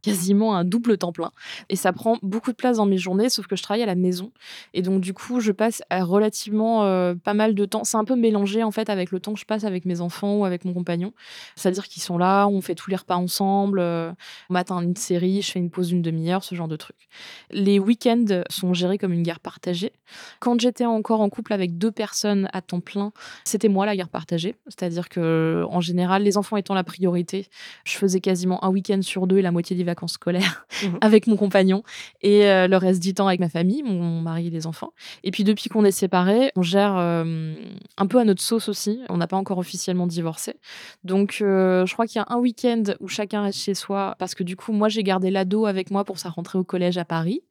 quasiment 0.04 0.56
un 0.56 0.64
double 0.64 0.98
temps 0.98 1.12
plein. 1.12 1.32
Et 1.70 1.76
ça 1.76 1.94
prend 1.94 2.18
beaucoup 2.22 2.52
de 2.52 2.56
place 2.56 2.78
dans 2.78 2.86
mes 2.86 2.98
journées, 2.98 3.30
sauf 3.30 3.48
que 3.48 3.56
je 3.56 3.64
travaille 3.64 3.82
à 3.82 3.88
la 3.88 3.96
maison. 3.96 4.32
Et 4.74 4.84
donc, 4.84 5.02
du 5.02 5.14
coup, 5.14 5.40
je 5.40 5.52
passe 5.52 5.82
relativement 5.90 6.84
euh, 6.84 7.16
pas 7.16 7.34
mal 7.34 7.56
de 7.56 7.66
temps. 7.66 7.84
C'est 7.84 7.98
un 7.98 8.04
peu 8.04 8.16
mélangé, 8.16 8.64
en 8.64 8.72
fait, 8.72 8.90
avec 8.90 9.12
le 9.12 9.20
temps 9.20 9.34
que 9.34 9.40
je 9.40 9.46
passe 9.46 9.64
avec 9.64 9.86
mes 9.86 10.02
enfants 10.02 10.36
ou 10.36 10.46
avec 10.46 10.66
mon 10.66 10.74
compagnon. 10.74 11.14
C'est-à-dire 11.56 11.88
qu'ils 11.88 12.04
sont 12.04 12.18
là, 12.18 12.48
on 12.48 12.62
fait 12.62 12.76
tous 12.76 12.90
les 12.90 12.98
repas 12.98 13.16
ensemble. 13.16 13.80
Euh, 13.80 14.12
on 14.50 14.54
matin, 14.54 14.82
une 14.82 14.96
série, 14.96 15.42
je 15.42 15.52
fais 15.52 15.60
une 15.60 15.72
pause 15.72 15.88
d'une 15.88 16.02
demi-heure, 16.02 16.44
ce 16.44 16.54
genre 16.54 16.68
de 16.68 16.76
trucs. 16.76 17.08
Les 17.50 17.80
week-ends 17.80 18.44
sont 18.50 18.74
gérés 18.74 18.98
comme 18.98 19.14
une 19.14 19.24
guerre 19.24 19.40
partagée. 19.40 19.94
Quand 20.40 20.60
j'étais 20.60 20.86
encore 20.86 21.22
en 21.22 21.30
couple 21.30 21.54
avec 21.54 21.78
deux 21.78 21.92
personnes 21.92 22.50
à 22.52 22.62
temps 22.62 22.82
plein, 22.82 23.14
c'était 23.46 23.70
moi 23.70 23.86
la 23.86 23.96
guerre 23.96 24.10
partagée. 24.10 24.56
C'est-à-dire 24.68 25.08
que, 25.08 25.64
en 25.70 25.80
général, 25.80 26.24
les 26.24 26.38
enfants 26.38 26.58
étant 26.58 26.74
la 26.74 26.84
priorité, 26.84 27.48
je 27.86 27.98
faisais 27.98 28.20
quasiment 28.20 28.64
un 28.64 28.70
week-end 28.70 29.02
sur 29.02 29.28
deux 29.28 29.38
et 29.38 29.42
la 29.42 29.52
moitié 29.52 29.76
des 29.76 29.84
vacances 29.94 30.14
scolaires 30.14 30.66
mmh 30.84 30.88
avec 31.02 31.28
mon 31.28 31.36
compagnon 31.36 31.84
et 32.22 32.46
euh, 32.46 32.68
le 32.68 32.78
reste 32.78 33.02
du 33.02 33.14
temps 33.14 33.28
avec 33.28 33.40
ma 33.40 33.50
famille, 33.50 33.84
mon, 33.84 34.22
mari 34.22 34.48
et 34.48 34.50
les 34.50 34.68
enfants. 34.68 34.94
Et 35.24 35.32
puis 35.32 35.44
depuis 35.44 35.70
qu'on 35.70 35.86
est 35.86 35.92
séparés, 35.92 36.52
on 36.56 36.62
gère 36.62 36.96
euh, 36.98 37.54
un 37.98 38.08
peu 38.08 38.20
à 38.20 38.24
notre 38.24 38.42
sauce 38.42 38.70
aussi. 38.70 39.02
On 39.10 39.18
n'a 39.18 39.28
pas 39.28 39.38
encore 39.38 39.58
officiellement 39.58 40.08
divorcé. 40.08 40.56
Donc 41.04 41.38
euh, 41.42 41.86
je 41.86 41.94
crois 41.94 42.08
qu'il 42.08 42.20
y 42.20 42.24
a 42.24 42.26
un 42.30 42.38
week-end 42.38 42.84
où 43.00 43.08
chacun 43.08 43.44
reste 43.44 43.60
chez 43.60 43.76
soi 43.76 44.16
parce 44.18 44.34
que 44.36 44.44
du 44.44 44.56
coup, 44.56 44.72
moi 44.72 44.90
j'ai 44.90 45.04
gardé 45.04 45.30
l'ado 45.30 45.66
avec 45.66 45.92
moi 45.92 46.04
pour 46.04 46.20
sa 46.20 46.30
rentrée 46.30 46.58
au 46.58 46.64
collège 46.64 46.98
à 46.98 47.06
Paris 47.06 47.42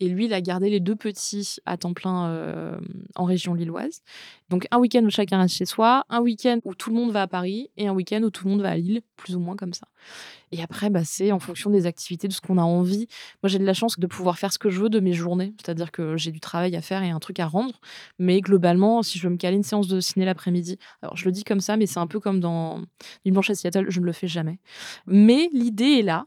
et 0.00 0.08
lui, 0.08 0.26
il 0.26 0.34
a 0.34 0.40
gardé 0.40 0.70
les 0.70 0.80
deux 0.80 0.96
petits 0.96 1.56
à 1.66 1.76
temps 1.76 1.94
plein 1.94 2.78
en 3.14 3.24
région 3.24 3.54
lilloise. 3.54 4.02
Donc 4.50 4.66
un 4.70 4.78
week-end 4.78 5.02
où 5.04 5.10
chacun 5.10 5.40
reste 5.40 5.56
chez 5.56 5.64
soi, 5.64 6.04
un 6.08 6.20
week-end 6.20 6.58
où 6.64 6.74
tout 6.74 6.90
le 6.90 6.96
monde 6.96 7.12
va 7.12 7.22
à 7.22 7.26
Paris 7.26 7.70
et 7.76 7.88
un 7.88 7.92
week-end 7.92 8.22
où 8.22 8.30
tout 8.30 8.44
le 8.44 8.50
monde 8.50 8.62
va 8.62 8.70
à 8.70 8.76
Lille, 8.76 9.00
plus 9.16 9.36
ou 9.36 9.40
moins 9.40 9.56
comme 9.56 9.72
ça. 9.72 9.86
Et 10.52 10.62
après, 10.62 10.90
bah, 10.90 11.00
c'est 11.04 11.32
en 11.32 11.40
fonction 11.40 11.70
des 11.70 11.86
activités, 11.86 12.28
de 12.28 12.32
ce 12.32 12.40
qu'on 12.40 12.58
a 12.58 12.62
envie. 12.62 13.08
Moi, 13.42 13.48
j'ai 13.48 13.58
de 13.58 13.64
la 13.64 13.74
chance 13.74 13.98
de 13.98 14.06
pouvoir 14.06 14.38
faire 14.38 14.52
ce 14.52 14.58
que 14.58 14.70
je 14.70 14.80
veux 14.80 14.88
de 14.88 15.00
mes 15.00 15.12
journées. 15.12 15.54
C'est-à-dire 15.60 15.90
que 15.90 16.16
j'ai 16.16 16.30
du 16.30 16.40
travail 16.40 16.76
à 16.76 16.82
faire 16.82 17.02
et 17.02 17.10
un 17.10 17.18
truc 17.18 17.40
à 17.40 17.46
rendre. 17.46 17.80
Mais 18.18 18.40
globalement, 18.40 19.02
si 19.02 19.18
je 19.18 19.26
veux 19.26 19.32
me 19.32 19.36
caler 19.36 19.56
une 19.56 19.62
séance 19.62 19.88
de 19.88 19.98
ciné 19.98 20.24
l'après-midi, 20.24 20.78
alors 21.02 21.16
je 21.16 21.24
le 21.24 21.32
dis 21.32 21.42
comme 21.42 21.60
ça, 21.60 21.76
mais 21.76 21.86
c'est 21.86 21.98
un 21.98 22.06
peu 22.06 22.20
comme 22.20 22.38
dans 22.38 22.82
Une 23.24 23.32
Blanche 23.32 23.50
à 23.50 23.54
Seattle, 23.54 23.86
je 23.88 24.00
ne 24.00 24.04
le 24.04 24.12
fais 24.12 24.28
jamais. 24.28 24.58
Mais 25.06 25.48
l'idée 25.52 25.98
est 25.98 26.02
là. 26.02 26.26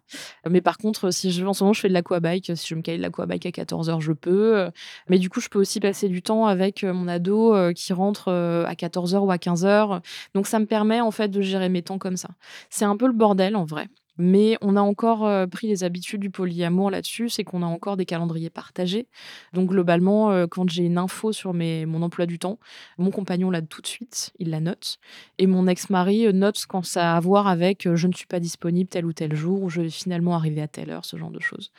Mais 0.49 0.61
par 0.61 0.77
contre, 0.77 1.11
si 1.11 1.31
je 1.31 1.45
en 1.45 1.53
ce 1.53 1.63
moment, 1.63 1.73
je 1.73 1.79
fais 1.79 1.87
de 1.87 1.93
l'aquabike. 1.93 2.51
Si 2.57 2.67
je 2.67 2.75
me 2.75 2.81
caler 2.81 2.97
de 2.97 3.03
l'aquabike 3.03 3.45
à 3.45 3.51
14h, 3.51 4.01
je 4.01 4.11
peux. 4.11 4.69
Mais 5.07 5.19
du 5.19 5.29
coup, 5.29 5.39
je 5.39 5.47
peux 5.47 5.59
aussi 5.59 5.79
passer 5.79 6.09
du 6.09 6.21
temps 6.21 6.47
avec 6.47 6.83
euh, 6.83 6.93
mon 6.93 7.07
ado 7.07 7.55
euh, 7.55 7.71
qui 7.71 7.93
rentre 7.93 8.06
euh, 8.27 8.65
à 8.65 8.73
14h 8.73 9.17
ou 9.19 9.31
à 9.31 9.37
15h. 9.37 10.01
Donc, 10.33 10.47
ça 10.47 10.59
me 10.59 10.65
permet 10.65 11.01
en 11.01 11.11
fait 11.11 11.29
de 11.29 11.41
gérer 11.41 11.69
mes 11.69 11.81
temps 11.81 11.97
comme 11.97 12.17
ça. 12.17 12.29
C'est 12.69 12.85
un 12.85 12.97
peu 12.97 13.07
le 13.07 13.13
bordel 13.13 13.55
en 13.55 13.65
vrai. 13.65 13.87
Mais 14.19 14.57
on 14.61 14.75
a 14.75 14.81
encore 14.81 15.29
pris 15.47 15.67
les 15.67 15.83
habitudes 15.83 16.21
du 16.21 16.31
polyamour 16.31 16.89
là-dessus, 16.89 17.29
c'est 17.29 17.43
qu'on 17.43 17.61
a 17.61 17.67
encore 17.67 17.97
des 17.97 18.05
calendriers 18.05 18.49
partagés. 18.49 19.07
Donc 19.53 19.69
globalement, 19.69 20.47
quand 20.47 20.67
j'ai 20.67 20.85
une 20.85 20.97
info 20.97 21.31
sur 21.31 21.53
mes, 21.53 21.85
mon 21.85 22.01
emploi 22.01 22.25
du 22.25 22.39
temps, 22.39 22.57
mon 22.97 23.11
compagnon 23.11 23.51
l'a 23.51 23.61
tout 23.61 23.79
de 23.79 23.85
suite, 23.85 24.31
il 24.39 24.49
la 24.49 24.59
note. 24.59 24.97
Et 25.37 25.45
mon 25.45 25.67
ex-mari 25.67 26.33
note 26.33 26.65
quand 26.67 26.83
ça 26.83 27.13
a 27.13 27.17
à 27.17 27.19
voir 27.19 27.45
avec 27.45 27.87
je 27.93 28.07
ne 28.07 28.13
suis 28.13 28.25
pas 28.25 28.39
disponible 28.39 28.89
tel 28.89 29.05
ou 29.05 29.13
tel 29.13 29.35
jour, 29.35 29.61
ou 29.61 29.69
je 29.69 29.81
vais 29.81 29.89
finalement 29.91 30.33
arriver 30.33 30.63
à 30.63 30.67
telle 30.67 30.89
heure, 30.89 31.05
ce 31.05 31.15
genre 31.15 31.29
de 31.29 31.39
choses. 31.39 31.71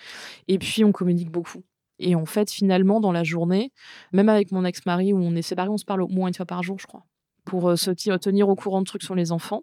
Et 0.47 0.61
puis 0.61 0.85
on 0.85 0.93
communique 0.93 1.33
beaucoup. 1.33 1.65
Et 1.99 2.15
en 2.15 2.27
fait, 2.27 2.51
finalement, 2.51 3.01
dans 3.01 3.13
la 3.13 3.25
journée, 3.25 3.73
même 4.13 4.29
avec 4.29 4.53
mon 4.53 4.65
ex-mari 4.65 5.13
où 5.13 5.19
on 5.19 5.35
est 5.35 5.43
séparés, 5.43 5.69
on 5.69 5.79
se 5.79 5.85
parle 5.85 6.03
au 6.03 6.09
moins 6.09 6.29
une 6.29 6.35
fois 6.35 6.47
par 6.47 6.63
jour, 6.63 6.79
je 6.79 6.87
crois 6.87 7.05
pour 7.45 7.79
se 7.79 7.91
tenir 8.19 8.51
au 8.51 8.55
courant 8.57 8.81
de 8.81 8.85
trucs 8.85 9.03
sur 9.03 9.15
les 9.15 9.33
enfants. 9.33 9.63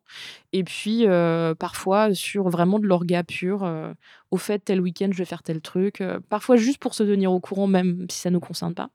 Et 0.54 0.64
puis, 0.64 1.06
parfois, 1.60 2.16
sur 2.16 2.50
vraiment 2.50 2.80
de 2.80 2.88
l'orga 2.88 3.24
pur. 3.24 3.72
au 4.32 4.38
fait, 4.38 4.58
tel 4.58 4.82
week-end, 4.82 5.10
je 5.12 5.18
vais 5.20 5.26
faire 5.26 5.44
tel 5.44 5.62
truc. 5.62 6.02
parfois, 6.30 6.56
juste 6.56 6.80
pour 6.80 6.96
se 6.96 7.04
tenir 7.04 7.32
au 7.32 7.40
courant, 7.40 7.68
même 7.68 8.08
si 8.10 8.22
ça 8.22 8.32
ne 8.32 8.34
nous 8.34 8.40
concerne 8.40 8.74
pas. 8.74 8.90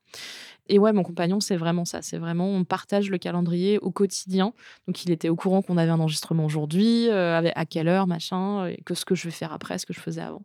Et 0.71 0.79
ouais, 0.79 0.93
mon 0.93 1.03
compagnon, 1.03 1.41
c'est 1.41 1.57
vraiment 1.57 1.85
ça. 1.85 2.01
C'est 2.01 2.17
vraiment, 2.17 2.49
on 2.49 2.65
partage 2.65 3.11
le 3.11 3.19
calendrier 3.19 3.79
au 3.81 3.91
quotidien. 3.91 4.55
Donc, 4.87 5.05
il 5.05 5.11
était 5.11 5.29
au 5.29 5.35
courant 5.35 5.63
qu'on 5.63 5.77
avait 5.77 5.91
un 5.91 5.99
enregistrement 5.99 6.45
aujourd'hui, 6.45 7.09
euh, 7.09 7.51
à 7.57 7.67
quelle 7.67 7.89
heure, 7.89 8.07
machin, 8.07 8.69
et 8.69 8.81
que 8.87 8.95
ce 8.95 9.05
que 9.05 9.17
je 9.17 9.25
vais 9.25 9.33
faire 9.33 9.53
après, 9.53 9.79
ce 9.79 9.85
que 9.87 9.93
je 9.93 9.99
faisais 9.99 10.21
avant. 10.21 10.43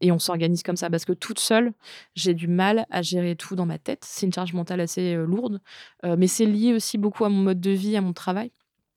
Et 0.00 0.12
on 0.12 0.20
s'organise 0.20 0.62
comme 0.62 0.76
ça 0.76 0.90
parce 0.90 1.04
que 1.04 1.12
toute 1.12 1.40
seule, 1.40 1.72
j'ai 2.14 2.34
du 2.34 2.46
mal 2.46 2.86
à 2.90 3.02
gérer 3.02 3.34
tout 3.34 3.56
dans 3.56 3.66
ma 3.66 3.78
tête. 3.78 4.04
C'est 4.06 4.26
une 4.26 4.32
charge 4.32 4.52
mentale 4.52 4.80
assez 4.80 5.16
euh, 5.16 5.26
lourde, 5.26 5.60
euh, 6.04 6.14
mais 6.16 6.28
c'est 6.28 6.46
lié 6.46 6.72
aussi 6.72 6.96
beaucoup 6.96 7.24
à 7.24 7.28
mon 7.28 7.42
mode 7.42 7.60
de 7.60 7.70
vie, 7.70 7.96
à 7.96 8.00
mon 8.00 8.12
travail 8.12 8.52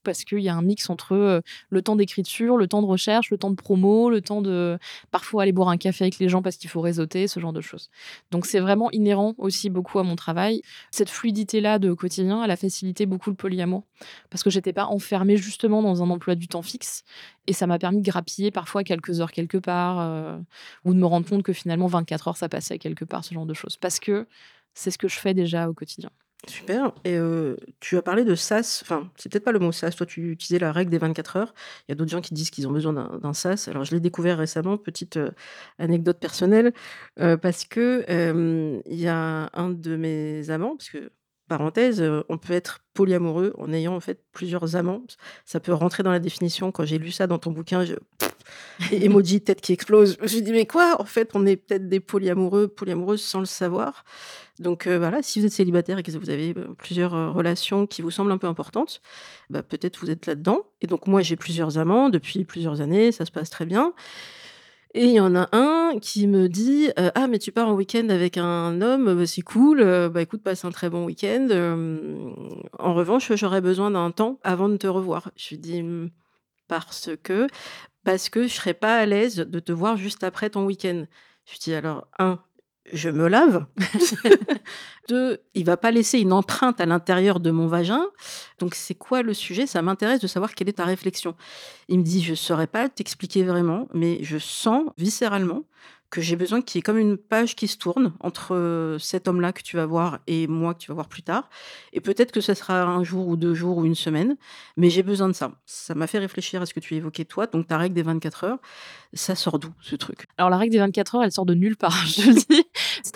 parce 0.08 0.24
qu'il 0.24 0.38
y 0.38 0.48
a 0.48 0.54
un 0.54 0.62
mix 0.62 0.88
entre 0.88 1.12
euh, 1.12 1.42
le 1.68 1.82
temps 1.82 1.94
d'écriture, 1.94 2.56
le 2.56 2.66
temps 2.66 2.80
de 2.80 2.86
recherche, 2.86 3.30
le 3.30 3.36
temps 3.36 3.50
de 3.50 3.56
promo, 3.56 4.08
le 4.08 4.22
temps 4.22 4.40
de 4.40 4.78
parfois 5.10 5.42
aller 5.42 5.52
boire 5.52 5.68
un 5.68 5.76
café 5.76 6.04
avec 6.04 6.18
les 6.18 6.30
gens 6.30 6.40
parce 6.40 6.56
qu'il 6.56 6.70
faut 6.70 6.80
réseauter, 6.80 7.28
ce 7.28 7.40
genre 7.40 7.52
de 7.52 7.60
choses. 7.60 7.90
Donc 8.30 8.46
c'est 8.46 8.58
vraiment 8.58 8.90
inhérent 8.92 9.34
aussi 9.36 9.68
beaucoup 9.68 9.98
à 9.98 10.04
mon 10.04 10.16
travail. 10.16 10.62
Cette 10.90 11.10
fluidité-là 11.10 11.78
de 11.78 11.92
quotidien, 11.92 12.42
elle 12.42 12.50
a 12.50 12.56
facilité 12.56 13.04
beaucoup 13.04 13.28
le 13.28 13.36
polyamour 13.36 13.84
parce 14.30 14.42
que 14.42 14.48
j'étais 14.48 14.72
pas 14.72 14.86
enfermée 14.86 15.36
justement 15.36 15.82
dans 15.82 16.02
un 16.02 16.08
emploi 16.08 16.34
du 16.34 16.48
temps 16.48 16.62
fixe 16.62 17.04
et 17.46 17.52
ça 17.52 17.66
m'a 17.66 17.78
permis 17.78 18.00
de 18.00 18.10
grappiller 18.10 18.50
parfois 18.50 18.82
quelques 18.82 19.20
heures 19.20 19.32
quelque 19.32 19.58
part 19.58 20.00
euh, 20.00 20.38
ou 20.86 20.94
de 20.94 20.98
me 20.98 21.04
rendre 21.04 21.28
compte 21.28 21.42
que 21.42 21.52
finalement 21.52 21.86
24 21.86 22.28
heures 22.28 22.36
ça 22.38 22.48
passait 22.48 22.78
quelque 22.78 23.04
part, 23.04 23.26
ce 23.26 23.34
genre 23.34 23.44
de 23.44 23.54
choses. 23.54 23.76
Parce 23.76 23.98
que 23.98 24.26
c'est 24.72 24.90
ce 24.90 24.96
que 24.96 25.08
je 25.08 25.18
fais 25.18 25.34
déjà 25.34 25.68
au 25.68 25.74
quotidien. 25.74 26.10
Super. 26.46 26.92
Et 27.04 27.16
euh, 27.16 27.56
tu 27.80 27.96
as 27.96 28.02
parlé 28.02 28.24
de 28.24 28.34
SAS. 28.34 28.80
Enfin, 28.82 29.10
c'est 29.16 29.30
peut-être 29.30 29.44
pas 29.44 29.52
le 29.52 29.58
mot 29.58 29.72
SAS. 29.72 29.96
Toi, 29.96 30.06
tu 30.06 30.30
utilisais 30.30 30.58
la 30.58 30.72
règle 30.72 30.90
des 30.90 30.98
24 30.98 31.36
heures. 31.36 31.54
Il 31.86 31.90
y 31.90 31.92
a 31.92 31.94
d'autres 31.96 32.10
gens 32.10 32.20
qui 32.20 32.32
disent 32.32 32.50
qu'ils 32.50 32.68
ont 32.68 32.70
besoin 32.70 32.92
d'un 32.92 33.32
SAS. 33.32 33.68
Alors, 33.68 33.84
je 33.84 33.94
l'ai 33.94 34.00
découvert 34.00 34.38
récemment. 34.38 34.76
Petite 34.76 35.16
euh, 35.16 35.30
anecdote 35.78 36.18
personnelle. 36.20 36.72
Euh, 37.18 37.36
parce 37.36 37.64
que 37.64 38.04
il 38.86 39.00
y 39.00 39.08
a 39.08 39.50
un 39.52 39.70
de 39.70 39.96
mes 39.96 40.50
amants, 40.50 40.76
parce 40.76 40.90
que 40.90 41.10
parenthèse, 41.48 42.04
on 42.28 42.38
peut 42.38 42.52
être 42.52 42.80
polyamoureux 42.94 43.54
en 43.58 43.72
ayant 43.72 43.96
en 43.96 44.00
fait 44.00 44.22
plusieurs 44.32 44.76
amants. 44.76 45.02
Ça 45.44 45.60
peut 45.60 45.72
rentrer 45.72 46.02
dans 46.02 46.12
la 46.12 46.20
définition. 46.20 46.70
Quand 46.70 46.84
j'ai 46.84 46.98
lu 46.98 47.10
ça 47.10 47.26
dans 47.26 47.38
ton 47.38 47.50
bouquin, 47.50 47.84
je... 47.84 47.94
emoji 48.92 49.40
tête 49.40 49.60
qui 49.60 49.72
explose. 49.72 50.16
Je 50.18 50.22
me 50.22 50.26
suis 50.28 50.42
dit 50.42 50.52
mais 50.52 50.66
quoi? 50.66 50.96
En 51.00 51.04
fait, 51.04 51.30
on 51.34 51.46
est 51.46 51.56
peut-être 51.56 51.88
des 51.88 52.00
polyamoureux, 52.00 52.68
polyamoureuses 52.68 53.22
sans 53.22 53.40
le 53.40 53.46
savoir. 53.46 54.04
Donc 54.58 54.88
voilà, 54.88 55.22
si 55.22 55.38
vous 55.38 55.46
êtes 55.46 55.52
célibataire 55.52 55.98
et 55.98 56.02
que 56.02 56.10
vous 56.10 56.30
avez 56.30 56.52
plusieurs 56.78 57.32
relations 57.32 57.86
qui 57.86 58.02
vous 58.02 58.10
semblent 58.10 58.32
un 58.32 58.38
peu 58.38 58.48
importantes, 58.48 59.00
bah, 59.50 59.62
peut-être 59.62 60.00
vous 60.00 60.10
êtes 60.10 60.26
là-dedans. 60.26 60.66
Et 60.80 60.88
donc 60.88 61.06
moi, 61.06 61.22
j'ai 61.22 61.36
plusieurs 61.36 61.78
amants 61.78 62.08
depuis 62.10 62.44
plusieurs 62.44 62.80
années, 62.80 63.12
ça 63.12 63.24
se 63.24 63.30
passe 63.30 63.50
très 63.50 63.66
bien. 63.66 63.94
Et 64.94 65.04
il 65.04 65.12
y 65.12 65.20
en 65.20 65.36
a 65.36 65.48
un 65.52 65.98
qui 66.00 66.26
me 66.26 66.48
dit 66.48 66.90
Ah, 66.96 67.26
mais 67.28 67.38
tu 67.38 67.52
pars 67.52 67.68
en 67.68 67.74
week-end 67.74 68.08
avec 68.08 68.38
un 68.38 68.80
homme, 68.80 69.14
bah, 69.14 69.26
c'est 69.26 69.42
cool, 69.42 69.84
bah 70.10 70.22
écoute, 70.22 70.42
passe 70.42 70.64
un 70.64 70.70
très 70.70 70.88
bon 70.88 71.04
week-end. 71.04 71.48
en 72.78 72.94
revanche, 72.94 73.30
j'aurais 73.34 73.60
besoin 73.60 73.90
d'un 73.90 74.10
temps 74.10 74.40
avant 74.42 74.68
de 74.68 74.76
te 74.76 74.86
revoir. 74.86 75.30
Je 75.36 75.50
lui 75.50 75.58
dis 75.58 75.82
«Mmh, 75.82 76.10
Parce 76.68 77.10
que, 77.22 77.46
parce 78.08 78.30
que 78.30 78.44
je 78.44 78.54
serais 78.54 78.72
pas 78.72 78.96
à 78.96 79.04
l'aise 79.04 79.36
de 79.36 79.60
te 79.60 79.70
voir 79.70 79.98
juste 79.98 80.24
après 80.24 80.48
ton 80.48 80.64
week-end. 80.64 81.04
Je 81.44 81.52
lui 81.52 81.58
dis 81.62 81.74
Alors, 81.74 82.08
un, 82.18 82.40
je 82.90 83.10
me 83.10 83.28
lave. 83.28 83.66
Deux, 85.10 85.42
il 85.52 85.66
va 85.66 85.76
pas 85.76 85.90
laisser 85.90 86.18
une 86.18 86.32
empreinte 86.32 86.80
à 86.80 86.86
l'intérieur 86.86 87.38
de 87.38 87.50
mon 87.50 87.66
vagin. 87.66 88.06
Donc 88.60 88.74
c'est 88.74 88.94
quoi 88.94 89.20
le 89.20 89.34
sujet? 89.34 89.66
Ça 89.66 89.82
m'intéresse 89.82 90.20
de 90.20 90.26
savoir 90.26 90.54
quelle 90.54 90.70
est 90.70 90.78
ta 90.78 90.86
réflexion. 90.86 91.36
Il 91.88 91.98
me 91.98 92.02
dit, 92.02 92.22
je 92.22 92.30
ne 92.30 92.36
saurais 92.36 92.66
pas 92.66 92.88
t'expliquer 92.88 93.42
vraiment, 93.42 93.88
mais 93.92 94.20
je 94.22 94.38
sens 94.38 94.84
viscéralement 94.96 95.64
que 96.10 96.20
j'ai 96.20 96.36
besoin 96.36 96.62
qu'il 96.62 96.78
y 96.78 96.80
ait 96.80 96.82
comme 96.82 96.98
une 96.98 97.18
page 97.18 97.54
qui 97.54 97.68
se 97.68 97.76
tourne 97.76 98.12
entre 98.20 98.96
cet 98.98 99.28
homme-là 99.28 99.52
que 99.52 99.62
tu 99.62 99.76
vas 99.76 99.86
voir 99.86 100.20
et 100.26 100.46
moi 100.46 100.74
que 100.74 100.80
tu 100.80 100.88
vas 100.88 100.94
voir 100.94 101.08
plus 101.08 101.22
tard. 101.22 101.50
Et 101.92 102.00
peut-être 102.00 102.32
que 102.32 102.40
ce 102.40 102.54
sera 102.54 102.82
un 102.82 103.04
jour 103.04 103.28
ou 103.28 103.36
deux 103.36 103.54
jours 103.54 103.78
ou 103.78 103.84
une 103.84 103.94
semaine, 103.94 104.36
mais 104.76 104.88
j'ai 104.90 105.02
besoin 105.02 105.28
de 105.28 105.34
ça. 105.34 105.52
Ça 105.66 105.94
m'a 105.94 106.06
fait 106.06 106.18
réfléchir 106.18 106.62
à 106.62 106.66
ce 106.66 106.72
que 106.72 106.80
tu 106.80 106.94
évoquais 106.94 107.24
toi, 107.24 107.46
donc 107.46 107.66
ta 107.66 107.76
règle 107.76 107.94
des 107.94 108.02
24 108.02 108.44
heures. 108.44 108.58
Ça 109.12 109.34
sort 109.34 109.58
d'où 109.58 109.70
ce 109.80 109.96
truc? 109.96 110.26
Alors 110.38 110.50
la 110.50 110.56
règle 110.56 110.72
des 110.72 110.78
24 110.78 111.16
heures, 111.16 111.24
elle 111.24 111.32
sort 111.32 111.46
de 111.46 111.54
nulle 111.54 111.76
part, 111.76 111.96
je 112.06 112.28
le 112.28 112.34
dis. 112.34 112.64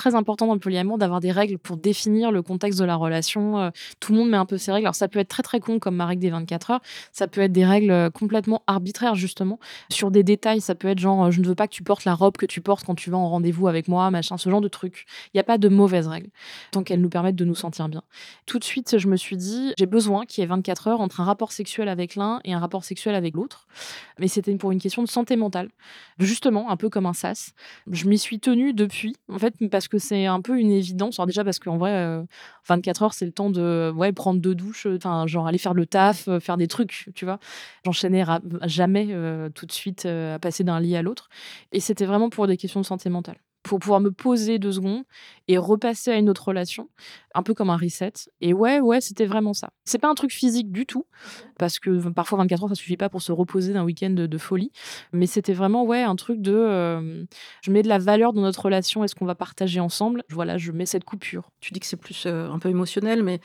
Très 0.02 0.16
important 0.16 0.48
dans 0.48 0.54
le 0.54 0.58
polyamour 0.58 0.98
d'avoir 0.98 1.20
des 1.20 1.30
règles 1.30 1.58
pour 1.58 1.76
définir 1.76 2.32
le 2.32 2.42
contexte 2.42 2.76
de 2.80 2.84
la 2.84 2.96
relation. 2.96 3.70
Tout 4.00 4.10
le 4.10 4.18
monde 4.18 4.30
met 4.30 4.36
un 4.36 4.46
peu 4.46 4.58
ses 4.58 4.72
règles. 4.72 4.86
Alors 4.86 4.96
ça 4.96 5.06
peut 5.06 5.20
être 5.20 5.28
très 5.28 5.44
très 5.44 5.60
con 5.60 5.78
comme 5.78 5.94
ma 5.94 6.06
règle 6.06 6.22
des 6.22 6.30
24 6.30 6.72
heures. 6.72 6.80
Ça 7.12 7.28
peut 7.28 7.40
être 7.40 7.52
des 7.52 7.64
règles 7.64 8.10
complètement 8.10 8.64
arbitraires 8.66 9.14
justement. 9.14 9.60
Sur 9.90 10.10
des 10.10 10.24
détails, 10.24 10.60
ça 10.60 10.74
peut 10.74 10.88
être 10.88 10.98
genre 10.98 11.30
je 11.30 11.40
ne 11.40 11.46
veux 11.46 11.54
pas 11.54 11.68
que 11.68 11.72
tu 11.72 11.84
portes 11.84 12.04
la 12.04 12.14
robe 12.14 12.36
que 12.36 12.46
tu 12.46 12.60
portes 12.60 12.84
quand 12.84 12.96
tu 12.96 13.10
vas 13.10 13.16
en 13.16 13.28
rendez-vous 13.28 13.68
avec 13.68 13.86
moi, 13.86 14.10
machin, 14.10 14.36
ce 14.38 14.50
genre 14.50 14.60
de 14.60 14.66
truc. 14.66 15.06
Il 15.26 15.36
n'y 15.36 15.40
a 15.40 15.44
pas 15.44 15.56
de 15.56 15.68
mauvaises 15.68 16.08
règles, 16.08 16.30
tant 16.72 16.82
qu'elles 16.82 17.00
nous 17.00 17.08
permettent 17.08 17.36
de 17.36 17.44
nous 17.44 17.54
sentir 17.54 17.88
bien. 17.88 18.02
Tout 18.46 18.58
de 18.58 18.64
suite, 18.64 18.98
je 18.98 19.06
me 19.06 19.16
suis 19.16 19.36
dit, 19.36 19.72
j'ai 19.78 19.86
besoin 19.86 20.26
qu'il 20.26 20.42
y 20.42 20.44
ait 20.44 20.48
24 20.48 20.88
heures 20.88 21.00
entre 21.00 21.20
un 21.20 21.24
rapport 21.24 21.52
sexuel 21.52 21.88
avec 21.88 22.16
l'un 22.16 22.40
et 22.44 22.54
un 22.54 22.58
rapport 22.58 22.82
sexuel 22.82 23.14
avec 23.14 23.34
l'autre. 23.34 23.68
Mais 24.18 24.26
c'était 24.26 24.52
pour 24.56 24.72
une 24.72 24.80
question 24.80 25.04
de 25.04 25.08
santé 25.08 25.36
mentale. 25.36 25.68
Justement, 26.18 26.70
un 26.72 26.76
peu 26.76 26.88
comme 26.88 27.06
un 27.06 27.12
sas. 27.12 27.54
Je 27.88 28.08
m'y 28.08 28.18
suis 28.18 28.40
tenue 28.40 28.72
depuis, 28.72 29.14
en 29.28 29.38
fait, 29.38 29.54
parce 29.70 29.86
que 29.86 29.91
c'est 29.98 30.26
un 30.26 30.40
peu 30.40 30.58
une 30.58 30.70
évidence. 30.70 31.18
Alors 31.18 31.26
déjà 31.26 31.44
parce 31.44 31.58
qu'en 31.58 31.76
vrai, 31.78 32.22
24 32.68 33.02
euh, 33.02 33.04
heures, 33.04 33.14
c'est 33.14 33.26
le 33.26 33.32
temps 33.32 33.50
de 33.50 33.92
ouais, 33.94 34.12
prendre 34.12 34.40
deux 34.40 34.54
douches, 34.54 34.86
enfin, 34.86 35.26
genre 35.26 35.46
aller 35.46 35.58
faire 35.58 35.74
le 35.74 35.86
taf, 35.86 36.28
euh, 36.28 36.40
faire 36.40 36.56
des 36.56 36.68
trucs, 36.68 37.10
tu 37.14 37.24
vois. 37.24 37.38
J'enchaînais 37.84 38.24
jamais 38.64 39.08
euh, 39.10 39.48
tout 39.50 39.66
de 39.66 39.72
suite 39.72 40.06
à 40.06 40.38
passer 40.38 40.64
d'un 40.64 40.80
lit 40.80 40.96
à 40.96 41.02
l'autre. 41.02 41.28
Et 41.72 41.80
c'était 41.80 42.06
vraiment 42.06 42.30
pour 42.30 42.46
des 42.46 42.56
questions 42.56 42.80
de 42.80 42.86
santé 42.86 43.10
mentale 43.10 43.36
pour 43.72 43.78
pouvoir 43.78 44.00
me 44.00 44.10
poser 44.10 44.58
deux 44.58 44.72
secondes 44.72 45.02
et 45.48 45.56
repasser 45.56 46.10
à 46.10 46.16
une 46.16 46.28
autre 46.28 46.48
relation, 46.48 46.90
un 47.34 47.42
peu 47.42 47.54
comme 47.54 47.70
un 47.70 47.78
reset. 47.78 48.12
Et 48.42 48.52
ouais, 48.52 48.80
ouais, 48.80 49.00
c'était 49.00 49.24
vraiment 49.24 49.54
ça. 49.54 49.70
C'est 49.86 49.96
pas 49.96 50.10
un 50.10 50.14
truc 50.14 50.30
physique 50.30 50.70
du 50.70 50.84
tout, 50.84 51.06
parce 51.56 51.78
que 51.78 52.06
parfois 52.10 52.36
24 52.36 52.64
heures, 52.64 52.68
ça 52.68 52.74
suffit 52.74 52.98
pas 52.98 53.08
pour 53.08 53.22
se 53.22 53.32
reposer 53.32 53.72
d'un 53.72 53.82
week-end 53.82 54.10
de, 54.10 54.38
folie. 54.38 54.72
Mais 55.14 55.24
c'était 55.24 55.54
vraiment, 55.54 55.86
ouais, 55.86 56.02
un 56.02 56.16
truc 56.16 56.42
de. 56.42 57.26
Je 57.62 57.72
mets 57.72 57.82
de 57.82 57.88
la 57.88 57.96
valeur 57.96 58.34
dans 58.34 58.42
notre 58.42 58.62
relation, 58.62 59.04
est-ce 59.04 59.14
qu'on 59.14 59.24
va 59.24 59.34
partager 59.34 59.80
ensemble 59.80 60.22
Voilà, 60.28 60.58
je 60.58 60.70
mets 60.70 60.84
cette 60.84 61.04
coupure. 61.04 61.50
Tu 61.60 61.72
dis 61.72 61.80
que 61.80 61.86
c'est 61.86 61.96
plus 61.96 62.26
un 62.26 62.58
peu 62.58 62.68
émotionnel, 62.68 63.22
mais 63.22 63.40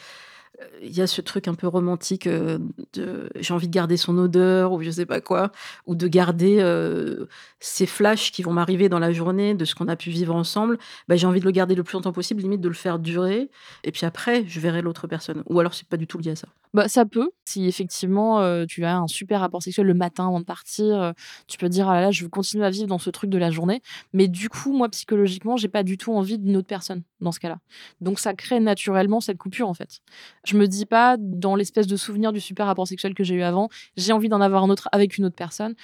il 0.82 0.96
y 0.96 1.02
a 1.02 1.08
ce 1.08 1.22
truc 1.22 1.48
un 1.48 1.54
peu 1.54 1.68
romantique 1.68 2.28
euh, 2.28 2.58
de 2.94 3.30
j'ai 3.40 3.54
envie 3.54 3.68
de 3.68 3.74
garder 3.74 3.98
son 3.98 4.18
odeur 4.18 4.72
ou 4.72 4.82
je 4.82 4.90
sais 4.90 5.06
pas 5.06 5.22
quoi, 5.22 5.52
ou 5.86 5.96
de 5.96 6.08
garder 6.08 6.58
euh, 6.60 7.26
ces 7.60 7.86
flashs 7.86 8.32
qui 8.32 8.44
vont 8.44 8.54
m'arriver 8.54 8.90
dans 8.90 9.00
la 9.00 9.12
journée 9.12 9.54
de 9.54 9.66
ce 9.66 9.76
qu'on 9.76 9.88
a 9.88 9.96
pu 9.96 10.10
vivre 10.10 10.36
ensemble. 10.36 10.78
Bah, 11.08 11.16
j'ai 11.16 11.28
envie 11.28 11.40
de 11.40 11.46
le 11.46 11.52
garder 11.52 11.76
le 11.76 11.84
plus 11.84 11.94
longtemps 11.94 12.12
possible, 12.12 12.42
limite 12.42 12.62
de 12.62 12.68
le 12.68 12.74
faire 12.74 13.00
durer. 13.00 13.50
Et 13.84 13.92
puis 13.92 14.06
après, 14.06 14.46
je 14.48 14.60
verrai 14.60 14.82
l'autre 14.82 15.08
personne. 15.08 15.44
Ou 15.48 15.60
alors 15.60 15.74
c'est 15.74 15.88
pas 15.88 15.98
du 15.98 16.08
tout 16.08 16.18
lié 16.18 16.32
à 16.32 16.36
ça. 16.36 16.48
Bah, 16.74 16.88
ça 16.88 17.06
peut. 17.06 17.30
Si 17.46 17.66
effectivement 17.68 18.42
euh, 18.42 18.66
tu 18.68 18.84
as 18.84 18.98
un 18.98 19.08
super 19.08 19.40
rapport 19.42 19.62
sexuel 19.62 19.88
le 19.88 19.94
matin 19.94 20.28
avant 20.28 20.40
de 20.40 20.46
partir, 20.46 21.14
tu 21.48 21.58
peux 21.58 21.70
dire 21.70 21.88
ah 21.90 21.96
là 21.96 22.02
là, 22.02 22.12
je 22.12 22.24
veux 22.24 22.30
continuer 22.30 22.66
à 22.66 22.70
vivre 22.70 22.88
dans 22.88 23.00
ce 23.00 23.10
truc 23.10 23.30
de 23.30 23.38
la 23.38 23.52
journée. 23.52 23.82
Mais 24.14 24.28
du 24.28 24.50
coup, 24.50 24.74
moi 24.74 24.90
psychologiquement, 24.90 25.58
j'ai 25.58 25.68
pas 25.68 25.84
du 25.84 25.98
tout 25.98 26.14
envie 26.14 26.38
d'une 26.38 26.58
autre 26.58 26.68
personne 26.68 27.04
dans 27.22 27.32
ce 27.32 27.40
cas-là. 27.40 27.60
Donc 28.02 28.20
ça 28.20 28.34
crée 28.34 28.60
naturellement 28.60 29.20
cette 29.22 29.38
coupure 29.38 29.70
en 29.70 29.74
fait. 29.74 30.02
Je 30.48 30.56
me 30.56 30.66
dis 30.66 30.86
pas, 30.86 31.18
dans 31.20 31.56
l'espèce 31.56 31.88
de 31.88 31.98
souvenir 31.98 32.32
du 32.32 32.40
super 32.40 32.68
rapport 32.68 32.88
sexuel 32.88 33.14
que 33.14 33.24
j'ai 33.24 33.36
eu 33.36 33.42
avant, 33.42 33.68
j'ai 33.98 34.14
envie 34.14 34.30
d'en 34.30 34.40
avoir 34.40 34.64
un 34.64 34.70
autre 34.70 34.88
avec 34.94 35.18
une 35.18 35.26
autre 35.26 35.36
personne. 35.36 35.76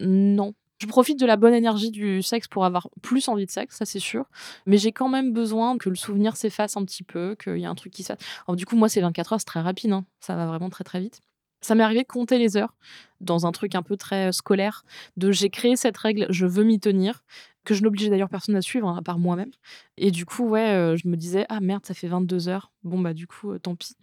Non. 0.00 0.54
Je 0.78 0.86
profite 0.88 1.20
de 1.20 1.26
la 1.26 1.36
bonne 1.36 1.54
énergie 1.54 1.92
du 1.92 2.20
sexe 2.20 2.48
pour 2.48 2.64
avoir 2.64 2.88
plus 3.02 3.28
envie 3.28 3.46
de 3.46 3.50
sexe, 3.52 3.76
ça 3.76 3.84
c'est 3.84 4.00
sûr. 4.00 4.24
Mais 4.66 4.78
j'ai 4.78 4.90
quand 4.90 5.08
même 5.08 5.32
besoin 5.32 5.78
que 5.78 5.88
le 5.88 5.94
souvenir 5.94 6.36
s'efface 6.36 6.76
un 6.76 6.84
petit 6.84 7.04
peu, 7.04 7.36
qu'il 7.42 7.58
y 7.58 7.62
ait 7.62 7.66
un 7.66 7.76
truc 7.76 7.92
qui 7.92 8.02
se 8.02 8.12
du 8.48 8.66
coup, 8.66 8.76
moi, 8.76 8.88
c'est 8.88 9.00
24 9.00 9.34
heures, 9.34 9.40
c'est 9.40 9.46
très 9.46 9.60
rapide. 9.60 9.92
Hein. 9.92 10.04
Ça 10.18 10.34
va 10.34 10.46
vraiment 10.46 10.70
très 10.70 10.84
très 10.84 11.00
vite. 11.00 11.20
Ça 11.64 11.74
m'est 11.74 11.82
arrivé 11.82 12.02
de 12.02 12.06
compter 12.06 12.36
les 12.36 12.58
heures 12.58 12.74
dans 13.22 13.46
un 13.46 13.52
truc 13.52 13.74
un 13.74 13.82
peu 13.82 13.96
très 13.96 14.28
euh, 14.28 14.32
scolaire, 14.32 14.84
de 15.16 15.32
j'ai 15.32 15.48
créé 15.48 15.76
cette 15.76 15.96
règle, 15.96 16.26
je 16.28 16.44
veux 16.44 16.62
m'y 16.62 16.78
tenir, 16.78 17.24
que 17.64 17.72
je 17.72 17.82
n'oblige 17.82 18.10
d'ailleurs 18.10 18.28
personne 18.28 18.54
à 18.54 18.60
suivre, 18.60 18.86
hein, 18.86 18.96
à 18.98 19.02
part 19.02 19.18
moi-même. 19.18 19.50
Et 19.96 20.10
du 20.10 20.26
coup, 20.26 20.46
ouais, 20.46 20.74
euh, 20.74 20.96
je 20.96 21.08
me 21.08 21.16
disais, 21.16 21.46
ah 21.48 21.60
merde, 21.60 21.86
ça 21.86 21.94
fait 21.94 22.06
22 22.06 22.48
heures. 22.48 22.70
Bon, 22.82 22.98
bah 22.98 23.14
du 23.14 23.26
coup, 23.26 23.52
euh, 23.52 23.58
tant 23.58 23.76
pis. 23.76 23.96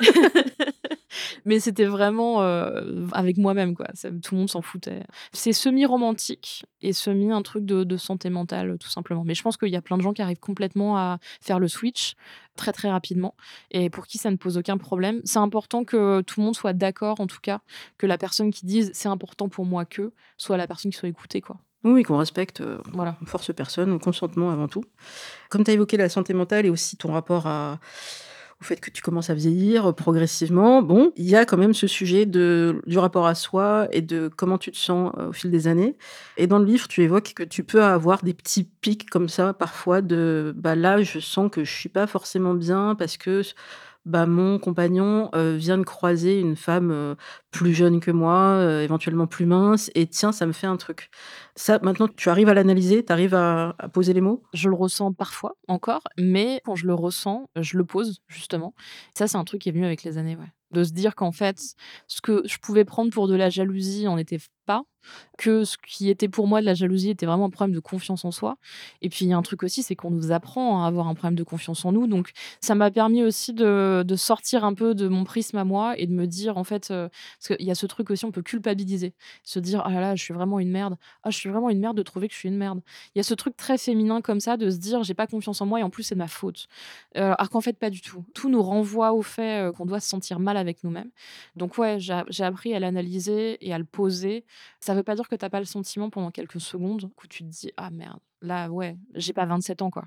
Mais 1.44 1.60
c'était 1.60 1.84
vraiment 1.84 2.42
euh, 2.42 3.06
avec 3.12 3.36
moi-même, 3.36 3.74
quoi. 3.74 3.86
tout 4.22 4.34
le 4.34 4.38
monde 4.38 4.50
s'en 4.50 4.62
foutait. 4.62 5.02
C'est 5.32 5.52
semi-romantique 5.52 6.64
et 6.82 6.92
semi 6.92 7.30
un 7.30 7.42
truc 7.42 7.64
de, 7.64 7.96
santé 7.96 8.30
mentale, 8.30 8.76
tout 8.78 8.88
simplement. 8.88 9.24
Mais 9.24 9.34
je 9.34 9.42
pense 9.42 9.56
qu'il 9.56 9.68
y 9.68 9.76
a 9.76 9.82
plein 9.82 9.96
de 9.96 10.02
gens 10.02 10.12
qui 10.12 10.22
arrivent 10.22 10.40
complètement 10.40 10.96
à 10.96 11.18
faire 11.40 11.58
le 11.58 11.68
switch 11.68 12.14
très 12.56 12.72
très 12.72 12.88
rapidement 12.88 13.34
et 13.70 13.90
pour 13.90 14.06
qui 14.06 14.18
ça 14.18 14.30
ne 14.30 14.36
pose 14.36 14.58
aucun 14.58 14.78
problème. 14.78 15.20
C'est 15.24 15.38
important 15.38 15.84
que 15.84 16.20
tout 16.22 16.40
le 16.40 16.44
monde 16.44 16.56
soit 16.56 16.72
d'accord, 16.72 17.20
en 17.20 17.26
tout 17.26 17.40
cas, 17.40 17.60
que 17.98 18.06
la 18.06 18.18
personne 18.18 18.50
qui 18.52 18.66
dise 18.66 18.90
c'est 18.94 19.08
important 19.08 19.48
pour 19.48 19.64
moi 19.64 19.84
que 19.84 20.12
soit 20.36 20.56
la 20.56 20.66
personne 20.66 20.90
qui 20.90 20.98
soit 20.98 21.08
écoutée, 21.08 21.40
quoi. 21.40 21.58
Oui, 21.84 22.02
qu'on 22.02 22.16
respecte, 22.16 22.62
euh, 22.62 22.78
voilà, 22.94 23.18
force 23.26 23.52
personne, 23.54 23.98
consentement 24.00 24.50
avant 24.50 24.68
tout. 24.68 24.84
Comme 25.50 25.64
tu 25.64 25.70
as 25.70 25.74
évoqué 25.74 25.98
la 25.98 26.08
santé 26.08 26.32
mentale 26.32 26.64
et 26.64 26.70
aussi 26.70 26.96
ton 26.96 27.12
rapport 27.12 27.46
à, 27.46 27.78
au 28.60 28.64
fait 28.64 28.80
que 28.80 28.90
tu 28.90 29.02
commences 29.02 29.30
à 29.30 29.34
vieillir 29.34 29.94
progressivement, 29.94 30.82
bon, 30.82 31.12
il 31.16 31.28
y 31.28 31.36
a 31.36 31.44
quand 31.44 31.56
même 31.56 31.74
ce 31.74 31.86
sujet 31.86 32.26
de, 32.26 32.82
du 32.86 32.98
rapport 32.98 33.26
à 33.26 33.34
soi 33.34 33.88
et 33.92 34.00
de 34.00 34.30
comment 34.34 34.58
tu 34.58 34.70
te 34.70 34.76
sens 34.76 35.12
euh, 35.18 35.28
au 35.28 35.32
fil 35.32 35.50
des 35.50 35.66
années. 35.68 35.96
Et 36.36 36.46
dans 36.46 36.58
le 36.58 36.64
livre, 36.64 36.88
tu 36.88 37.02
évoques 37.02 37.32
que 37.34 37.42
tu 37.42 37.64
peux 37.64 37.82
avoir 37.82 38.22
des 38.22 38.34
petits 38.34 38.64
pics 38.64 39.10
comme 39.10 39.28
ça, 39.28 39.52
parfois, 39.52 40.00
de 40.00 40.54
bah 40.56 40.74
là, 40.74 41.02
je 41.02 41.18
sens 41.18 41.50
que 41.50 41.64
je 41.64 41.72
suis 41.72 41.88
pas 41.88 42.06
forcément 42.06 42.54
bien 42.54 42.94
parce 42.94 43.16
que 43.16 43.42
bah, 44.04 44.26
mon 44.26 44.58
compagnon 44.58 45.30
vient 45.34 45.78
de 45.78 45.84
croiser 45.84 46.40
une 46.40 46.56
femme 46.56 47.16
plus 47.50 47.74
jeune 47.74 48.00
que 48.00 48.10
moi, 48.10 48.82
éventuellement 48.82 49.26
plus 49.26 49.46
mince, 49.46 49.90
et 49.94 50.06
tiens, 50.06 50.32
ça 50.32 50.46
me 50.46 50.52
fait 50.52 50.66
un 50.66 50.76
truc. 50.76 51.10
Ça, 51.56 51.78
maintenant, 51.82 52.08
tu 52.08 52.28
arrives 52.28 52.48
à 52.48 52.54
l'analyser, 52.54 53.04
tu 53.04 53.12
arrives 53.12 53.34
à, 53.34 53.76
poser 53.92 54.12
les 54.12 54.20
mots? 54.20 54.42
Je 54.52 54.68
le 54.68 54.74
ressens 54.74 55.12
parfois 55.12 55.56
encore, 55.68 56.02
mais 56.18 56.60
quand 56.64 56.74
je 56.74 56.86
le 56.86 56.94
ressens, 56.94 57.48
je 57.56 57.78
le 57.78 57.84
pose, 57.84 58.20
justement. 58.28 58.74
Ça, 59.16 59.26
c'est 59.26 59.36
un 59.36 59.44
truc 59.44 59.62
qui 59.62 59.68
est 59.68 59.72
venu 59.72 59.84
avec 59.84 60.02
les 60.02 60.18
années, 60.18 60.36
ouais. 60.36 60.52
De 60.74 60.84
se 60.84 60.92
dire 60.92 61.14
qu'en 61.14 61.32
fait, 61.32 61.76
ce 62.08 62.20
que 62.20 62.42
je 62.44 62.58
pouvais 62.58 62.84
prendre 62.84 63.10
pour 63.10 63.28
de 63.28 63.34
la 63.34 63.48
jalousie 63.48 64.06
en 64.08 64.18
était 64.18 64.38
pas, 64.66 64.84
que 65.38 65.64
ce 65.64 65.76
qui 65.76 66.10
était 66.10 66.28
pour 66.28 66.46
moi 66.46 66.60
de 66.60 66.66
la 66.66 66.74
jalousie 66.74 67.10
était 67.10 67.26
vraiment 67.26 67.46
un 67.46 67.50
problème 67.50 67.74
de 67.74 67.80
confiance 67.80 68.24
en 68.24 68.30
soi. 68.30 68.56
Et 69.02 69.08
puis 69.08 69.24
il 69.24 69.28
y 69.28 69.32
a 69.32 69.36
un 69.36 69.42
truc 69.42 69.62
aussi, 69.62 69.82
c'est 69.82 69.96
qu'on 69.96 70.10
nous 70.10 70.32
apprend 70.32 70.82
à 70.82 70.86
avoir 70.86 71.08
un 71.08 71.14
problème 71.14 71.36
de 71.36 71.42
confiance 71.42 71.84
en 71.84 71.92
nous. 71.92 72.06
Donc 72.06 72.30
ça 72.60 72.74
m'a 72.74 72.90
permis 72.90 73.22
aussi 73.22 73.52
de, 73.52 74.04
sortir 74.16 74.64
un 74.64 74.74
peu 74.74 74.94
de 74.94 75.08
mon 75.08 75.24
prisme 75.24 75.58
à 75.58 75.64
moi 75.64 75.98
et 75.98 76.06
de 76.06 76.12
me 76.12 76.26
dire 76.26 76.56
en 76.56 76.64
fait, 76.64 76.90
euh, 76.90 77.08
parce 77.38 77.56
qu'il 77.56 77.66
y 77.66 77.70
a 77.70 77.74
ce 77.74 77.86
truc 77.86 78.10
aussi, 78.10 78.24
on 78.24 78.30
peut 78.30 78.42
culpabiliser, 78.42 79.14
se 79.42 79.58
dire 79.58 79.82
ah 79.84 79.90
là 79.90 80.00
là, 80.00 80.14
je 80.14 80.22
suis 80.22 80.32
vraiment 80.32 80.60
une 80.60 80.70
merde, 80.70 80.96
ah 81.24 81.30
je 81.30 81.36
suis 81.36 81.50
vraiment 81.50 81.68
une 81.68 81.80
merde 81.80 81.96
de 81.96 82.02
trouver 82.02 82.28
que 82.28 82.34
je 82.34 82.38
suis 82.38 82.48
une 82.48 82.56
merde. 82.56 82.80
Il 83.14 83.18
y 83.18 83.20
a 83.20 83.24
ce 83.24 83.34
truc 83.34 83.56
très 83.56 83.76
féminin 83.76 84.20
comme 84.20 84.40
ça 84.40 84.56
de 84.56 84.70
se 84.70 84.76
dire 84.76 85.02
j'ai 85.02 85.14
pas 85.14 85.26
confiance 85.26 85.60
en 85.60 85.66
moi 85.66 85.80
et 85.80 85.82
en 85.82 85.90
plus 85.90 86.04
c'est 86.04 86.14
ma 86.14 86.28
faute. 86.28 86.68
Euh, 87.16 87.34
alors 87.36 87.50
qu'en 87.50 87.60
fait 87.60 87.78
pas 87.78 87.90
du 87.90 88.00
tout. 88.00 88.24
Tout 88.34 88.48
nous 88.48 88.62
renvoie 88.62 89.12
au 89.12 89.22
fait 89.22 89.68
euh, 89.68 89.72
qu'on 89.72 89.84
doit 89.84 90.00
se 90.00 90.08
sentir 90.08 90.38
mal 90.38 90.56
avec 90.64 90.82
nous-mêmes. 90.84 91.10
Donc 91.56 91.78
ouais, 91.78 91.98
j'ai 92.00 92.44
appris 92.44 92.74
à 92.74 92.80
l'analyser 92.80 93.64
et 93.66 93.72
à 93.72 93.78
le 93.78 93.84
poser 93.84 94.44
ça 94.80 94.94
veut 94.94 95.02
pas 95.02 95.14
dire 95.14 95.28
que 95.28 95.34
t'as 95.36 95.48
pas 95.48 95.60
le 95.60 95.64
sentiment 95.64 96.10
pendant 96.10 96.30
quelques 96.30 96.60
secondes 96.60 97.04
où 97.04 97.26
tu 97.28 97.44
te 97.44 97.48
dis 97.48 97.72
ah 97.76 97.90
merde 97.90 98.20
là 98.42 98.70
ouais 98.70 98.98
j'ai 99.14 99.32
pas 99.32 99.46
27 99.46 99.82
ans 99.82 99.90
quoi 99.90 100.04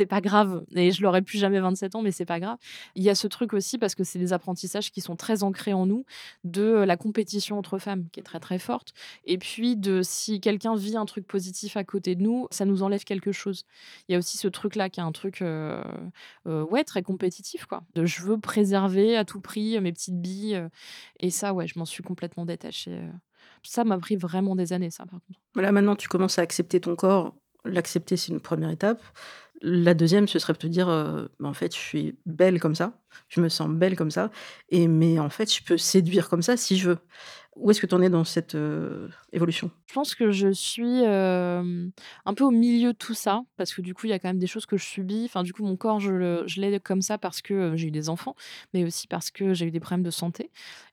c'est 0.00 0.06
pas 0.06 0.22
grave 0.22 0.64
et 0.74 0.92
je 0.92 1.02
l'aurais 1.02 1.20
plus 1.20 1.36
jamais 1.36 1.60
27 1.60 1.94
ans 1.94 2.00
mais 2.00 2.10
c'est 2.10 2.24
pas 2.24 2.40
grave 2.40 2.56
il 2.94 3.02
y 3.02 3.10
a 3.10 3.14
ce 3.14 3.26
truc 3.26 3.52
aussi 3.52 3.76
parce 3.76 3.94
que 3.94 4.02
c'est 4.02 4.18
des 4.18 4.32
apprentissages 4.32 4.90
qui 4.90 5.02
sont 5.02 5.14
très 5.14 5.42
ancrés 5.42 5.74
en 5.74 5.84
nous 5.84 6.06
de 6.42 6.62
la 6.62 6.96
compétition 6.96 7.58
entre 7.58 7.76
femmes 7.78 8.06
qui 8.10 8.20
est 8.20 8.22
très 8.22 8.40
très 8.40 8.58
forte 8.58 8.94
et 9.26 9.36
puis 9.36 9.76
de 9.76 10.00
si 10.02 10.40
quelqu'un 10.40 10.74
vit 10.74 10.96
un 10.96 11.04
truc 11.04 11.26
positif 11.26 11.76
à 11.76 11.84
côté 11.84 12.14
de 12.14 12.22
nous 12.22 12.48
ça 12.50 12.64
nous 12.64 12.82
enlève 12.82 13.04
quelque 13.04 13.30
chose 13.30 13.66
il 14.08 14.12
y 14.12 14.14
a 14.14 14.18
aussi 14.18 14.38
ce 14.38 14.48
truc 14.48 14.74
là 14.74 14.88
qui 14.88 15.00
est 15.00 15.02
un 15.02 15.12
truc 15.12 15.42
euh, 15.42 15.84
euh, 16.46 16.64
ouais 16.64 16.82
très 16.82 17.02
compétitif 17.02 17.66
quoi 17.66 17.82
de 17.94 18.06
je 18.06 18.22
veux 18.22 18.38
préserver 18.38 19.18
à 19.18 19.26
tout 19.26 19.42
prix 19.42 19.78
mes 19.82 19.92
petites 19.92 20.18
billes 20.18 20.66
et 21.18 21.28
ça 21.28 21.52
ouais 21.52 21.66
je 21.66 21.78
m'en 21.78 21.84
suis 21.84 22.02
complètement 22.02 22.46
détachée 22.46 22.98
ça 23.62 23.84
m'a 23.84 23.98
pris 23.98 24.16
vraiment 24.16 24.56
des 24.56 24.72
années, 24.72 24.90
ça, 24.90 25.04
par 25.04 25.20
contre. 25.20 25.38
Là, 25.56 25.70
maintenant, 25.70 25.94
tu 25.94 26.08
commences 26.08 26.38
à 26.38 26.42
accepter 26.42 26.80
ton 26.80 26.96
corps. 26.96 27.34
L'accepter, 27.64 28.16
c'est 28.16 28.32
une 28.32 28.40
première 28.40 28.70
étape. 28.70 29.02
La 29.62 29.92
deuxième, 29.94 30.26
ce 30.28 30.38
serait 30.38 30.54
de 30.54 30.58
te 30.58 30.66
dire, 30.66 30.88
euh, 30.88 31.26
bah, 31.38 31.48
en 31.48 31.52
fait, 31.54 31.74
je 31.74 31.80
suis 31.80 32.18
belle 32.26 32.60
comme 32.60 32.74
ça, 32.74 32.99
je 33.28 33.40
me 33.40 33.48
sens 33.48 33.68
belle 33.68 33.96
comme 33.96 34.10
ça, 34.10 34.30
et 34.68 34.88
mais 34.88 35.18
en 35.18 35.30
fait, 35.30 35.52
je 35.52 35.62
peux 35.62 35.78
séduire 35.78 36.28
comme 36.28 36.42
ça 36.42 36.56
si 36.56 36.76
je 36.76 36.90
veux. 36.90 36.98
Où 37.56 37.70
est-ce 37.70 37.80
que 37.80 37.86
tu 37.86 37.94
en 37.94 38.00
es 38.00 38.08
dans 38.08 38.24
cette 38.24 38.54
euh, 38.54 39.08
évolution? 39.32 39.70
Je 39.86 39.92
pense 39.92 40.14
que 40.14 40.30
je 40.30 40.52
suis 40.52 41.04
un 41.04 42.34
peu 42.36 42.44
au 42.44 42.50
milieu 42.50 42.92
de 42.92 42.96
tout 42.96 43.12
ça, 43.12 43.42
parce 43.56 43.74
que 43.74 43.82
du 43.82 43.92
coup, 43.92 44.06
il 44.06 44.10
y 44.10 44.12
a 44.12 44.18
quand 44.18 44.28
même 44.28 44.38
des 44.38 44.46
choses 44.46 44.66
que 44.66 44.76
je 44.76 44.84
subis. 44.84 45.24
Enfin, 45.24 45.42
du 45.42 45.52
coup, 45.52 45.64
mon 45.64 45.76
corps, 45.76 46.00
je 46.00 46.60
l'ai 46.60 46.80
comme 46.80 47.02
ça 47.02 47.18
parce 47.18 47.42
que 47.42 47.76
j'ai 47.76 47.88
eu 47.88 47.90
des 47.90 48.08
enfants, 48.08 48.36
mais 48.72 48.84
aussi 48.84 49.08
parce 49.08 49.30
que 49.30 49.52
j'ai 49.52 49.66
eu 49.66 49.70
des 49.70 49.80
problèmes 49.80 50.04
de 50.04 50.10
santé 50.10 50.50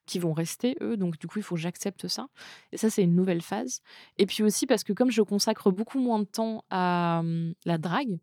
qui 0.08 0.20
vont 0.20 0.34
rester, 0.34 0.76
eux. 0.82 0.98
Donc, 0.98 1.20
du 1.20 1.28
coup, 1.28 1.38
il 1.40 1.44
faut 1.44 1.56
que 1.56 1.62
j'accepte 1.62 2.08
ça. 2.08 2.28
Et 2.72 2.78
ça, 2.78 2.90
c'est 2.90 3.04
une 3.04 3.16
nouvelle 3.16 3.42
phase. 3.42 3.82
Et 4.18 4.26
puis 4.26 4.42
aussi 4.44 4.66
parce 4.66 4.84
que 4.84 4.94
comme 4.94 5.12
je 5.12 5.22
consacre 5.22 5.70
beaucoup 5.70 6.00
moins 6.00 6.20
de 6.20 6.26
temps 6.26 6.66
à 6.72 7.22
la 7.66 7.78
drague, 7.78 8.20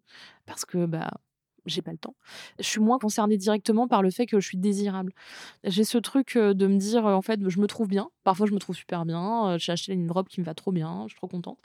parce 0.46 0.64
que 0.64 0.86
bah, 0.86 1.10
j'ai 1.66 1.82
pas 1.82 1.92
le 1.92 1.98
temps. 1.98 2.14
Je 2.58 2.64
suis 2.64 2.80
moins 2.80 2.98
concernée 2.98 3.36
directement 3.36 3.88
par 3.88 4.02
le 4.02 4.10
fait 4.10 4.26
que 4.26 4.40
je 4.40 4.46
suis 4.46 4.58
désirable. 4.58 5.12
J'ai 5.64 5.84
ce 5.84 5.98
truc 5.98 6.36
de 6.36 6.66
me 6.66 6.76
dire, 6.76 7.06
en 7.06 7.22
fait, 7.22 7.40
je 7.48 7.60
me 7.60 7.66
trouve 7.66 7.88
bien. 7.88 8.08
Parfois, 8.22 8.46
je 8.46 8.52
me 8.52 8.58
trouve 8.58 8.76
super 8.76 9.04
bien. 9.04 9.56
J'ai 9.58 9.72
acheté 9.72 9.92
une 9.92 10.10
robe 10.10 10.28
qui 10.28 10.40
me 10.40 10.44
va 10.44 10.54
trop 10.54 10.72
bien. 10.72 11.02
Je 11.04 11.08
suis 11.10 11.16
trop 11.16 11.28
contente. 11.28 11.58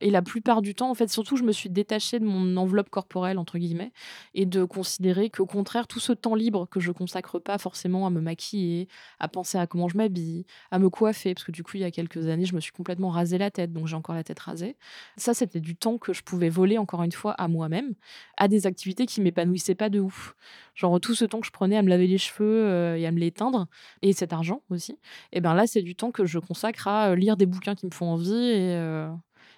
Et 0.00 0.10
la 0.10 0.22
plupart 0.22 0.62
du 0.62 0.74
temps, 0.74 0.90
en 0.90 0.94
fait, 0.94 1.08
surtout, 1.08 1.36
je 1.36 1.42
me 1.42 1.52
suis 1.52 1.70
détachée 1.70 2.18
de 2.18 2.24
mon 2.24 2.56
enveloppe 2.56 2.90
corporelle, 2.90 3.38
entre 3.38 3.58
guillemets, 3.58 3.92
et 4.34 4.46
de 4.46 4.64
considérer 4.64 5.30
qu'au 5.30 5.46
contraire, 5.46 5.86
tout 5.86 6.00
ce 6.00 6.12
temps 6.12 6.34
libre 6.34 6.66
que 6.70 6.80
je 6.80 6.92
consacre 6.92 7.38
pas 7.38 7.58
forcément 7.58 8.06
à 8.06 8.10
me 8.10 8.20
maquiller, 8.20 8.88
à 9.18 9.28
penser 9.28 9.58
à 9.58 9.66
comment 9.66 9.88
je 9.88 9.96
m'habille, 9.96 10.44
à 10.70 10.78
me 10.78 10.90
coiffer, 10.90 11.34
parce 11.34 11.44
que 11.44 11.52
du 11.52 11.62
coup, 11.62 11.72
il 11.74 11.80
y 11.80 11.84
a 11.84 11.90
quelques 11.90 12.28
années, 12.28 12.44
je 12.44 12.54
me 12.54 12.60
suis 12.60 12.72
complètement 12.72 13.10
rasé 13.10 13.38
la 13.38 13.50
tête, 13.50 13.72
donc 13.72 13.86
j'ai 13.86 13.96
encore 13.96 14.14
la 14.14 14.24
tête 14.24 14.38
rasée. 14.38 14.76
Ça, 15.16 15.34
c'était 15.34 15.60
du 15.60 15.76
temps 15.76 15.98
que 15.98 16.12
je 16.12 16.22
pouvais 16.22 16.48
voler, 16.48 16.78
encore 16.78 17.02
une 17.02 17.12
fois, 17.12 17.32
à 17.32 17.48
moi-même, 17.48 17.94
à 18.36 18.48
des 18.48 18.66
activités 18.66 19.06
qui 19.06 19.20
m'épanouissent 19.20 19.37
pas 19.74 19.88
de 19.88 20.00
ouf. 20.00 20.34
Genre 20.74 21.00
tout 21.00 21.14
ce 21.14 21.24
temps 21.24 21.40
que 21.40 21.46
je 21.46 21.52
prenais 21.52 21.76
à 21.76 21.82
me 21.82 21.88
laver 21.88 22.06
les 22.06 22.18
cheveux 22.18 22.64
euh, 22.64 22.96
et 22.96 23.06
à 23.06 23.12
me 23.12 23.18
l'éteindre, 23.18 23.66
et 24.02 24.12
cet 24.12 24.32
argent 24.32 24.62
aussi, 24.70 24.96
et 25.32 25.40
ben 25.40 25.54
là 25.54 25.66
c'est 25.66 25.82
du 25.82 25.94
temps 25.94 26.10
que 26.10 26.24
je 26.24 26.38
consacre 26.38 26.88
à 26.88 27.10
euh, 27.10 27.14
lire 27.16 27.36
des 27.36 27.46
bouquins 27.46 27.74
qui 27.74 27.86
me 27.86 27.90
font 27.90 28.06
envie 28.06 28.32
et, 28.32 28.74
euh, 28.76 29.10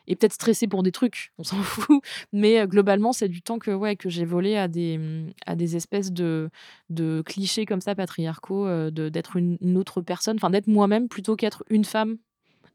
et 0.06 0.16
peut-être 0.16 0.32
stresser 0.32 0.66
pour 0.66 0.82
des 0.82 0.92
trucs, 0.92 1.32
on 1.38 1.44
s'en 1.44 1.56
fout. 1.62 2.02
Mais 2.32 2.66
globalement 2.66 3.12
c'est 3.12 3.28
du 3.28 3.42
temps 3.42 3.58
que 3.58 3.70
ouais 3.70 3.96
que 3.96 4.08
j'ai 4.08 4.24
volé 4.24 4.56
à 4.56 4.68
des 4.68 4.98
à 5.46 5.56
des 5.56 5.76
espèces 5.76 6.12
de 6.12 6.50
de 6.88 7.22
clichés 7.26 7.66
comme 7.66 7.80
ça 7.80 7.94
patriarcaux, 7.94 8.90
d'être 8.90 9.36
une, 9.36 9.58
une, 9.60 9.76
autre 9.76 10.00
personne, 10.00 10.36
enfin 10.36 10.50
d'être 10.50 10.68
moi-même 10.68 11.08
plutôt 11.08 11.36
qu'être 11.36 11.64
une 11.70 11.84
femme 11.84 12.16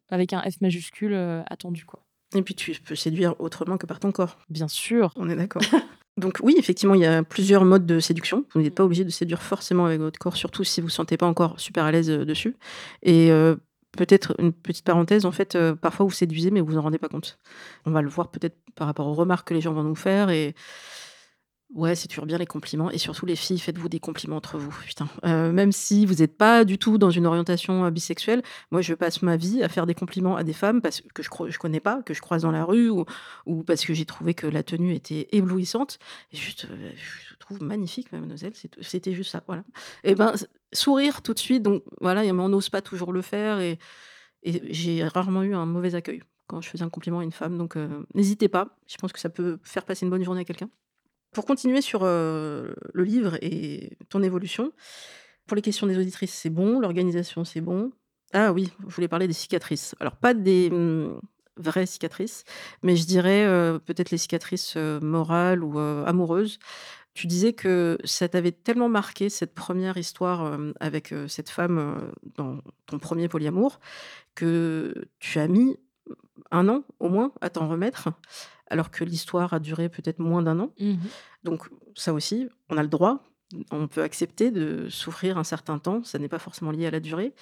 avec 0.10 0.34
un 0.34 0.42
F 0.42 0.62
majuscule 0.62 1.16
attendu 1.48 1.86
quoi. 1.86 2.06
Et 2.36 2.42
puis 2.42 2.54
tu 2.54 2.74
peux 2.82 2.96
séduire 2.96 3.36
autrement 3.40 3.78
que 3.78 3.86
par 3.86 4.00
ton 4.00 4.12
corps. 4.12 4.38
Bien 4.50 4.68
sûr. 4.68 5.12
On 5.16 5.30
est 5.30 5.36
d'accord. 5.36 5.62
Donc 6.18 6.40
oui, 6.42 6.56
effectivement, 6.58 6.96
il 6.96 7.02
y 7.02 7.06
a 7.06 7.24
plusieurs 7.24 7.66
modes 7.66 7.86
de 7.86 8.00
séduction. 8.00 8.46
Vous 8.54 8.62
n'êtes 8.62 8.76
pas 8.76 8.86
obligé 8.86 9.04
de 9.04 9.10
séduire 9.10 9.42
forcément 9.42 9.86
avec 9.86 10.00
votre 10.00 10.18
corps, 10.18 10.38
surtout 10.38 10.64
si 10.64 10.80
vous 10.80 10.86
ne 10.86 10.90
vous 10.90 10.96
sentez 10.96 11.18
pas 11.18 11.26
encore 11.26 11.60
super 11.60 11.84
à 11.84 11.92
l'aise 11.92 12.10
euh, 12.10 12.24
dessus. 12.24 12.56
Et 13.04 13.32
euh, 13.32 13.56
peut-être 13.98 14.34
une 14.40 14.54
petite 14.54 14.86
parenthèse, 14.86 15.26
en 15.26 15.34
fait, 15.34 15.56
euh, 15.56 15.76
parfois 15.76 16.06
vous 16.06 16.12
séduisez, 16.12 16.52
mais 16.52 16.62
vous 16.62 16.68
vous 16.68 16.78
en 16.78 16.84
rendez 16.84 17.00
pas 17.00 17.10
compte. 17.10 17.38
On 17.86 17.92
va 17.92 18.02
le 18.02 18.08
voir 18.08 18.30
peut-être 18.30 18.56
par 18.76 18.88
rapport 18.88 19.08
aux 19.08 19.14
remarques 19.14 19.50
que 19.50 19.54
les 19.54 19.62
gens 19.62 19.74
vont 19.74 19.84
nous 19.84 19.96
faire. 19.96 20.30
Et 20.30 20.56
Ouais, 21.76 21.94
c'est 21.94 22.08
toujours 22.08 22.26
bien 22.26 22.38
les 22.38 22.46
compliments 22.46 22.90
et 22.90 22.98
surtout 22.98 23.26
les 23.26 23.36
filles, 23.36 23.60
faites-vous 23.60 23.90
des 23.90 24.00
compliments 24.00 24.38
entre 24.38 24.58
vous, 24.58 24.74
putain. 24.86 25.10
Euh, 25.26 25.52
même 25.52 25.74
si 25.74 26.06
vous 26.06 26.16
n'êtes 26.16 26.38
pas 26.38 26.64
du 26.64 26.78
tout 26.78 26.98
dans 26.98 27.10
une 27.10 27.26
orientation, 27.26 27.84
euh, 27.84 27.92
bisexuelle, 27.92 28.44
moi 28.72 28.80
je 28.82 28.94
passe 28.94 29.22
ma 29.22 29.36
vie 29.36 29.62
à 29.62 29.68
faire 29.68 29.86
des 29.86 29.94
compliments 29.94 30.38
à 30.38 30.46
des 30.46 30.54
femmes 30.54 30.82
parce 30.82 31.02
que 31.02 31.22
je 31.22 31.30
ne 31.30 31.58
connais 31.58 31.82
pas, 31.82 32.02
que 32.04 32.14
je 32.14 32.22
croise 32.22 32.44
dans 32.44 32.52
la 32.52 32.64
rue 32.64 32.90
ou 32.90 33.64
parce 33.64 33.84
que 33.86 33.94
j'ai 33.94 34.06
trouvé 34.06 34.34
que 34.34 34.48
la 34.48 34.64
tenue 34.64 34.94
était 34.94 35.28
éblouissante 35.34 36.00
et 36.32 36.38
juste, 36.38 36.66
euh, 36.72 36.92
je 36.96 37.36
trouve 37.40 37.62
magnifique 37.62 38.10
mademoiselle, 38.14 38.54
c'était 38.80 39.14
juste 39.14 39.32
ça, 39.32 39.44
voilà. 39.46 39.66
Et 40.06 40.16
ben, 40.16 40.34
sourire 40.72 41.22
tout 41.24 41.34
de 41.34 41.40
suite, 41.40 41.62
donc 41.62 41.84
voilà, 42.00 42.22
on 42.22 42.48
n'ose 42.48 42.70
pas 42.70 42.82
toujours 42.82 43.12
le 43.12 43.22
faire 43.22 43.60
et 43.60 43.80
et 44.44 44.62
j'ai 44.74 45.04
rarement 45.04 45.44
eu 45.44 45.56
un 45.56 45.66
mauvais 45.66 45.96
accueil 45.96 46.22
quand 46.48 46.62
je 46.62 46.70
faisais 46.70 46.84
un 46.84 46.90
compliment 46.90 47.20
à 47.20 47.24
une 47.24 47.32
femme, 47.34 47.58
donc 47.58 47.76
n'hésitez 48.14 48.48
pas, 48.48 48.78
je 48.88 48.96
pense 48.96 49.12
que 49.12 49.20
ça 49.20 49.30
peut 49.30 49.60
faire 49.64 49.84
passer 49.84 50.06
une 50.06 50.12
bonne 50.12 50.24
journée 50.24 50.42
à 50.42 50.46
quelqu'un. 50.46 50.70
Pour 51.36 51.46
continuer 51.46 51.82
sur 51.82 52.06
le 52.06 52.74
livre 52.96 53.38
et 53.42 53.98
ton 54.08 54.24
évolution, 54.24 54.72
pour 55.48 55.56
les 55.58 55.62
questions 55.62 55.86
des 55.86 55.98
auditrices, 55.98 56.34
c'est 56.34 56.50
bon, 56.50 56.80
l'organisation, 56.80 57.44
c'est 57.44 57.60
bon. 57.60 57.92
Ah 58.32 58.54
oui, 58.54 58.72
je 58.88 58.96
voulais 58.96 59.10
parler 59.10 59.28
des 59.28 59.34
cicatrices. 59.34 59.96
Alors, 60.00 60.16
pas 60.16 60.34
des 60.34 60.70
mmh, 60.70 61.20
vraies 61.58 61.88
cicatrices, 61.88 62.46
mais 62.84 62.96
je 62.96 63.06
dirais 63.06 63.46
peut-être 63.86 64.12
les 64.12 64.18
cicatrices 64.18 64.78
morales 64.78 65.62
ou 65.62 65.78
amoureuses. 65.78 66.58
Tu 67.14 67.28
disais 67.28 67.52
que 67.52 67.98
ça 68.06 68.30
t'avait 68.30 68.54
tellement 68.54 68.88
marqué, 68.88 69.28
cette 69.28 69.54
première 69.54 69.98
histoire 69.98 70.58
avec 70.80 71.14
cette 71.28 71.50
femme 71.50 72.14
dans 72.38 72.60
ton 72.86 72.98
premier 72.98 73.28
polyamour, 73.28 73.82
que 74.36 74.94
tu 75.20 75.40
as 75.40 75.50
mis 75.50 75.78
un 76.52 76.70
an 76.70 76.86
au 77.02 77.10
moins 77.10 77.34
à 77.42 77.50
t'en 77.50 77.68
remettre 77.68 78.08
alors 78.68 78.92
que 78.92 79.04
l'histoire 79.04 79.54
a 79.54 79.60
duré 79.60 79.90
peut-être 79.90 80.20
moins 80.20 80.42
d'un 80.42 80.60
an. 80.60 80.72
Mmh 80.80 80.96
Donc 81.44 81.70
ça 81.96 82.14
aussi, 82.14 82.48
on 82.70 82.78
a 82.78 82.84
le 82.84 82.90
droit, 82.90 83.24
on 83.72 83.88
peut 83.88 84.02
accepter 84.02 84.52
de 84.52 84.88
souffrir 84.90 85.38
un 85.38 85.44
certain 85.44 85.78
temps, 85.78 86.04
ça 86.04 86.20
n'est 86.20 86.28
pas 86.28 86.40
forcément 86.40 86.72
lié 86.72 86.88
à 86.88 86.92
la 86.92 87.00
durée, 87.00 87.34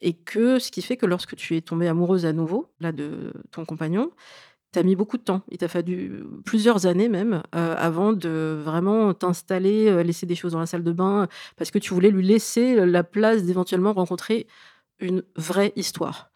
et 0.00 0.14
que 0.14 0.58
ce 0.58 0.70
qui 0.70 0.82
fait 0.82 0.96
que 0.96 1.06
lorsque 1.06 1.36
tu 1.36 1.56
es 1.56 1.60
tombée 1.60 1.88
amoureuse 1.88 2.26
à 2.26 2.32
nouveau, 2.32 2.68
là, 2.80 2.92
de 2.92 3.32
ton 3.50 3.64
compagnon, 3.64 4.10
tu 4.72 4.78
as 4.78 4.82
mis 4.82 4.94
beaucoup 4.94 5.18
de 5.18 5.22
temps. 5.22 5.42
Il 5.50 5.58
t'a 5.58 5.68
fallu 5.68 6.24
plusieurs 6.44 6.86
années 6.86 7.08
même 7.08 7.42
euh, 7.54 7.74
avant 7.76 8.12
de 8.12 8.60
vraiment 8.62 9.12
t'installer, 9.14 9.88
euh, 9.88 10.02
laisser 10.02 10.26
des 10.26 10.36
choses 10.36 10.52
dans 10.52 10.60
la 10.60 10.66
salle 10.66 10.84
de 10.84 10.92
bain, 10.92 11.28
parce 11.56 11.70
que 11.70 11.78
tu 11.78 11.92
voulais 11.92 12.10
lui 12.10 12.24
laisser 12.24 12.86
la 12.86 13.04
place 13.04 13.42
d'éventuellement 13.44 13.92
rencontrer 13.92 14.46
une 15.00 15.22
vraie 15.36 15.72
histoire. 15.76 16.30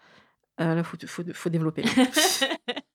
Euh, 0.61 0.75
là, 0.75 0.83
il 1.01 1.09
faut, 1.09 1.51
développer. 1.51 1.85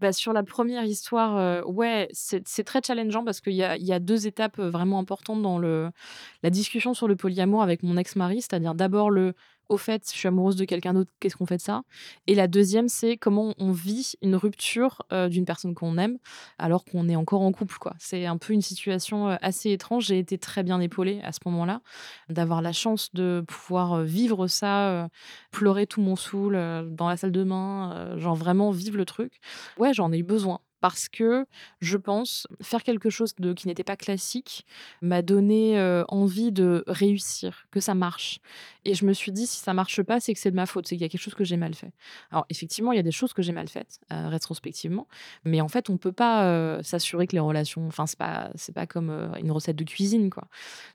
Bah, 0.00 0.12
sur 0.12 0.32
la 0.32 0.42
première 0.42 0.84
histoire, 0.84 1.66
ouais, 1.68 2.08
c'est 2.12 2.64
très 2.64 2.80
challengeant 2.84 3.24
parce 3.24 3.40
qu'il 3.40 3.54
y 3.54 3.62
a, 3.62 3.98
deux 3.98 4.26
étapes 4.26 4.58
vraiment 4.58 4.98
importantes 4.98 5.42
dans 5.42 5.58
la 5.58 6.50
discussion 6.50 6.94
sur 6.94 7.08
le 7.08 7.16
polyamour 7.16 7.62
avec 7.62 7.82
mon 7.82 7.96
ex-mari, 7.96 8.42
c'est-à-dire 8.42 8.74
d'abord 8.74 9.10
le 9.10 9.34
au 9.68 9.76
fait, 9.76 10.02
je 10.10 10.16
suis 10.16 10.28
amoureuse 10.28 10.56
de 10.56 10.64
quelqu'un 10.64 10.94
d'autre, 10.94 11.10
qu'est-ce 11.20 11.36
qu'on 11.36 11.46
fait 11.46 11.56
de 11.56 11.62
ça? 11.62 11.82
Et 12.26 12.34
la 12.34 12.48
deuxième, 12.48 12.88
c'est 12.88 13.16
comment 13.16 13.54
on 13.58 13.72
vit 13.72 14.12
une 14.22 14.36
rupture 14.36 15.02
euh, 15.12 15.28
d'une 15.28 15.44
personne 15.44 15.74
qu'on 15.74 15.98
aime 15.98 16.18
alors 16.58 16.84
qu'on 16.84 17.08
est 17.08 17.16
encore 17.16 17.42
en 17.42 17.52
couple. 17.52 17.76
C'est 17.98 18.26
un 18.26 18.36
peu 18.36 18.52
une 18.52 18.62
situation 18.62 19.28
euh, 19.28 19.36
assez 19.42 19.70
étrange. 19.70 20.06
J'ai 20.06 20.18
été 20.18 20.38
très 20.38 20.62
bien 20.62 20.80
épaulée 20.80 21.20
à 21.22 21.32
ce 21.32 21.40
moment-là, 21.46 21.80
d'avoir 22.28 22.62
la 22.62 22.72
chance 22.72 23.12
de 23.12 23.44
pouvoir 23.46 23.94
euh, 23.94 24.04
vivre 24.04 24.46
ça, 24.46 25.08
pleurer 25.50 25.86
tout 25.86 26.00
mon 26.00 26.16
saoul 26.16 26.54
dans 26.90 27.08
la 27.08 27.16
salle 27.16 27.32
de 27.32 27.44
bain, 27.44 28.16
genre 28.18 28.34
vraiment 28.34 28.70
vivre 28.70 28.96
le 28.96 29.04
truc. 29.04 29.40
Ouais, 29.78 29.92
j'en 29.92 30.12
ai 30.12 30.18
eu 30.18 30.22
besoin 30.22 30.60
parce 30.80 31.08
que 31.08 31.46
je 31.80 31.96
pense 31.96 32.46
faire 32.60 32.82
quelque 32.82 33.10
chose 33.10 33.34
de 33.38 33.52
qui 33.52 33.66
n'était 33.66 33.84
pas 33.84 33.96
classique 33.96 34.66
m'a 35.02 35.22
donné 35.22 35.78
envie 36.08 36.52
de 36.52 36.84
réussir, 36.86 37.66
que 37.70 37.80
ça 37.80 37.94
marche. 37.94 38.40
Et 38.84 38.94
je 38.94 39.04
me 39.04 39.12
suis 39.12 39.32
dit 39.32 39.46
si 39.46 39.58
ça 39.58 39.74
marche 39.74 40.02
pas, 40.02 40.20
c'est 40.20 40.32
que 40.34 40.40
c'est 40.40 40.50
de 40.50 40.56
ma 40.56 40.66
faute, 40.66 40.86
c'est 40.86 40.96
qu'il 40.96 41.02
y 41.02 41.06
a 41.06 41.08
quelque 41.08 41.20
chose 41.20 41.34
que 41.34 41.44
j'ai 41.44 41.56
mal 41.56 41.74
fait. 41.74 41.92
Alors 42.30 42.46
effectivement, 42.50 42.92
il 42.92 42.96
y 42.96 43.00
a 43.00 43.02
des 43.02 43.12
choses 43.12 43.32
que 43.32 43.42
j'ai 43.42 43.52
mal 43.52 43.68
faites 43.68 44.00
rétrospectivement, 44.10 45.08
mais 45.44 45.60
en 45.60 45.68
fait, 45.68 45.90
on 45.90 45.96
peut 45.96 46.12
pas 46.12 46.82
s'assurer 46.82 47.26
que 47.26 47.32
les 47.32 47.40
relations, 47.40 47.86
enfin 47.86 48.06
c'est 48.06 48.18
pas 48.18 48.50
c'est 48.54 48.74
pas 48.74 48.86
comme 48.86 49.10
une 49.40 49.50
recette 49.50 49.76
de 49.76 49.84
cuisine 49.84 50.30
quoi. 50.30 50.48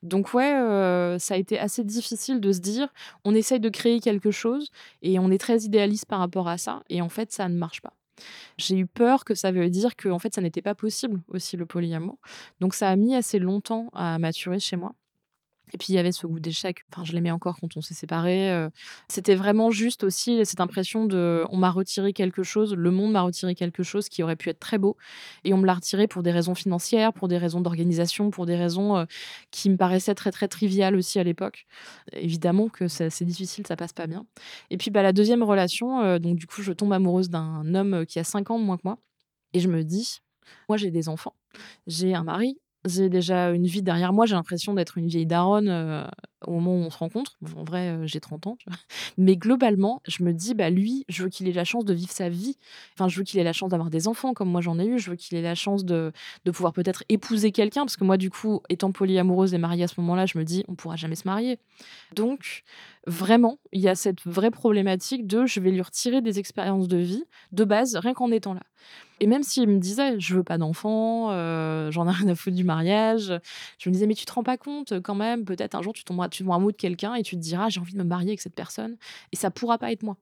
Donc 0.03 0.34
ouais, 0.34 1.17
ça 1.19 1.34
a 1.34 1.38
été 1.38 1.59
assez 1.59 1.84
difficile 1.84 2.39
de 2.39 2.51
se 2.51 2.59
dire 2.59 2.88
on 3.25 3.36
essaye 3.36 3.59
de 3.59 3.69
créer 3.69 3.99
quelque 3.99 4.32
chose 4.32 4.69
et 5.01 5.19
on 5.19 5.32
est 5.32 5.38
très 5.38 5.63
idéaliste 5.63 6.05
par 6.05 6.19
rapport 6.19 6.47
à 6.47 6.57
ça 6.57 6.84
et 6.89 7.01
en 7.01 7.09
fait 7.09 7.32
ça 7.32 7.49
ne 7.49 7.57
marche 7.57 7.82
pas. 7.82 7.93
J'ai 8.57 8.78
eu 8.78 8.88
peur 8.88 9.26
que 9.26 9.36
ça 9.36 9.51
veut 9.51 9.69
dire 9.69 9.95
que 9.95 10.09
en 10.09 10.19
fait, 10.19 10.34
ça 10.34 10.41
n'était 10.41 10.61
pas 10.61 10.76
possible 10.76 11.22
aussi 11.28 11.57
le 11.57 11.65
polyamour. 11.65 12.17
Donc 12.59 12.74
ça 12.74 12.89
a 12.89 12.95
mis 12.95 13.15
assez 13.15 13.39
longtemps 13.39 13.89
à 13.93 14.19
maturer 14.19 14.59
chez 14.59 14.76
moi. 14.78 14.93
Et 15.74 15.78
puis 15.78 15.88
il 15.89 15.95
y 15.95 15.99
avait 15.99 16.11
ce 16.11 16.28
goût 16.28 16.39
d'échec. 16.39 16.84
Enfin, 16.91 17.03
je 17.03 17.13
l'aimais 17.13 17.32
encore 17.32 17.57
quand 17.59 17.78
on 17.78 17.82
s'est 17.82 17.93
séparés. 17.93 18.51
Euh. 18.51 18.69
C'était 19.07 19.36
vraiment 19.36 19.72
juste 19.72 20.03
aussi 20.03 20.45
cette 20.45 20.59
impression 20.59 21.05
de 21.05 21.45
on 21.49 21.57
m'a 21.57 21.72
retiré 21.72 22.13
quelque 22.13 22.43
chose, 22.43 22.76
le 22.76 22.91
monde 22.91 23.11
m'a 23.11 23.22
retiré 23.22 23.55
quelque 23.55 23.84
chose 23.84 24.09
qui 24.09 24.24
aurait 24.24 24.36
pu 24.36 24.49
être 24.49 24.59
très 24.59 24.78
beau. 24.78 24.97
Et 25.43 25.53
on 25.53 25.57
me 25.57 25.65
l'a 25.65 25.74
retiré 25.74 26.07
pour 26.07 26.24
des 26.24 26.32
raisons 26.32 26.55
financières, 26.55 27.13
pour 27.13 27.28
des 27.28 27.38
raisons 27.38 27.61
d'organisation, 27.61 28.32
pour 28.32 28.45
des 28.45 28.55
raisons 28.55 28.97
euh, 28.97 29.05
qui 29.51 29.69
me 29.69 29.78
paraissaient 29.78 30.15
très 30.15 30.32
très 30.32 30.47
triviales 30.47 30.95
aussi 30.95 31.19
à 31.19 31.24
l'époque. 31.24 31.65
Évidemment 32.13 32.69
que 32.69 32.88
c'est 32.88 33.24
difficile, 33.24 33.65
ça 33.67 33.76
passe 33.76 33.93
pas 33.93 34.07
bien. 34.07 34.26
Et 34.69 34.78
puis 34.78 34.91
bah, 34.91 35.03
la 35.03 35.13
deuxième 35.13 35.43
relation, 35.43 36.01
euh, 36.01 36.19
donc 36.19 36.38
du 36.38 36.47
coup, 36.47 36.61
je 36.61 36.74
tombe 36.74 36.93
amoureuse 36.93 37.30
d'un 37.30 37.74
homme 37.76 38.05
qui 38.05 38.19
a 38.19 38.24
5 38.24 38.51
ans 38.51 38.59
de 38.59 38.63
moins 38.63 38.78
que 38.78 38.84
moi. 38.84 38.97
Et 39.53 39.59
je 39.59 39.67
me 39.67 39.84
dis, 39.84 40.19
moi 40.69 40.78
j'ai 40.78 40.91
des 40.91 41.09
enfants, 41.09 41.36
j'ai 41.88 42.13
un 42.15 42.24
mari, 42.24 42.57
j'ai 42.86 43.09
déjà 43.09 43.51
une 43.51 43.65
vie 43.65 43.82
derrière 43.82 44.13
moi. 44.13 44.25
J'ai 44.25 44.36
l'impression 44.36 44.73
d'être 44.73 44.97
une 44.97 45.07
vieille 45.07 45.25
daronne 45.25 45.69
euh, 45.69 46.03
au 46.45 46.53
moment 46.53 46.73
où 46.73 46.86
on 46.86 46.89
se 46.89 46.97
rencontre. 46.97 47.38
en 47.55 47.63
vrai, 47.63 47.89
euh, 47.89 48.07
j'ai 48.07 48.19
30 48.19 48.47
ans. 48.47 48.57
Mais 49.17 49.38
globalement, 49.38 50.01
je 50.07 50.23
me 50.23 50.34
dis, 50.34 50.53
bah 50.53 50.69
lui, 50.69 51.05
je 51.07 51.23
veux 51.23 51.29
qu'il 51.29 51.47
ait 51.47 51.53
la 51.53 51.63
chance 51.63 51.86
de 51.86 51.93
vivre 51.93 52.11
sa 52.11 52.29
vie. 52.29 52.57
Enfin, 52.95 53.07
je 53.07 53.17
veux 53.17 53.23
qu'il 53.23 53.39
ait 53.39 53.43
la 53.43 53.53
chance 53.53 53.69
d'avoir 53.69 53.89
des 53.89 54.07
enfants 54.07 54.34
comme 54.34 54.49
moi 54.49 54.61
j'en 54.61 54.79
ai 54.79 54.86
eu. 54.86 54.99
Je 54.99 55.11
veux 55.11 55.15
qu'il 55.15 55.38
ait 55.38 55.43
la 55.43 55.55
chance 55.55 55.86
de, 55.86 56.11
de 56.45 56.51
pouvoir 56.51 56.73
peut-être 56.73 57.03
épouser 57.09 57.51
quelqu'un. 57.51 57.82
Parce 57.82 57.97
que 57.97 58.03
moi, 58.03 58.17
du 58.17 58.32
coup, 58.32 58.61
étant 58.69 58.91
polyamoureuse 58.91 59.53
et 59.53 59.59
mariée 59.59 59.84
à 59.84 59.88
ce 59.88 59.99
moment-là, 60.01 60.25
je 60.25 60.38
me 60.38 60.43
dis, 60.43 60.63
on 60.67 60.75
pourra 60.75 60.95
jamais 60.95 61.15
se 61.15 61.27
marier. 61.27 61.59
Donc, 62.15 62.63
vraiment, 63.05 63.59
il 63.71 63.82
y 63.82 63.88
a 63.88 63.95
cette 63.95 64.21
vraie 64.25 64.51
problématique 64.51 65.27
de 65.27 65.45
je 65.45 65.59
vais 65.59 65.71
lui 65.71 65.82
retirer 65.82 66.21
des 66.21 66.39
expériences 66.39 66.88
de 66.88 66.97
vie 66.97 67.23
de 67.51 67.63
base, 67.63 67.95
rien 67.95 68.13
qu'en 68.13 68.32
étant 68.32 68.53
là. 68.53 68.61
Et 69.22 69.28
même 69.28 69.43
s'il 69.43 69.69
me 69.69 69.78
disait, 69.78 70.19
je 70.19 70.36
veux 70.36 70.43
pas 70.43 70.57
d'enfant, 70.57 71.30
euh, 71.30 71.91
j'en 71.91 72.07
ai 72.07 72.11
rien 72.11 72.28
à 72.30 72.36
foutre 72.36 72.55
du 72.55 72.63
mariage, 72.63 73.32
je 73.78 73.89
me 73.89 73.93
disais, 73.93 74.07
mais 74.07 74.15
tu 74.15 74.26
te 74.26 74.34
rends 74.34 74.41
pas 74.41 74.57
compte 74.57 74.99
quand 75.01 75.13
même, 75.13 75.45
peut-être 75.45 75.76
un 75.76 75.84
jour 75.84 75.93
tu 75.93 76.03
tomberas, 76.03 76.28
tu 76.28 76.43
un 76.49 76.57
mot 76.57 76.72
de 76.72 76.76
quelqu'un 76.76 77.13
et 77.13 77.22
tu 77.22 77.36
te 77.36 77.41
diras, 77.41 77.69
j'ai 77.69 77.80
envie 77.80 77.93
de 77.93 77.99
me 77.99 78.03
marier 78.03 78.30
avec 78.30 78.41
cette 78.41 78.55
personne, 78.55 78.97
et 79.32 79.36
ça 79.36 79.51
pourra 79.51 79.78
pas 79.78 79.91
être 79.91 80.01
moi. 80.01 80.17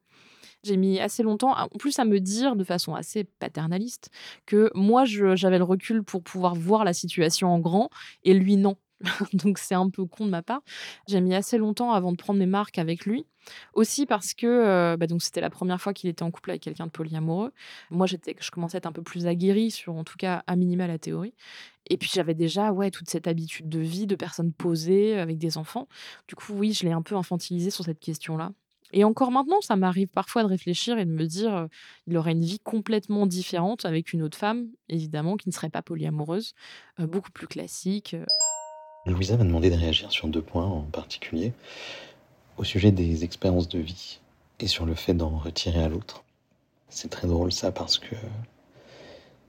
J'ai 0.64 0.76
mis 0.76 1.00
assez 1.00 1.24
longtemps, 1.24 1.58
en 1.58 1.70
plus, 1.70 1.98
à 1.98 2.04
me 2.04 2.20
dire 2.20 2.58
de 2.58 2.66
façon 2.66 2.94
assez 2.94 3.24
paternaliste 3.24 4.10
que 4.46 4.70
moi, 4.76 5.06
j'avais 5.06 5.60
le 5.60 5.64
recul 5.64 6.04
pour 6.04 6.22
pouvoir 6.22 6.54
voir 6.54 6.84
la 6.84 6.92
situation 6.92 7.48
en 7.48 7.60
grand, 7.60 7.90
et 8.26 8.34
lui, 8.34 8.58
non. 8.58 8.76
donc 9.34 9.58
c'est 9.58 9.76
un 9.76 9.90
peu 9.90 10.06
con 10.06 10.26
de 10.26 10.32
ma 10.32 10.42
part. 10.42 10.62
J'ai 11.08 11.22
mis 11.22 11.34
assez 11.36 11.58
longtemps 11.58 11.92
avant 11.94 12.12
de 12.12 12.18
prendre 12.18 12.40
mes 12.40 12.46
marques 12.46 12.78
avec 12.78 13.06
lui. 13.06 13.26
Aussi 13.74 14.06
parce 14.06 14.34
que 14.34 14.46
euh, 14.46 14.98
bah, 14.98 15.08
donc 15.08 15.24
c'était 15.24 15.42
la 15.42 15.50
première 15.50 15.82
fois 15.82 15.94
qu'il 15.94 16.10
était 16.10 16.24
en 16.24 16.32
couple 16.32 16.52
avec 16.52 16.62
quelqu'un 16.62 16.86
de 16.86 16.92
polyamoureux. 16.92 17.52
Moi, 17.90 18.06
j'étais, 18.06 18.36
je 18.40 18.52
commençais 18.52 18.78
à 18.78 18.80
être 18.80 18.86
un 18.86 18.92
peu 18.92 19.02
plus 19.02 19.28
aguerrie 19.28 19.72
sur, 19.72 19.96
en 19.96 20.04
tout 20.04 20.18
cas, 20.18 20.44
à 20.46 20.56
minima 20.56 20.88
la 20.88 21.00
théorie. 21.00 21.34
Et 21.88 21.98
puis 21.98 22.10
j'avais 22.14 22.36
déjà 22.36 22.72
ouais 22.72 22.92
toute 22.92 23.10
cette 23.10 23.28
habitude 23.28 23.68
de 23.70 23.80
vie, 23.80 24.06
de 24.06 24.16
personnes 24.16 24.54
posées 24.54 25.18
avec 25.18 25.38
des 25.38 25.58
enfants. 25.58 25.88
Du 26.28 26.36
coup, 26.36 26.54
oui, 26.54 26.74
je 26.74 26.86
l'ai 26.86 26.92
un 26.92 27.02
peu 27.02 27.16
infantilisé 27.16 27.72
sur 27.72 27.86
cette 27.86 28.00
question-là. 28.00 28.52
Et 28.92 29.04
encore 29.04 29.32
maintenant, 29.32 29.62
ça 29.62 29.76
m'arrive 29.76 30.08
parfois 30.08 30.44
de 30.44 30.48
réfléchir 30.48 30.98
et 30.98 31.06
de 31.06 31.12
me 31.12 31.26
dire, 31.26 31.56
euh, 31.56 31.68
il 32.08 32.18
aurait 32.18 32.32
une 32.32 32.44
vie 32.44 32.60
complètement 32.60 33.28
différente 33.28 33.86
avec 33.86 34.14
une 34.14 34.24
autre 34.24 34.38
femme, 34.38 34.68
évidemment, 34.88 35.38
qui 35.38 35.48
ne 35.50 35.54
serait 35.54 35.70
pas 35.70 35.84
polyamoureuse, 35.84 36.54
euh, 37.00 37.06
beaucoup 37.08 37.32
plus 37.32 37.48
classique. 37.48 38.16
Louisa 39.06 39.38
m'a 39.38 39.46
demandé 39.46 39.70
de 39.70 39.76
réagir 39.76 40.12
sur 40.12 40.28
deux 40.28 40.42
points 40.42 40.66
en 40.66 40.82
particulier, 40.82 41.54
au 42.58 42.64
sujet 42.64 42.92
des 42.92 43.24
expériences 43.24 43.70
de 43.70 43.80
vie 43.80 44.20
et 44.60 44.68
sur 44.68 44.86
le 44.86 44.94
fait 44.94 45.14
d'en 45.14 45.38
retirer 45.38 45.82
à 45.82 45.88
l'autre. 45.88 46.24
C'est 46.90 47.10
très 47.10 47.28
drôle 47.28 47.52
ça 47.52 47.72
parce 47.72 47.98
que 47.98 48.16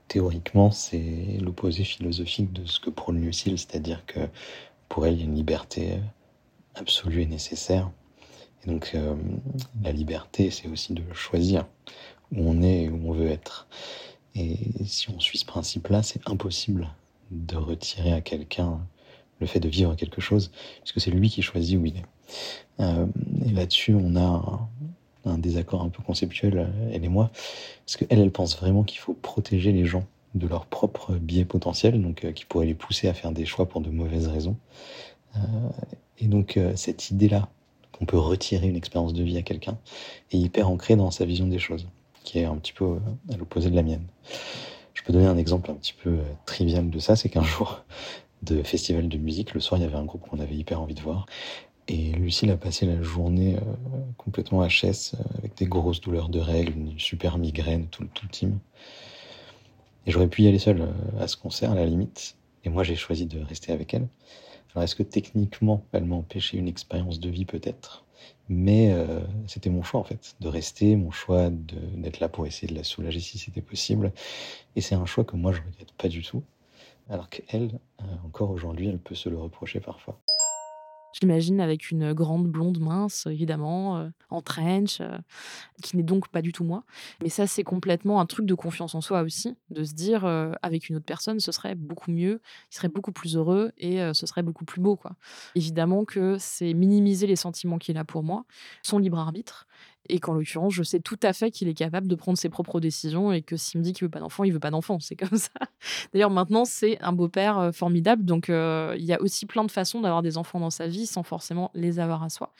théoriquement 0.06 0.70
c'est 0.70 1.38
l'opposé 1.40 1.82
philosophique 1.84 2.52
de 2.52 2.64
ce 2.64 2.78
que 2.78 2.90
prône 2.90 3.20
Lucille, 3.20 3.58
c'est-à-dire 3.58 4.06
que 4.06 4.20
pour 4.88 5.06
elle 5.06 5.14
il 5.14 5.20
y 5.20 5.22
a 5.22 5.26
une 5.26 5.34
liberté 5.34 5.98
absolue 6.76 7.22
et 7.22 7.26
nécessaire. 7.26 7.90
Et 8.62 8.68
donc 8.68 8.92
euh, 8.94 9.16
la 9.82 9.90
liberté 9.90 10.50
c'est 10.50 10.68
aussi 10.68 10.92
de 10.92 11.02
choisir 11.12 11.66
où 12.32 12.48
on 12.48 12.62
est 12.62 12.84
et 12.84 12.88
où 12.88 13.10
on 13.10 13.12
veut 13.12 13.30
être. 13.30 13.66
Et 14.36 14.58
si 14.86 15.10
on 15.10 15.18
suit 15.18 15.38
ce 15.38 15.44
principe-là, 15.44 16.04
c'est 16.04 16.28
impossible 16.28 16.88
de 17.32 17.56
retirer 17.56 18.12
à 18.12 18.20
quelqu'un 18.20 18.80
le 19.40 19.46
fait 19.46 19.60
de 19.60 19.68
vivre 19.68 19.94
quelque 19.94 20.20
chose, 20.20 20.50
puisque 20.82 21.00
c'est 21.00 21.10
lui 21.10 21.28
qui 21.28 21.42
choisit 21.42 21.78
où 21.78 21.86
il 21.86 21.96
est. 21.96 22.04
Euh, 22.80 23.06
et 23.46 23.50
là-dessus, 23.52 23.94
on 23.94 24.16
a 24.16 24.68
un, 25.24 25.38
désaccord 25.38 25.82
un 25.82 25.88
peu 25.88 26.02
conceptuel, 26.02 26.68
elle 26.92 27.04
et 27.04 27.08
moi, 27.08 27.30
parce 27.86 27.96
qu'elle, 27.96 28.20
elle 28.20 28.30
pense 28.30 28.56
vraiment 28.56 28.84
qu'il 28.84 28.98
faut 28.98 29.14
protéger 29.14 29.72
les 29.72 29.84
gens 29.84 30.04
de 30.34 30.46
leurs 30.46 30.66
propres 30.66 31.14
biais 31.14 31.44
potentiels, 31.44 32.00
donc 32.00 32.24
euh, 32.24 32.32
qui 32.32 32.44
pourraient 32.44 32.66
les 32.66 32.74
pousser 32.74 33.08
à 33.08 33.14
faire 33.14 33.32
des 33.32 33.44
choix 33.44 33.68
pour 33.68 33.80
de 33.80 33.90
mauvaises 33.90 34.28
raisons. 34.28 34.56
Euh, 35.36 35.40
et 36.18 36.26
donc 36.26 36.58
cette 36.74 37.10
idée-là, 37.10 37.48
qu'on 37.92 38.04
peut 38.04 38.18
retirer 38.18 38.68
une 38.68 38.76
expérience 38.76 39.14
de 39.14 39.22
vie 39.22 39.38
à 39.38 39.42
quelqu'un, 39.42 39.78
est 40.32 40.38
hyper 40.38 40.68
ancrée 40.68 40.96
dans 40.96 41.10
sa 41.10 41.24
vision 41.24 41.46
des 41.46 41.58
choses, 41.58 41.86
qui 42.24 42.40
est 42.40 42.44
un 42.44 42.56
petit 42.56 42.74
peu 42.74 42.98
à 43.32 43.36
l'opposé 43.38 43.70
de 43.70 43.76
la 43.76 43.82
mienne. 43.82 44.04
Je 44.92 45.02
peux 45.02 45.14
donner 45.14 45.26
un 45.26 45.38
exemple 45.38 45.70
un 45.70 45.74
petit 45.74 45.94
peu 45.94 46.18
trivial 46.44 46.90
de 46.90 46.98
ça, 46.98 47.16
c'est 47.16 47.30
qu'un 47.30 47.42
jour, 47.42 47.82
de 48.42 48.62
festival 48.62 49.08
de 49.08 49.18
musique. 49.18 49.54
Le 49.54 49.60
soir, 49.60 49.80
il 49.80 49.84
y 49.84 49.86
avait 49.86 49.96
un 49.96 50.04
groupe 50.04 50.28
qu'on 50.28 50.40
avait 50.40 50.54
hyper 50.54 50.80
envie 50.80 50.94
de 50.94 51.00
voir. 51.00 51.26
Et 51.88 52.12
Lucille 52.12 52.50
a 52.52 52.56
passé 52.56 52.86
la 52.86 53.02
journée 53.02 53.56
euh, 53.56 53.60
complètement 54.16 54.64
HS, 54.64 55.14
euh, 55.14 55.38
avec 55.38 55.56
des 55.56 55.66
grosses 55.66 56.00
douleurs 56.00 56.28
de 56.28 56.38
règles, 56.38 56.72
une 56.72 56.98
super 57.00 57.36
migraine, 57.36 57.88
tout, 57.88 58.04
tout 58.14 58.26
le 58.26 58.30
team. 58.30 58.58
Et 60.06 60.12
j'aurais 60.12 60.28
pu 60.28 60.42
y 60.42 60.46
aller 60.46 60.60
seul 60.60 60.82
euh, 60.82 60.92
à 61.18 61.26
ce 61.26 61.36
concert, 61.36 61.72
à 61.72 61.74
la 61.74 61.84
limite. 61.84 62.36
Et 62.64 62.68
moi, 62.68 62.84
j'ai 62.84 62.94
choisi 62.94 63.26
de 63.26 63.40
rester 63.40 63.72
avec 63.72 63.92
elle. 63.92 64.06
Alors, 64.72 64.84
est-ce 64.84 64.94
que 64.94 65.02
techniquement, 65.02 65.82
elle 65.90 66.04
m'a 66.04 66.14
empêché 66.14 66.58
une 66.58 66.68
expérience 66.68 67.18
de 67.18 67.28
vie 67.28 67.44
peut-être? 67.44 68.04
Mais 68.48 68.94
c'était 69.46 69.70
mon 69.70 69.82
choix, 69.82 70.00
en 70.00 70.04
fait, 70.04 70.34
de 70.40 70.48
rester, 70.48 70.96
mon 70.96 71.12
choix 71.12 71.50
d'être 71.50 72.18
là 72.18 72.28
pour 72.28 72.46
essayer 72.46 72.68
de 72.68 72.74
la 72.76 72.82
soulager 72.82 73.20
si 73.20 73.38
c'était 73.38 73.62
possible. 73.62 74.12
Et 74.74 74.80
c'est 74.80 74.96
un 74.96 75.06
choix 75.06 75.24
que 75.24 75.36
moi, 75.36 75.52
je 75.52 75.60
regrette 75.60 75.92
pas 75.92 76.08
du 76.08 76.22
tout 76.22 76.42
alors 77.10 77.28
qu'elle, 77.28 77.80
euh, 78.00 78.04
encore 78.24 78.50
aujourd'hui, 78.50 78.88
elle 78.88 79.00
peut 79.00 79.14
se 79.14 79.28
le 79.28 79.36
reprocher 79.36 79.80
parfois. 79.80 80.20
J'imagine 81.20 81.60
avec 81.60 81.90
une 81.90 82.12
grande 82.12 82.46
blonde 82.46 82.78
mince, 82.78 83.26
évidemment, 83.26 83.98
euh, 83.98 84.08
en 84.30 84.42
trench, 84.42 85.00
euh, 85.00 85.18
qui 85.82 85.96
n'est 85.96 86.04
donc 86.04 86.28
pas 86.28 86.40
du 86.40 86.52
tout 86.52 86.62
moi. 86.62 86.84
Mais 87.20 87.28
ça, 87.28 87.48
c'est 87.48 87.64
complètement 87.64 88.20
un 88.20 88.26
truc 88.26 88.46
de 88.46 88.54
confiance 88.54 88.94
en 88.94 89.00
soi 89.00 89.22
aussi, 89.22 89.56
de 89.70 89.82
se 89.82 89.92
dire 89.92 90.24
avec 90.62 90.88
une 90.88 90.96
autre 90.96 91.04
personne, 91.04 91.40
ce 91.40 91.50
serait 91.50 91.74
beaucoup 91.74 92.12
mieux, 92.12 92.40
il 92.70 92.76
serait 92.76 92.88
beaucoup 92.88 93.10
plus 93.10 93.36
heureux 93.36 93.72
et 93.76 93.98
ce 94.14 94.24
serait 94.24 94.44
beaucoup 94.44 94.64
plus 94.64 94.80
beau. 94.80 94.94
Quoi. 94.94 95.16
Évidemment 95.56 96.04
que 96.04 96.36
c'est 96.38 96.74
minimiser 96.74 97.26
les 97.26 97.34
sentiments 97.34 97.78
qu'il 97.78 97.98
a 97.98 98.04
pour 98.04 98.22
moi, 98.22 98.44
son 98.84 98.98
libre 98.98 99.18
arbitre, 99.18 99.66
et 100.10 100.18
qu'en 100.18 100.34
l'occurrence, 100.34 100.74
je 100.74 100.82
sais 100.82 101.00
tout 101.00 101.18
à 101.22 101.32
fait 101.32 101.50
qu'il 101.50 101.68
est 101.68 101.74
capable 101.74 102.06
de 102.06 102.14
prendre 102.14 102.36
ses 102.36 102.48
propres 102.48 102.80
décisions 102.80 103.32
et 103.32 103.42
que 103.42 103.56
s'il 103.56 103.80
me 103.80 103.84
dit 103.84 103.92
qu'il 103.92 104.06
veut 104.06 104.10
pas 104.10 104.20
d'enfant, 104.20 104.44
il 104.44 104.52
veut 104.52 104.60
pas 104.60 104.70
d'enfant. 104.70 104.98
C'est 105.00 105.16
comme 105.16 105.38
ça. 105.38 105.50
D'ailleurs, 106.12 106.30
maintenant, 106.30 106.64
c'est 106.64 107.00
un 107.00 107.12
beau-père 107.12 107.58
euh, 107.58 107.72
formidable. 107.72 108.24
Donc, 108.24 108.50
euh, 108.50 108.94
il 108.98 109.04
y 109.04 109.12
a 109.12 109.20
aussi 109.20 109.46
plein 109.46 109.64
de 109.64 109.70
façons 109.70 110.00
d'avoir 110.00 110.22
des 110.22 110.36
enfants 110.36 110.60
dans 110.60 110.70
sa 110.70 110.86
vie 110.86 111.06
sans 111.06 111.22
forcément 111.22 111.70
les 111.74 111.98
avoir 111.98 112.22
à 112.22 112.28
soi. 112.28 112.52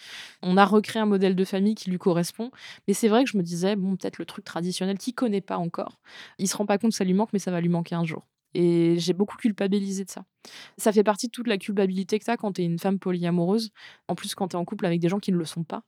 On 0.43 0.57
a 0.57 0.65
recréé 0.65 1.03
un 1.03 1.07
modèle 1.07 1.37
de 1.37 1.45
famille 1.45 1.75
qui 1.75 1.91
lui 1.91 1.99
correspond. 1.99 2.51
Mais 2.89 2.95
c'est 2.95 3.09
vrai 3.09 3.25
que 3.25 3.31
je 3.31 3.37
me 3.37 3.43
disais, 3.43 3.77
bon, 3.77 3.97
peut-être 3.97 4.19
le 4.19 4.25
truc 4.25 4.45
traditionnel 4.45 4.99
qu'il 4.99 5.15
connaît 5.15 5.41
pas 5.41 5.59
encore. 5.59 5.99
Il 6.39 6.49
se 6.49 6.57
rend 6.57 6.67
pas 6.67 6.79
compte 6.79 6.93
que 6.93 6.97
ça 6.97 7.05
lui 7.05 7.15
manque, 7.15 7.31
mais 7.33 7.39
ça 7.39 7.51
va 7.51 7.61
lui 7.61 7.69
manquer 7.69 7.95
un 7.95 8.05
jour. 8.05 8.25
Et 8.55 8.97
j'ai 8.99 9.13
beaucoup 9.13 9.37
culpabilisé 9.37 10.05
de 10.05 10.11
ça. 10.11 10.25
Ça 10.77 10.93
fait 10.93 11.05
partie 11.05 11.27
de 11.27 11.33
toute 11.33 11.47
la 11.47 11.59
culpabilité 11.59 12.19
que 12.19 12.25
tu 12.25 12.31
as 12.31 12.37
quand 12.37 12.55
tu 12.55 12.63
es 12.63 12.65
une 12.65 12.79
femme 12.79 12.99
polyamoureuse. 12.99 13.71
En 14.09 14.15
plus, 14.15 14.35
quand 14.35 14.49
tu 14.49 14.57
es 14.57 14.59
en 14.59 14.65
couple 14.65 14.87
avec 14.87 15.01
des 15.01 15.09
gens 15.09 15.19
qui 15.19 15.33
ne 15.33 15.37
le 15.37 15.45
sont 15.45 15.65
pas. 15.65 15.83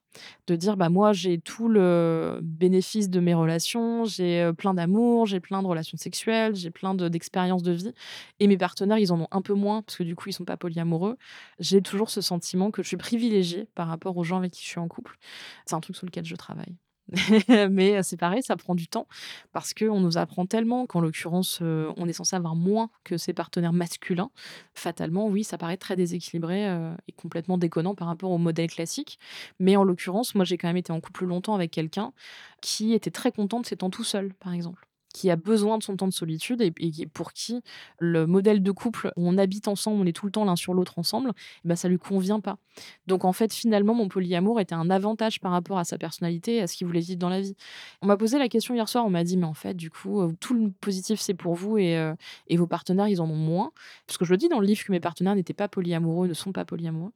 De 0.46 0.56
dire, 0.56 0.76
bah 0.76 0.90
moi, 0.90 1.12
j'ai 1.12 1.38
tout 1.38 1.68
le 1.68 2.40
bénéfice 2.42 3.08
de 3.08 3.18
mes 3.18 3.34
relations, 3.34 4.04
j'ai 4.04 4.52
plein 4.56 4.74
d'amour, 4.74 5.26
j'ai 5.26 5.40
plein 5.40 5.62
de 5.62 5.66
relations 5.66 5.96
sexuelles, 5.96 6.54
j'ai 6.54 6.70
plein 6.70 6.94
d'expériences 6.94 7.62
de, 7.62 7.72
vie. 7.72 7.92
Et 8.40 8.46
mes 8.46 8.58
partenaires, 8.58 8.98
ils 8.98 9.12
en 9.12 9.20
ont 9.20 9.28
un 9.30 9.42
peu 9.42 9.54
moins, 9.54 9.82
parce 9.82 9.96
que 9.96 10.02
du 10.02 10.14
coup, 10.14 10.28
ils 10.28 10.34
sont 10.34 10.44
pas 10.44 10.56
polyamoureux. 10.56 11.16
J'ai 11.58 11.80
toujours 11.82 12.10
ce 12.10 12.20
sentiment 12.20 12.70
que 12.70 12.82
je 12.82 12.88
suis 12.88 12.96
privilégiée 12.96 13.68
par 13.74 13.88
rapport 13.88 14.16
aux 14.16 14.24
gens 14.24 14.36
avec 14.38 14.52
qui 14.52 14.62
je 14.62 14.68
suis 14.68 14.80
en 14.80 14.88
couple. 14.88 15.18
C'est 15.66 15.74
un 15.74 15.80
truc 15.80 15.96
sur 15.96 16.06
lequel 16.06 16.24
je 16.24 16.36
travaille. 16.36 16.76
mais 17.70 18.02
c'est 18.02 18.16
pareil, 18.16 18.42
ça 18.42 18.56
prend 18.56 18.74
du 18.74 18.88
temps 18.88 19.06
parce 19.52 19.74
qu'on 19.74 20.00
nous 20.00 20.18
apprend 20.18 20.46
tellement 20.46 20.86
qu'en 20.86 21.00
l'occurrence, 21.00 21.60
on 21.60 22.08
est 22.08 22.12
censé 22.12 22.36
avoir 22.36 22.54
moins 22.54 22.90
que 23.04 23.16
ses 23.16 23.32
partenaires 23.32 23.72
masculins. 23.72 24.30
Fatalement, 24.74 25.26
oui, 25.28 25.44
ça 25.44 25.58
paraît 25.58 25.76
très 25.76 25.96
déséquilibré 25.96 26.64
et 27.08 27.12
complètement 27.12 27.58
déconnant 27.58 27.94
par 27.94 28.08
rapport 28.08 28.30
au 28.30 28.38
modèle 28.38 28.70
classique. 28.70 29.18
Mais 29.58 29.76
en 29.76 29.84
l'occurrence, 29.84 30.34
moi, 30.34 30.44
j'ai 30.44 30.56
quand 30.56 30.68
même 30.68 30.76
été 30.76 30.92
en 30.92 31.00
couple 31.00 31.26
longtemps 31.26 31.54
avec 31.54 31.70
quelqu'un 31.70 32.12
qui 32.60 32.94
était 32.94 33.10
très 33.10 33.32
content 33.32 33.60
de 33.60 33.66
ses 33.66 33.76
temps 33.76 33.90
tout 33.90 34.04
seul, 34.04 34.32
par 34.34 34.52
exemple 34.52 34.86
qui 35.12 35.30
a 35.30 35.36
besoin 35.36 35.78
de 35.78 35.82
son 35.82 35.96
temps 35.96 36.08
de 36.08 36.12
solitude 36.12 36.60
et, 36.60 36.72
pour 37.12 37.32
qui 37.32 37.62
le 37.98 38.26
modèle 38.26 38.62
de 38.62 38.70
couple 38.70 39.12
où 39.16 39.28
on 39.28 39.38
habite 39.38 39.68
ensemble, 39.68 40.00
on 40.00 40.06
est 40.06 40.12
tout 40.12 40.26
le 40.26 40.32
temps 40.32 40.44
l'un 40.44 40.56
sur 40.56 40.74
l'autre 40.74 40.98
ensemble, 40.98 41.32
eh 41.64 41.68
ben 41.68 41.76
ça 41.76 41.88
lui 41.88 41.98
convient 41.98 42.40
pas. 42.40 42.58
Donc 43.06 43.24
en 43.24 43.32
fait, 43.32 43.52
finalement, 43.52 43.94
mon 43.94 44.08
polyamour 44.08 44.60
était 44.60 44.74
un 44.74 44.90
avantage 44.90 45.40
par 45.40 45.52
rapport 45.52 45.78
à 45.78 45.84
sa 45.84 45.98
personnalité 45.98 46.56
et 46.56 46.62
à 46.62 46.66
ce 46.66 46.76
qu'il 46.76 46.86
voulait 46.86 47.00
vivre 47.00 47.18
dans 47.18 47.28
la 47.28 47.40
vie. 47.40 47.56
On 48.00 48.06
m'a 48.06 48.16
posé 48.16 48.38
la 48.38 48.48
question 48.48 48.74
hier 48.74 48.88
soir, 48.88 49.04
on 49.04 49.10
m'a 49.10 49.24
dit, 49.24 49.36
mais 49.36 49.46
en 49.46 49.54
fait, 49.54 49.74
du 49.74 49.90
coup, 49.90 50.20
euh, 50.22 50.32
tout 50.40 50.54
le 50.54 50.70
positif, 50.80 51.20
c'est 51.20 51.34
pour 51.34 51.54
vous 51.54 51.78
et, 51.78 51.96
euh, 51.96 52.14
et 52.48 52.56
vos 52.56 52.66
partenaires, 52.66 53.08
ils 53.08 53.20
en 53.20 53.28
ont 53.28 53.36
moins. 53.36 53.72
Parce 54.06 54.18
que 54.18 54.24
je 54.24 54.30
le 54.30 54.36
dis 54.36 54.48
dans 54.48 54.60
le 54.60 54.66
livre 54.66 54.84
que 54.84 54.92
mes 54.92 55.00
partenaires 55.00 55.34
n'étaient 55.34 55.52
pas 55.52 55.68
polyamoureux, 55.68 56.28
ne 56.28 56.34
sont 56.34 56.52
pas 56.52 56.64
polyamoureux. 56.64 57.12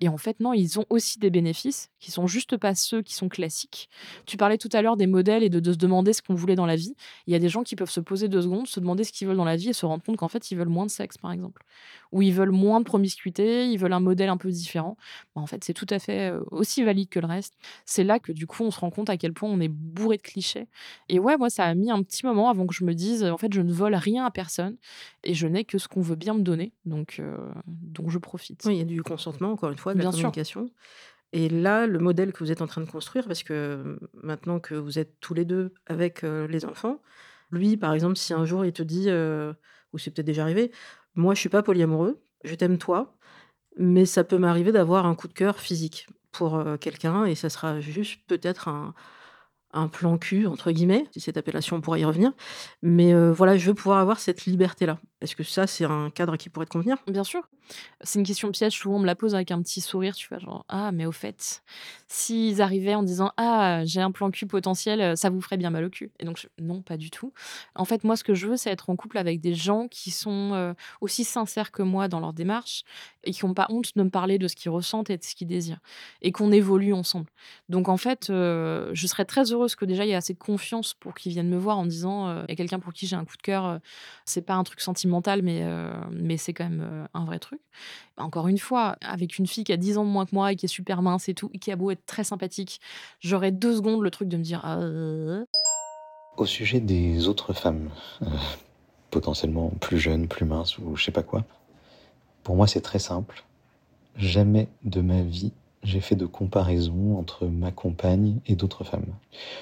Et 0.00 0.08
en 0.08 0.18
fait, 0.18 0.40
non, 0.40 0.52
ils 0.52 0.78
ont 0.78 0.84
aussi 0.90 1.18
des 1.18 1.30
bénéfices 1.30 1.90
qui 2.00 2.10
sont 2.10 2.26
juste 2.26 2.58
pas 2.58 2.74
ceux 2.74 3.00
qui 3.00 3.14
sont 3.14 3.30
classiques. 3.30 3.88
Tu 4.26 4.36
parlais 4.36 4.58
tout 4.58 4.68
à 4.72 4.82
l'heure 4.82 4.96
des 4.98 5.06
modèles 5.06 5.42
et 5.42 5.48
de, 5.48 5.72
se 5.72 5.78
demander 5.78 6.12
ce 6.12 6.20
qu'on 6.20 6.34
voulait 6.34 6.54
dans 6.54 6.66
la 6.66 6.76
vie. 6.76 6.94
Il 7.26 7.32
y 7.32 7.36
a 7.36 7.38
des 7.38 7.48
gens 7.48 7.62
qui 7.62 7.76
peuvent 7.76 7.90
se 7.90 8.00
poser 8.00 8.28
deux 8.28 8.42
secondes, 8.42 8.66
se 8.66 8.78
demander 8.78 9.04
ce 9.04 9.12
qu'ils 9.12 9.26
veulent 9.26 9.38
dans 9.38 9.44
la 9.44 9.56
vie 9.56 9.70
et 9.70 9.72
se 9.72 9.86
rendre 9.86 10.02
compte 10.04 10.16
qu'en 10.16 10.28
fait, 10.28 10.50
ils 10.50 10.56
veulent 10.56 10.68
moins 10.68 10.84
de 10.84 10.90
sexe, 10.90 11.16
par 11.16 11.32
exemple. 11.32 11.64
Ou 12.12 12.20
ils 12.20 12.32
veulent 12.32 12.50
moins 12.50 12.80
de 12.80 12.84
promiscuité, 12.84 13.70
ils 13.70 13.78
veulent 13.78 13.94
un 13.94 14.00
modèle 14.00 14.28
un 14.28 14.36
peu 14.36 14.50
différent. 14.50 14.98
Bah, 15.34 15.40
en 15.40 15.46
fait, 15.46 15.64
c'est 15.64 15.74
tout 15.74 15.86
à 15.88 15.98
fait 15.98 16.32
aussi 16.50 16.82
valide 16.82 17.08
que 17.08 17.18
le 17.18 17.26
reste. 17.26 17.54
C'est 17.86 18.04
là 18.04 18.18
que 18.18 18.32
du 18.32 18.46
coup, 18.46 18.64
on 18.64 18.70
se 18.70 18.80
rend 18.80 18.90
compte 18.90 19.08
à 19.08 19.16
quel 19.16 19.32
point 19.32 19.48
on 19.48 19.60
est 19.60 19.68
bourré 19.68 20.18
de 20.18 20.22
clichés. 20.22 20.68
Et 21.08 21.18
ouais, 21.18 21.38
moi, 21.38 21.48
ça 21.48 21.64
a 21.64 21.74
mis 21.74 21.90
un 21.90 22.02
petit 22.02 22.26
moment 22.26 22.50
avant 22.50 22.66
que 22.66 22.74
je 22.74 22.84
me 22.84 22.94
dise, 22.94 23.24
en 23.24 23.38
fait, 23.38 23.52
je 23.52 23.62
ne 23.62 23.72
vole 23.72 23.94
rien 23.94 24.26
à 24.26 24.30
personne 24.30 24.76
et 25.24 25.32
je 25.32 25.46
n'ai 25.46 25.64
que 25.64 25.78
ce 25.78 25.88
qu'on 25.88 26.02
veut 26.02 26.16
bien 26.16 26.34
me 26.34 26.42
donner. 26.42 26.72
Donc, 26.84 27.16
euh, 27.18 27.36
je 28.08 28.18
profite. 28.18 28.62
Oui, 28.64 28.74
il 28.74 28.78
y 28.78 28.82
a 28.82 28.84
du 28.84 29.02
consentement, 29.02 29.52
encore 29.52 29.70
une 29.70 29.78
fois, 29.78 29.85
de 29.94 29.98
la 29.98 30.10
communication. 30.10 30.70
Et 31.32 31.48
là, 31.48 31.86
le 31.86 31.98
modèle 31.98 32.32
que 32.32 32.38
vous 32.38 32.52
êtes 32.52 32.62
en 32.62 32.66
train 32.66 32.80
de 32.80 32.90
construire, 32.90 33.26
parce 33.26 33.42
que 33.42 33.98
maintenant 34.22 34.60
que 34.60 34.74
vous 34.74 34.98
êtes 34.98 35.18
tous 35.20 35.34
les 35.34 35.44
deux 35.44 35.74
avec 35.86 36.22
les 36.22 36.64
enfants, 36.64 37.02
lui, 37.50 37.76
par 37.76 37.92
exemple, 37.94 38.16
si 38.16 38.32
un 38.32 38.44
jour 38.44 38.64
il 38.64 38.72
te 38.72 38.82
dit, 38.82 39.08
ou 39.92 39.98
c'est 39.98 40.10
peut-être 40.10 40.26
déjà 40.26 40.42
arrivé, 40.42 40.70
moi 41.14 41.34
je 41.34 41.40
suis 41.40 41.48
pas 41.48 41.62
polyamoureux, 41.62 42.22
je 42.44 42.54
t'aime 42.54 42.78
toi, 42.78 43.16
mais 43.76 44.06
ça 44.06 44.24
peut 44.24 44.38
m'arriver 44.38 44.72
d'avoir 44.72 45.04
un 45.04 45.14
coup 45.14 45.28
de 45.28 45.32
cœur 45.32 45.58
physique 45.58 46.06
pour 46.30 46.62
quelqu'un, 46.80 47.24
et 47.24 47.34
ça 47.34 47.50
sera 47.50 47.80
juste 47.80 48.20
peut-être 48.28 48.68
un, 48.68 48.94
un 49.72 49.88
plan 49.88 50.16
cul, 50.18 50.46
entre 50.46 50.70
guillemets, 50.70 51.06
si 51.12 51.20
cette 51.20 51.36
appellation 51.36 51.80
pourrait 51.80 52.00
y 52.00 52.04
revenir. 52.04 52.32
Mais 52.82 53.12
voilà, 53.32 53.56
je 53.56 53.66
veux 53.66 53.74
pouvoir 53.74 53.98
avoir 53.98 54.20
cette 54.20 54.46
liberté-là. 54.46 55.00
Est-ce 55.20 55.34
que 55.34 55.42
ça, 55.42 55.66
c'est 55.66 55.84
un 55.84 56.10
cadre 56.10 56.36
qui 56.36 56.50
pourrait 56.50 56.66
te 56.66 56.70
convenir? 56.70 56.98
Bien 57.06 57.24
sûr. 57.24 57.48
C'est 58.02 58.20
une 58.20 58.24
question 58.24 58.50
piège, 58.52 58.74
souvent 58.74 58.96
on 58.96 59.00
me 59.00 59.06
la 59.06 59.16
pose 59.16 59.34
avec 59.34 59.50
un 59.50 59.60
petit 59.60 59.80
sourire, 59.80 60.14
tu 60.14 60.28
vois, 60.28 60.38
genre 60.38 60.64
Ah, 60.68 60.92
mais 60.92 61.04
au 61.04 61.10
fait, 61.10 61.64
s'ils 62.06 62.62
arrivaient 62.62 62.94
en 62.94 63.02
disant 63.02 63.32
Ah, 63.38 63.80
j'ai 63.84 64.00
un 64.00 64.12
plan 64.12 64.30
cul 64.30 64.46
potentiel, 64.46 65.16
ça 65.16 65.30
vous 65.30 65.40
ferait 65.40 65.56
bien 65.56 65.70
mal 65.70 65.84
au 65.84 65.90
cul. 65.90 66.12
Et 66.20 66.24
donc, 66.24 66.46
non, 66.60 66.82
pas 66.82 66.96
du 66.96 67.10
tout. 67.10 67.32
En 67.74 67.84
fait, 67.84 68.04
moi, 68.04 68.16
ce 68.16 68.22
que 68.22 68.34
je 68.34 68.46
veux, 68.46 68.56
c'est 68.56 68.70
être 68.70 68.88
en 68.88 68.94
couple 68.94 69.18
avec 69.18 69.40
des 69.40 69.54
gens 69.54 69.88
qui 69.88 70.10
sont 70.12 70.74
aussi 71.00 71.24
sincères 71.24 71.72
que 71.72 71.82
moi 71.82 72.06
dans 72.06 72.20
leur 72.20 72.32
démarche 72.32 72.84
et 73.24 73.32
qui 73.32 73.44
n'ont 73.44 73.54
pas 73.54 73.66
honte 73.70 73.96
de 73.96 74.02
me 74.02 74.10
parler 74.10 74.38
de 74.38 74.46
ce 74.46 74.54
qu'ils 74.54 74.70
ressentent 74.70 75.10
et 75.10 75.16
de 75.16 75.24
ce 75.24 75.34
qu'ils 75.34 75.48
désirent 75.48 75.80
et 76.22 76.30
qu'on 76.30 76.52
évolue 76.52 76.92
ensemble. 76.92 77.26
Donc, 77.68 77.88
en 77.88 77.96
fait, 77.96 78.26
je 78.28 79.06
serais 79.08 79.24
très 79.24 79.50
heureuse 79.52 79.74
que 79.74 79.84
déjà 79.84 80.04
il 80.04 80.08
y 80.08 80.12
ait 80.12 80.16
assez 80.16 80.34
de 80.34 80.38
confiance 80.38 80.94
pour 80.94 81.14
qu'ils 81.14 81.32
viennent 81.32 81.48
me 81.48 81.58
voir 81.58 81.78
en 81.78 81.86
disant 81.86 82.42
Il 82.42 82.50
y 82.50 82.52
a 82.52 82.56
quelqu'un 82.56 82.78
pour 82.78 82.92
qui 82.92 83.08
j'ai 83.08 83.16
un 83.16 83.24
coup 83.24 83.36
de 83.36 83.42
cœur, 83.42 83.80
c'est 84.24 84.42
pas 84.42 84.54
un 84.54 84.62
truc 84.62 84.80
sentimental, 84.80 85.05
mais, 85.42 85.64
mais 86.10 86.36
c'est 86.36 86.52
quand 86.52 86.68
même 86.68 87.08
un 87.14 87.24
vrai 87.24 87.38
truc. 87.38 87.60
Encore 88.16 88.48
une 88.48 88.58
fois, 88.58 88.96
avec 89.02 89.38
une 89.38 89.46
fille 89.46 89.64
qui 89.64 89.72
a 89.72 89.76
10 89.76 89.98
ans 89.98 90.04
de 90.04 90.10
moins 90.10 90.26
que 90.26 90.34
moi 90.34 90.52
et 90.52 90.56
qui 90.56 90.66
est 90.66 90.68
super 90.68 91.02
mince 91.02 91.28
et 91.28 91.34
tout, 91.34 91.50
et 91.52 91.58
qui 91.58 91.70
a 91.72 91.76
beau 91.76 91.90
être 91.90 92.04
très 92.06 92.24
sympathique, 92.24 92.80
j'aurais 93.20 93.52
deux 93.52 93.76
secondes 93.76 94.02
le 94.02 94.10
truc 94.10 94.28
de 94.28 94.36
me 94.36 94.42
dire. 94.42 94.60
«Ah, 94.64 94.78
Au 96.36 96.46
sujet 96.46 96.80
des 96.80 97.28
autres 97.28 97.52
femmes, 97.52 97.90
euh, 98.22 98.26
potentiellement 99.10 99.70
plus 99.80 99.98
jeunes, 99.98 100.28
plus 100.28 100.44
minces 100.44 100.78
ou 100.78 100.96
je 100.96 101.04
sais 101.04 101.12
pas 101.12 101.22
quoi, 101.22 101.44
pour 102.42 102.56
moi 102.56 102.66
c'est 102.66 102.80
très 102.80 102.98
simple. 102.98 103.44
Jamais 104.16 104.68
de 104.84 105.00
ma 105.00 105.22
vie 105.22 105.52
j'ai 105.86 106.00
fait 106.00 106.16
de 106.16 106.26
comparaison 106.26 107.16
entre 107.16 107.46
ma 107.46 107.70
compagne 107.70 108.40
et 108.46 108.56
d'autres 108.56 108.82
femmes. 108.82 109.06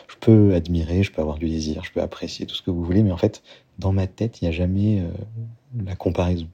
Je 0.08 0.16
peux 0.16 0.54
admirer, 0.54 1.02
je 1.02 1.12
peux 1.12 1.20
avoir 1.20 1.38
du 1.38 1.48
désir, 1.48 1.84
je 1.84 1.92
peux 1.92 2.00
apprécier 2.00 2.46
tout 2.46 2.54
ce 2.54 2.62
que 2.62 2.70
vous 2.70 2.82
voulez, 2.82 3.02
mais 3.02 3.12
en 3.12 3.18
fait, 3.18 3.42
dans 3.78 3.92
ma 3.92 4.06
tête, 4.06 4.40
il 4.40 4.44
n'y 4.44 4.48
a 4.48 4.52
jamais 4.52 5.00
euh, 5.00 5.10
la 5.84 5.94
comparaison. 5.96 6.48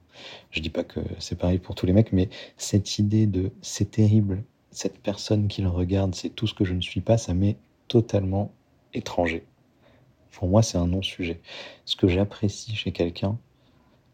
Je 0.51 0.59
dis 0.59 0.69
pas 0.69 0.83
que 0.83 0.99
c'est 1.19 1.37
pareil 1.37 1.57
pour 1.57 1.75
tous 1.75 1.85
les 1.85 1.93
mecs, 1.93 2.11
mais 2.11 2.29
cette 2.57 2.99
idée 2.99 3.27
de 3.27 3.51
c'est 3.61 3.91
terrible, 3.91 4.43
cette 4.71 4.99
personne 4.99 5.47
qui 5.47 5.61
le 5.61 5.69
regarde, 5.69 6.15
c'est 6.15 6.29
tout 6.29 6.47
ce 6.47 6.53
que 6.53 6.65
je 6.65 6.73
ne 6.73 6.81
suis 6.81 7.01
pas, 7.01 7.17
ça 7.17 7.33
m'est 7.33 7.57
totalement 7.87 8.51
étranger. 8.93 9.45
Pour 10.31 10.49
moi, 10.49 10.63
c'est 10.63 10.77
un 10.77 10.87
non-sujet. 10.87 11.39
Ce 11.85 11.95
que 11.95 12.07
j'apprécie 12.07 12.75
chez 12.75 12.91
quelqu'un, 12.91 13.37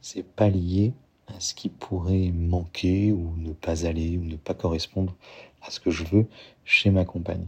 c'est 0.02 0.26
pas 0.26 0.50
lié 0.50 0.94
à 1.28 1.40
ce 1.40 1.54
qui 1.54 1.70
pourrait 1.70 2.32
manquer 2.34 3.12
ou 3.12 3.34
ne 3.38 3.52
pas 3.52 3.86
aller 3.86 4.18
ou 4.18 4.24
ne 4.24 4.36
pas 4.36 4.54
correspondre 4.54 5.16
à 5.62 5.70
ce 5.70 5.80
que 5.80 5.92
je 5.92 6.04
veux 6.04 6.28
chez 6.66 6.90
ma 6.90 7.06
compagne. 7.06 7.46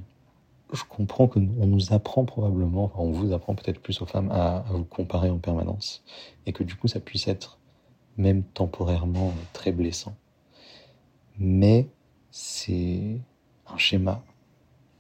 Je 0.72 0.84
comprends 0.84 1.28
qu'on 1.28 1.40
nous 1.40 1.94
apprend 1.94 2.26
probablement, 2.26 2.86
enfin 2.86 3.00
on 3.00 3.12
vous 3.12 3.34
apprend 3.34 3.56
peut-être 3.56 3.80
plus 3.80 4.02
aux 4.02 4.06
femmes 4.06 4.30
à, 4.32 4.66
vous 4.70 4.84
comparer 4.84 5.30
en 5.30 5.40
permanence 5.40 6.04
et 6.46 6.54
que 6.54 6.64
du 6.64 6.76
coup 6.76 6.88
ça 6.88 7.00
puisse 7.00 7.28
être 7.28 7.58
même 8.18 8.44
temporairement 8.44 9.34
très 9.54 9.72
blessant. 9.72 10.16
Mais 11.40 11.88
c'est 12.30 13.20
un 13.68 13.78
schéma 13.78 14.22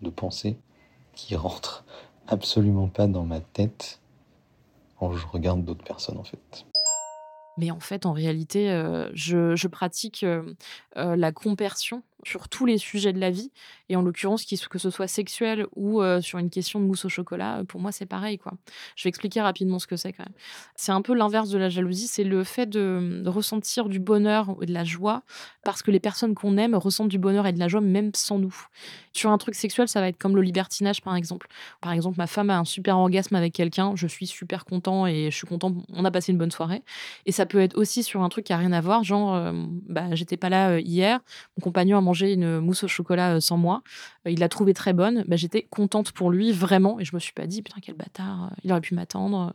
de 0.01 0.09
pensée 0.09 0.57
qui 1.13 1.35
rentre 1.35 1.85
absolument 2.27 2.87
pas 2.87 3.07
dans 3.07 3.25
ma 3.25 3.41
tête 3.41 3.99
quand 4.97 5.11
je 5.13 5.27
regarde 5.27 5.63
d'autres 5.63 5.83
personnes 5.83 6.17
en 6.17 6.23
fait. 6.23 6.65
Mais 7.59 7.71
en 7.71 7.79
fait, 7.81 8.05
en 8.05 8.13
réalité, 8.13 8.71
euh, 8.71 9.09
je, 9.13 9.67
pratique 9.67 10.23
euh, 10.23 10.53
euh, 10.95 11.17
la 11.17 11.33
compersion 11.33 12.03
sur 12.23 12.49
tous 12.49 12.65
les 12.65 12.77
sujets 12.77 13.13
de 13.13 13.19
la 13.19 13.31
vie. 13.31 13.51
Et 13.89 13.95
en 13.95 14.01
l'occurrence, 14.01 14.45
que 14.45 14.77
ce 14.79 14.89
soit 14.89 15.07
sexuel 15.07 15.65
ou 15.75 16.01
euh, 16.01 16.21
sur 16.21 16.37
une 16.37 16.49
question 16.49 16.79
de 16.79 16.85
mousse 16.85 17.05
au 17.05 17.09
chocolat, 17.09 17.59
euh, 17.59 17.63
pour 17.63 17.81
moi, 17.81 17.91
c'est 17.91 18.05
pareil. 18.05 18.37
quoi. 18.37 18.53
Je 18.95 19.03
vais 19.03 19.09
expliquer 19.09 19.41
rapidement 19.41 19.79
ce 19.79 19.87
que 19.87 19.95
c'est. 19.95 20.13
C'est 20.75 20.91
un 20.91 21.01
peu 21.01 21.13
l'inverse 21.13 21.49
de 21.49 21.57
la 21.57 21.69
jalousie. 21.69 22.07
C'est 22.07 22.23
le 22.23 22.43
fait 22.43 22.67
de, 22.67 23.23
ressentir 23.25 23.89
du 23.89 23.99
bonheur 23.99 24.55
et 24.61 24.65
de 24.65 24.73
la 24.73 24.83
joie 24.83 25.23
parce 25.63 25.81
que 25.81 25.91
les 25.91 25.99
personnes 25.99 26.35
qu'on 26.35 26.57
aime 26.57 26.75
ressentent 26.75 27.09
du 27.09 27.19
bonheur 27.19 27.47
et 27.47 27.53
de 27.53 27.59
la 27.59 27.67
joie 27.67 27.81
même 27.81 28.11
sans 28.15 28.39
nous. 28.39 28.55
Sur 29.13 29.31
un 29.31 29.37
truc 29.37 29.55
sexuel, 29.55 29.87
ça 29.87 30.01
va 30.01 30.07
être 30.07 30.17
comme 30.17 30.35
le 30.35 30.41
libertinage, 30.41 31.01
par 31.01 31.15
exemple. 31.15 31.47
Par 31.81 31.91
exemple, 31.91 32.17
ma 32.17 32.27
femme 32.27 32.49
a 32.49 32.57
un 32.57 32.65
super 32.65 32.97
orgasme 32.97 33.35
avec 33.35 33.53
quelqu'un. 33.53 33.93
Je 33.95 34.07
suis 34.07 34.27
super 34.27 34.65
content 34.65 35.07
et 35.07 35.31
je 35.31 35.35
suis 35.35 35.47
content. 35.47 35.73
On 35.93 36.05
a 36.05 36.11
passé 36.11 36.31
une 36.31 36.37
bonne 36.37 36.51
soirée. 36.51 36.83
Et 37.25 37.31
ça 37.31 37.45
peut 37.45 37.59
être 37.59 37.77
aussi 37.77 38.03
sur 38.03 38.21
un 38.21 38.29
truc 38.29 38.45
qui 38.45 38.53
a 38.53 38.57
rien 38.57 38.71
à 38.71 38.81
voir. 38.81 39.03
Genre, 39.03 39.33
euh, 39.33 39.51
bah, 39.87 40.13
j'étais 40.13 40.37
pas 40.37 40.49
là 40.49 40.79
hier. 40.79 41.19
Mon 41.57 41.63
compagnon 41.63 41.97
a 41.97 42.01
une 42.13 42.59
mousse 42.59 42.83
au 42.83 42.87
chocolat 42.87 43.35
euh, 43.35 43.39
sans 43.39 43.57
moi. 43.57 43.81
Euh, 44.25 44.31
il 44.31 44.39
l'a 44.39 44.49
trouvée 44.49 44.73
très 44.73 44.93
bonne. 44.93 45.23
Bah, 45.27 45.35
j'étais 45.35 45.63
contente 45.63 46.11
pour 46.11 46.31
lui, 46.31 46.51
vraiment. 46.51 46.99
Et 46.99 47.05
je 47.05 47.15
me 47.15 47.19
suis 47.19 47.33
pas 47.33 47.47
dit, 47.47 47.61
putain, 47.61 47.79
quel 47.81 47.95
bâtard, 47.95 48.45
euh, 48.45 48.55
il 48.63 48.71
aurait 48.71 48.81
pu 48.81 48.95
m'attendre. 48.95 49.53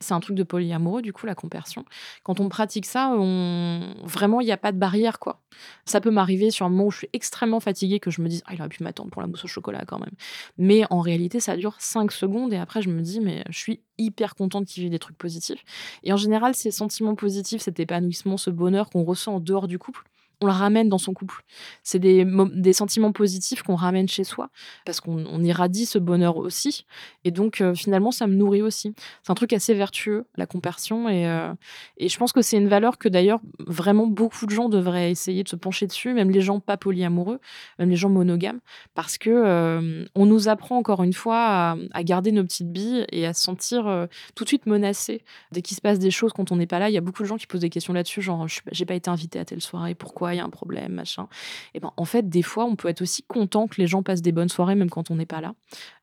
C'est 0.00 0.14
un 0.14 0.20
truc 0.20 0.36
de 0.36 0.42
polyamoureux, 0.42 1.02
du 1.02 1.12
coup, 1.12 1.26
la 1.26 1.34
compersion. 1.34 1.84
Quand 2.22 2.40
on 2.40 2.48
pratique 2.48 2.86
ça, 2.86 3.10
on... 3.14 3.94
vraiment, 4.04 4.40
il 4.40 4.46
n'y 4.46 4.52
a 4.52 4.56
pas 4.56 4.72
de 4.72 4.78
barrière, 4.78 5.18
quoi. 5.18 5.40
Ça 5.84 6.00
peut 6.00 6.10
m'arriver 6.10 6.50
sur 6.50 6.66
un 6.66 6.68
moment 6.68 6.86
où 6.86 6.90
je 6.90 6.98
suis 6.98 7.08
extrêmement 7.12 7.60
fatiguée, 7.60 8.00
que 8.00 8.10
je 8.10 8.20
me 8.20 8.28
dise, 8.28 8.42
ah, 8.46 8.54
il 8.54 8.60
aurait 8.60 8.68
pu 8.68 8.82
m'attendre 8.82 9.10
pour 9.10 9.22
la 9.22 9.28
mousse 9.28 9.44
au 9.44 9.48
chocolat 9.48 9.84
quand 9.86 9.98
même. 9.98 10.12
Mais 10.58 10.84
en 10.90 11.00
réalité, 11.00 11.40
ça 11.40 11.56
dure 11.56 11.76
5 11.78 12.12
secondes 12.12 12.52
et 12.52 12.56
après, 12.56 12.82
je 12.82 12.90
me 12.90 13.00
dis, 13.00 13.20
mais 13.20 13.44
je 13.48 13.58
suis 13.58 13.80
hyper 13.98 14.34
contente 14.34 14.66
qu'il 14.66 14.82
vive 14.82 14.90
des 14.90 14.98
trucs 14.98 15.16
positifs. 15.16 15.64
Et 16.02 16.12
en 16.12 16.16
général, 16.16 16.54
ces 16.54 16.70
sentiments 16.70 17.14
positifs, 17.14 17.62
cet 17.62 17.80
épanouissement, 17.80 18.36
ce 18.36 18.50
bonheur 18.50 18.90
qu'on 18.90 19.04
ressent 19.04 19.36
en 19.36 19.40
dehors 19.40 19.68
du 19.68 19.78
couple, 19.78 20.04
on 20.42 20.46
la 20.46 20.52
ramène 20.52 20.88
dans 20.88 20.98
son 20.98 21.14
couple. 21.14 21.42
C'est 21.82 21.98
des, 21.98 22.72
sentiments 22.72 23.12
positifs 23.12 23.62
qu'on 23.62 23.74
ramène 23.74 24.06
chez 24.06 24.24
soi 24.24 24.50
parce 24.84 25.00
qu'on 25.00 25.42
irradie 25.42 25.86
ce 25.86 25.98
bonheur 25.98 26.36
aussi. 26.36 26.84
Et 27.24 27.30
donc, 27.30 27.60
euh, 27.60 27.74
finalement, 27.74 28.10
ça 28.10 28.26
me 28.26 28.34
nourrit 28.34 28.60
aussi. 28.60 28.94
C'est 29.22 29.32
un 29.32 29.34
truc 29.34 29.54
assez 29.54 29.72
vertueux, 29.72 30.26
la 30.36 30.46
compersion. 30.46 31.08
Et, 31.08 31.26
euh, 31.26 31.54
et 31.96 32.10
je 32.10 32.18
pense 32.18 32.32
que 32.32 32.42
c'est 32.42 32.58
une 32.58 32.68
valeur 32.68 32.98
que 32.98 33.08
d'ailleurs, 33.08 33.40
vraiment 33.66 34.06
beaucoup 34.06 34.44
de 34.44 34.50
gens 34.50 34.68
devraient 34.68 35.10
essayer 35.10 35.42
de 35.42 35.48
se 35.48 35.56
pencher 35.56 35.86
dessus, 35.86 36.12
même 36.12 36.30
les 36.30 36.42
gens 36.42 36.60
pas 36.60 36.76
polyamoureux, 36.76 37.40
même 37.78 37.88
les 37.88 37.96
gens 37.96 38.10
monogames, 38.10 38.60
parce 38.94 39.16
que 39.16 39.30
euh, 39.30 40.04
on 40.14 40.26
nous 40.26 40.48
apprend 40.48 40.76
encore 40.76 41.02
une 41.02 41.14
fois 41.14 41.76
à, 41.92 42.02
garder 42.02 42.30
nos 42.30 42.44
petites 42.44 42.70
billes 42.70 43.06
et 43.10 43.26
à 43.26 43.32
se 43.32 43.42
sentir 43.42 44.06
tout 44.34 44.44
de 44.44 44.48
suite 44.48 44.66
menacé 44.66 45.24
dès 45.50 45.62
qu'il 45.62 45.76
se 45.76 45.80
passe 45.80 45.98
des 45.98 46.10
choses 46.10 46.32
quand 46.32 46.52
on 46.52 46.56
n'est 46.56 46.66
pas 46.66 46.78
là. 46.78 46.90
Il 46.90 46.92
y 46.92 46.98
a 46.98 47.00
beaucoup 47.00 47.22
de 47.22 47.28
gens 47.28 47.36
qui 47.36 47.46
posent 47.46 47.62
des 47.62 47.70
questions 47.70 47.92
là-dessus, 47.92 48.22
genre, 48.22 48.46
j'ai 48.70 48.84
pas 48.84 48.94
été 48.94 49.10
invité 49.10 49.38
à 49.38 49.44
telle 49.44 49.60
soirée, 49.60 49.94
pourquoi 49.94 50.25
il 50.34 50.38
y 50.38 50.40
a 50.40 50.44
un 50.44 50.50
problème, 50.50 50.92
machin. 50.92 51.28
Et 51.74 51.80
ben, 51.80 51.92
en 51.96 52.04
fait, 52.04 52.28
des 52.28 52.42
fois, 52.42 52.64
on 52.64 52.76
peut 52.76 52.88
être 52.88 53.02
aussi 53.02 53.22
content 53.22 53.66
que 53.68 53.80
les 53.80 53.86
gens 53.86 54.02
passent 54.02 54.22
des 54.22 54.32
bonnes 54.32 54.48
soirées, 54.48 54.74
même 54.74 54.90
quand 54.90 55.10
on 55.10 55.16
n'est 55.16 55.26
pas 55.26 55.40
là. 55.40 55.54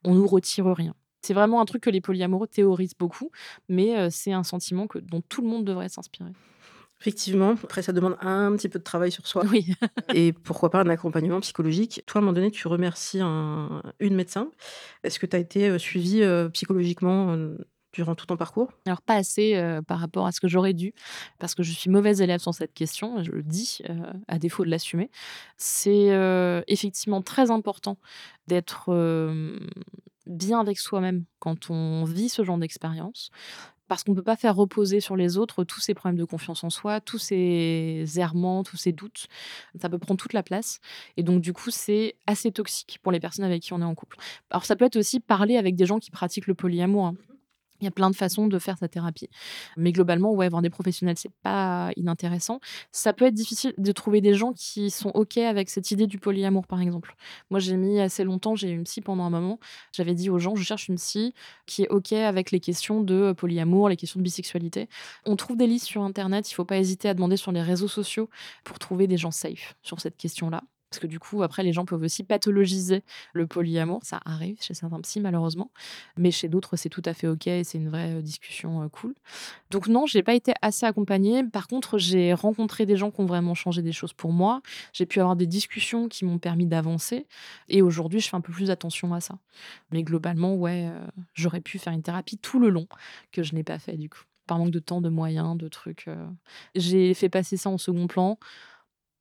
On 0.03 0.15
nous 0.15 0.27
retire 0.27 0.65
rien. 0.65 0.93
C'est 1.21 1.33
vraiment 1.33 1.61
un 1.61 1.65
truc 1.65 1.83
que 1.83 1.89
les 1.89 2.01
polyamoureux 2.01 2.47
théorisent 2.47 2.97
beaucoup, 2.97 3.31
mais 3.69 3.97
euh, 3.97 4.09
c'est 4.11 4.33
un 4.33 4.43
sentiment 4.43 4.87
que, 4.87 4.99
dont 4.99 5.21
tout 5.21 5.41
le 5.41 5.47
monde 5.47 5.63
devrait 5.63 5.89
s'inspirer. 5.89 6.33
Effectivement, 7.03 7.55
après 7.61 7.81
ça 7.81 7.91
demande 7.91 8.15
un 8.21 8.55
petit 8.55 8.69
peu 8.69 8.79
de 8.79 8.83
travail 8.85 9.11
sur 9.11 9.27
soi. 9.27 9.43
Oui. 9.51 9.73
et 10.13 10.31
pourquoi 10.31 10.69
pas 10.69 10.79
un 10.79 10.87
accompagnement 10.87 11.41
psychologique. 11.41 12.01
Toi, 12.05 12.19
à 12.19 12.21
un 12.21 12.21
moment 12.21 12.33
donné, 12.33 12.49
tu 12.49 12.65
remercies 12.69 13.19
un, 13.19 13.83
une 13.99 14.15
médecin. 14.15 14.49
Est-ce 15.03 15.19
que 15.19 15.25
tu 15.25 15.35
as 15.35 15.39
été 15.39 15.67
euh, 15.67 15.77
suivi 15.77 16.23
euh, 16.23 16.47
psychologiquement 16.47 17.33
euh, 17.33 17.57
durant 17.93 18.15
tout 18.15 18.25
ton 18.25 18.35
parcours? 18.37 18.71
Alors 18.85 19.01
pas 19.01 19.15
assez 19.15 19.79
par 19.87 19.99
rapport 19.99 20.25
à 20.25 20.31
ce 20.31 20.41
que 20.41 20.47
j'aurais 20.47 20.73
dû, 20.73 20.93
parce 21.39 21.55
que 21.55 21.63
je 21.63 21.71
suis 21.71 21.89
mauvaise 21.89 22.21
élève 22.21 22.39
sur 22.39 22.53
cette 22.53 22.73
question, 22.73 23.23
je 23.23 23.31
le 23.31 23.43
dis 23.43 23.79
à 24.27 24.39
défaut 24.39 24.65
de 24.65 24.69
l'assumer. 24.69 25.09
C'est 25.57 26.09
effectivement 26.67 27.21
très 27.21 27.51
important 27.51 27.97
d'être 28.47 28.93
bien 30.25 30.59
avec 30.59 30.79
soi-même 30.79 31.25
quand 31.39 31.69
on 31.69 32.03
vit 32.03 32.29
ce 32.29 32.43
genre 32.43 32.57
d'expérience 32.57 33.29
parce 33.89 34.03
qu'on 34.03 34.13
ne 34.13 34.15
peut 34.15 34.23
pas 34.23 34.37
faire 34.37 34.55
reposer 34.55 35.01
sur 35.01 35.15
les 35.15 35.37
autres 35.37 35.65
tous 35.65 35.81
ces 35.81 35.93
problèmes 35.93 36.17
de 36.17 36.23
confiance 36.23 36.63
en 36.63 36.69
soi, 36.69 37.01
tous 37.01 37.19
ces 37.19 38.05
errements, 38.15 38.63
tous 38.63 38.77
ces 38.77 38.91
doutes. 38.91 39.27
Ça 39.79 39.89
peut 39.89 39.99
prendre 39.99 40.19
toute 40.19 40.33
la 40.33 40.41
place. 40.41 40.79
Et 41.17 41.21
donc, 41.21 41.41
du 41.41 41.53
coup, 41.53 41.69
c'est 41.69 42.15
assez 42.25 42.51
toxique 42.51 42.99
pour 43.03 43.11
les 43.11 43.19
personnes 43.19 43.45
avec 43.45 43.61
qui 43.61 43.73
on 43.73 43.81
est 43.81 43.85
en 43.85 43.93
couple. 43.93 44.17
Alors, 44.49 44.65
ça 44.65 44.75
peut 44.75 44.85
être 44.85 44.95
aussi 44.95 45.19
parler 45.19 45.57
avec 45.57 45.75
des 45.75 45.85
gens 45.85 45.99
qui 45.99 46.09
pratiquent 46.09 46.47
le 46.47 46.55
polyamour. 46.55 47.07
Hein. 47.07 47.15
Il 47.83 47.85
y 47.85 47.89
a 47.89 47.91
plein 47.91 48.09
de 48.09 48.15
façons 48.15 48.47
de 48.47 48.59
faire 48.59 48.77
sa 48.77 48.87
thérapie. 48.87 49.29
Mais 49.75 49.91
globalement, 49.91 50.31
ouais, 50.31 50.45
avoir 50.45 50.61
des 50.61 50.69
professionnels, 50.69 51.17
c'est 51.17 51.33
pas 51.43 51.91
inintéressant. 51.97 52.61
Ça 52.93 53.11
peut 53.11 53.25
être 53.25 53.33
difficile 53.33 53.73
de 53.77 53.91
trouver 53.91 54.21
des 54.21 54.33
gens 54.33 54.53
qui 54.53 54.89
sont 54.89 55.09
OK 55.09 55.37
avec 55.37 55.69
cette 55.69 55.91
idée 55.91 56.07
du 56.07 56.17
polyamour, 56.17 56.65
par 56.65 56.79
exemple. 56.79 57.15
Moi, 57.49 57.59
j'ai 57.59 57.75
mis 57.75 57.99
assez 57.99 58.23
longtemps, 58.23 58.55
j'ai 58.55 58.69
eu 58.69 58.75
une 58.75 58.85
psy 58.85 59.01
pendant 59.01 59.25
un 59.25 59.29
moment. 59.29 59.59
J'avais 59.91 60.13
dit 60.13 60.29
aux 60.29 60.39
gens, 60.39 60.55
je 60.55 60.63
cherche 60.63 60.87
une 60.87 60.95
psy 60.95 61.33
qui 61.65 61.83
est 61.83 61.89
OK 61.89 62.13
avec 62.13 62.51
les 62.51 62.61
questions 62.61 63.01
de 63.01 63.33
polyamour, 63.33 63.89
les 63.89 63.97
questions 63.97 64.19
de 64.19 64.23
bisexualité. 64.23 64.87
On 65.25 65.35
trouve 65.35 65.57
des 65.57 65.67
listes 65.67 65.85
sur 65.85 66.03
Internet. 66.03 66.49
Il 66.49 66.53
faut 66.53 66.65
pas 66.65 66.77
hésiter 66.77 67.09
à 67.09 67.13
demander 67.13 67.35
sur 67.35 67.51
les 67.51 67.61
réseaux 67.61 67.89
sociaux 67.89 68.29
pour 68.63 68.79
trouver 68.79 69.07
des 69.07 69.17
gens 69.17 69.31
safe 69.31 69.75
sur 69.81 69.99
cette 69.99 70.17
question-là. 70.17 70.63
Parce 70.93 70.99
que 70.99 71.07
du 71.07 71.17
coup, 71.17 71.41
après, 71.41 71.63
les 71.63 71.73
gens 71.73 71.85
peuvent 71.85 72.03
aussi 72.03 72.23
pathologiser 72.23 73.01
le 73.33 73.47
polyamour. 73.47 74.01
Ça 74.03 74.19
arrive 74.25 74.61
chez 74.61 74.75
certains 74.75 75.01
psy, 75.01 75.19
malheureusement. 75.21 75.71
Mais 76.17 76.29
chez 76.29 76.49
d'autres, 76.49 76.75
c'est 76.75 76.89
tout 76.89 77.01
à 77.05 77.15
fait 77.15 77.27
OK 77.27 77.47
et 77.47 77.63
c'est 77.63 77.79
une 77.79 77.89
vraie 77.89 78.21
discussion 78.21 78.87
cool. 78.89 79.15
Donc, 79.71 79.87
non, 79.87 80.05
j'ai 80.05 80.21
pas 80.21 80.35
été 80.35 80.53
assez 80.61 80.85
accompagnée. 80.85 81.43
Par 81.45 81.67
contre, 81.67 81.97
j'ai 81.97 82.35
rencontré 82.35 82.85
des 82.85 82.95
gens 82.95 83.09
qui 83.09 83.21
ont 83.21 83.25
vraiment 83.25 83.55
changé 83.55 83.81
des 83.81 83.91
choses 83.91 84.13
pour 84.13 84.31
moi. 84.31 84.61
J'ai 84.93 85.07
pu 85.07 85.19
avoir 85.19 85.35
des 85.35 85.47
discussions 85.47 86.07
qui 86.07 86.25
m'ont 86.25 86.37
permis 86.37 86.67
d'avancer. 86.67 87.25
Et 87.69 87.81
aujourd'hui, 87.81 88.19
je 88.19 88.29
fais 88.29 88.37
un 88.37 88.41
peu 88.41 88.53
plus 88.53 88.69
attention 88.69 89.15
à 89.15 89.19
ça. 89.19 89.39
Mais 89.89 90.03
globalement, 90.03 90.53
ouais, 90.53 90.91
j'aurais 91.33 91.61
pu 91.61 91.79
faire 91.79 91.93
une 91.93 92.03
thérapie 92.03 92.37
tout 92.37 92.59
le 92.59 92.69
long 92.69 92.87
que 93.31 93.41
je 93.41 93.55
n'ai 93.55 93.63
pas 93.63 93.79
fait, 93.79 93.97
du 93.97 94.09
coup. 94.09 94.21
Par 94.45 94.59
manque 94.59 94.71
de 94.71 94.79
temps, 94.79 95.01
de 95.01 95.09
moyens, 95.09 95.57
de 95.57 95.69
trucs. 95.69 96.07
J'ai 96.75 97.13
fait 97.15 97.29
passer 97.29 97.57
ça 97.57 97.69
en 97.71 97.79
second 97.79 98.05
plan 98.05 98.37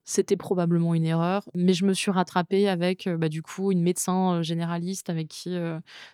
c'était 0.04 0.36
probablement 0.36 0.94
une 0.94 1.04
erreur, 1.04 1.48
mais 1.54 1.74
je 1.74 1.84
me 1.84 1.92
suis 1.92 2.10
rattrapée 2.10 2.68
avec 2.68 3.08
bah, 3.08 3.28
du 3.28 3.42
coup 3.42 3.72
une 3.72 3.82
médecin 3.82 4.42
généraliste 4.42 5.10
avec 5.10 5.28
qui 5.28 5.56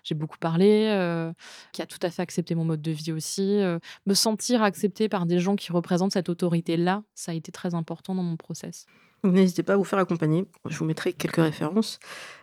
j'ai 0.05 0.14
beaucoup 0.14 0.39
parlé, 0.39 1.32
qui 1.72 1.82
a 1.82 1.86
tout 1.86 1.99
à 2.03 2.11
fait 2.11 2.22
accepté 2.22 2.55
mon 2.55 2.64
mode 2.64 2.82
de 2.82 2.91
vie 2.91 3.12
aussi. 3.12 3.61
me 4.07 4.14
sentir 4.14 4.62
acceptée 4.62 5.09
par 5.09 5.26
des 5.26 5.39
gens 5.39 5.57
qui 5.57 5.72
représentent 5.72 6.12
cette 6.12 6.28
autorité-là, 6.28 7.03
ça 7.14 7.32
a 7.32 7.34
été 7.34 7.53
très 7.53 7.74
important 7.74 8.14
dans 8.14 8.22
mon 8.22 8.36
process. 8.36 8.86
N'hésitez 9.24 9.62
pas 9.62 9.72
à 9.72 9.76
vous 9.76 9.84
faire 9.84 9.99
accompagner. 9.99 10.47
Je 10.68 10.78
vous 10.78 10.84
mettrai 10.84 11.12
quelques 11.12 11.36
références. 11.36 11.99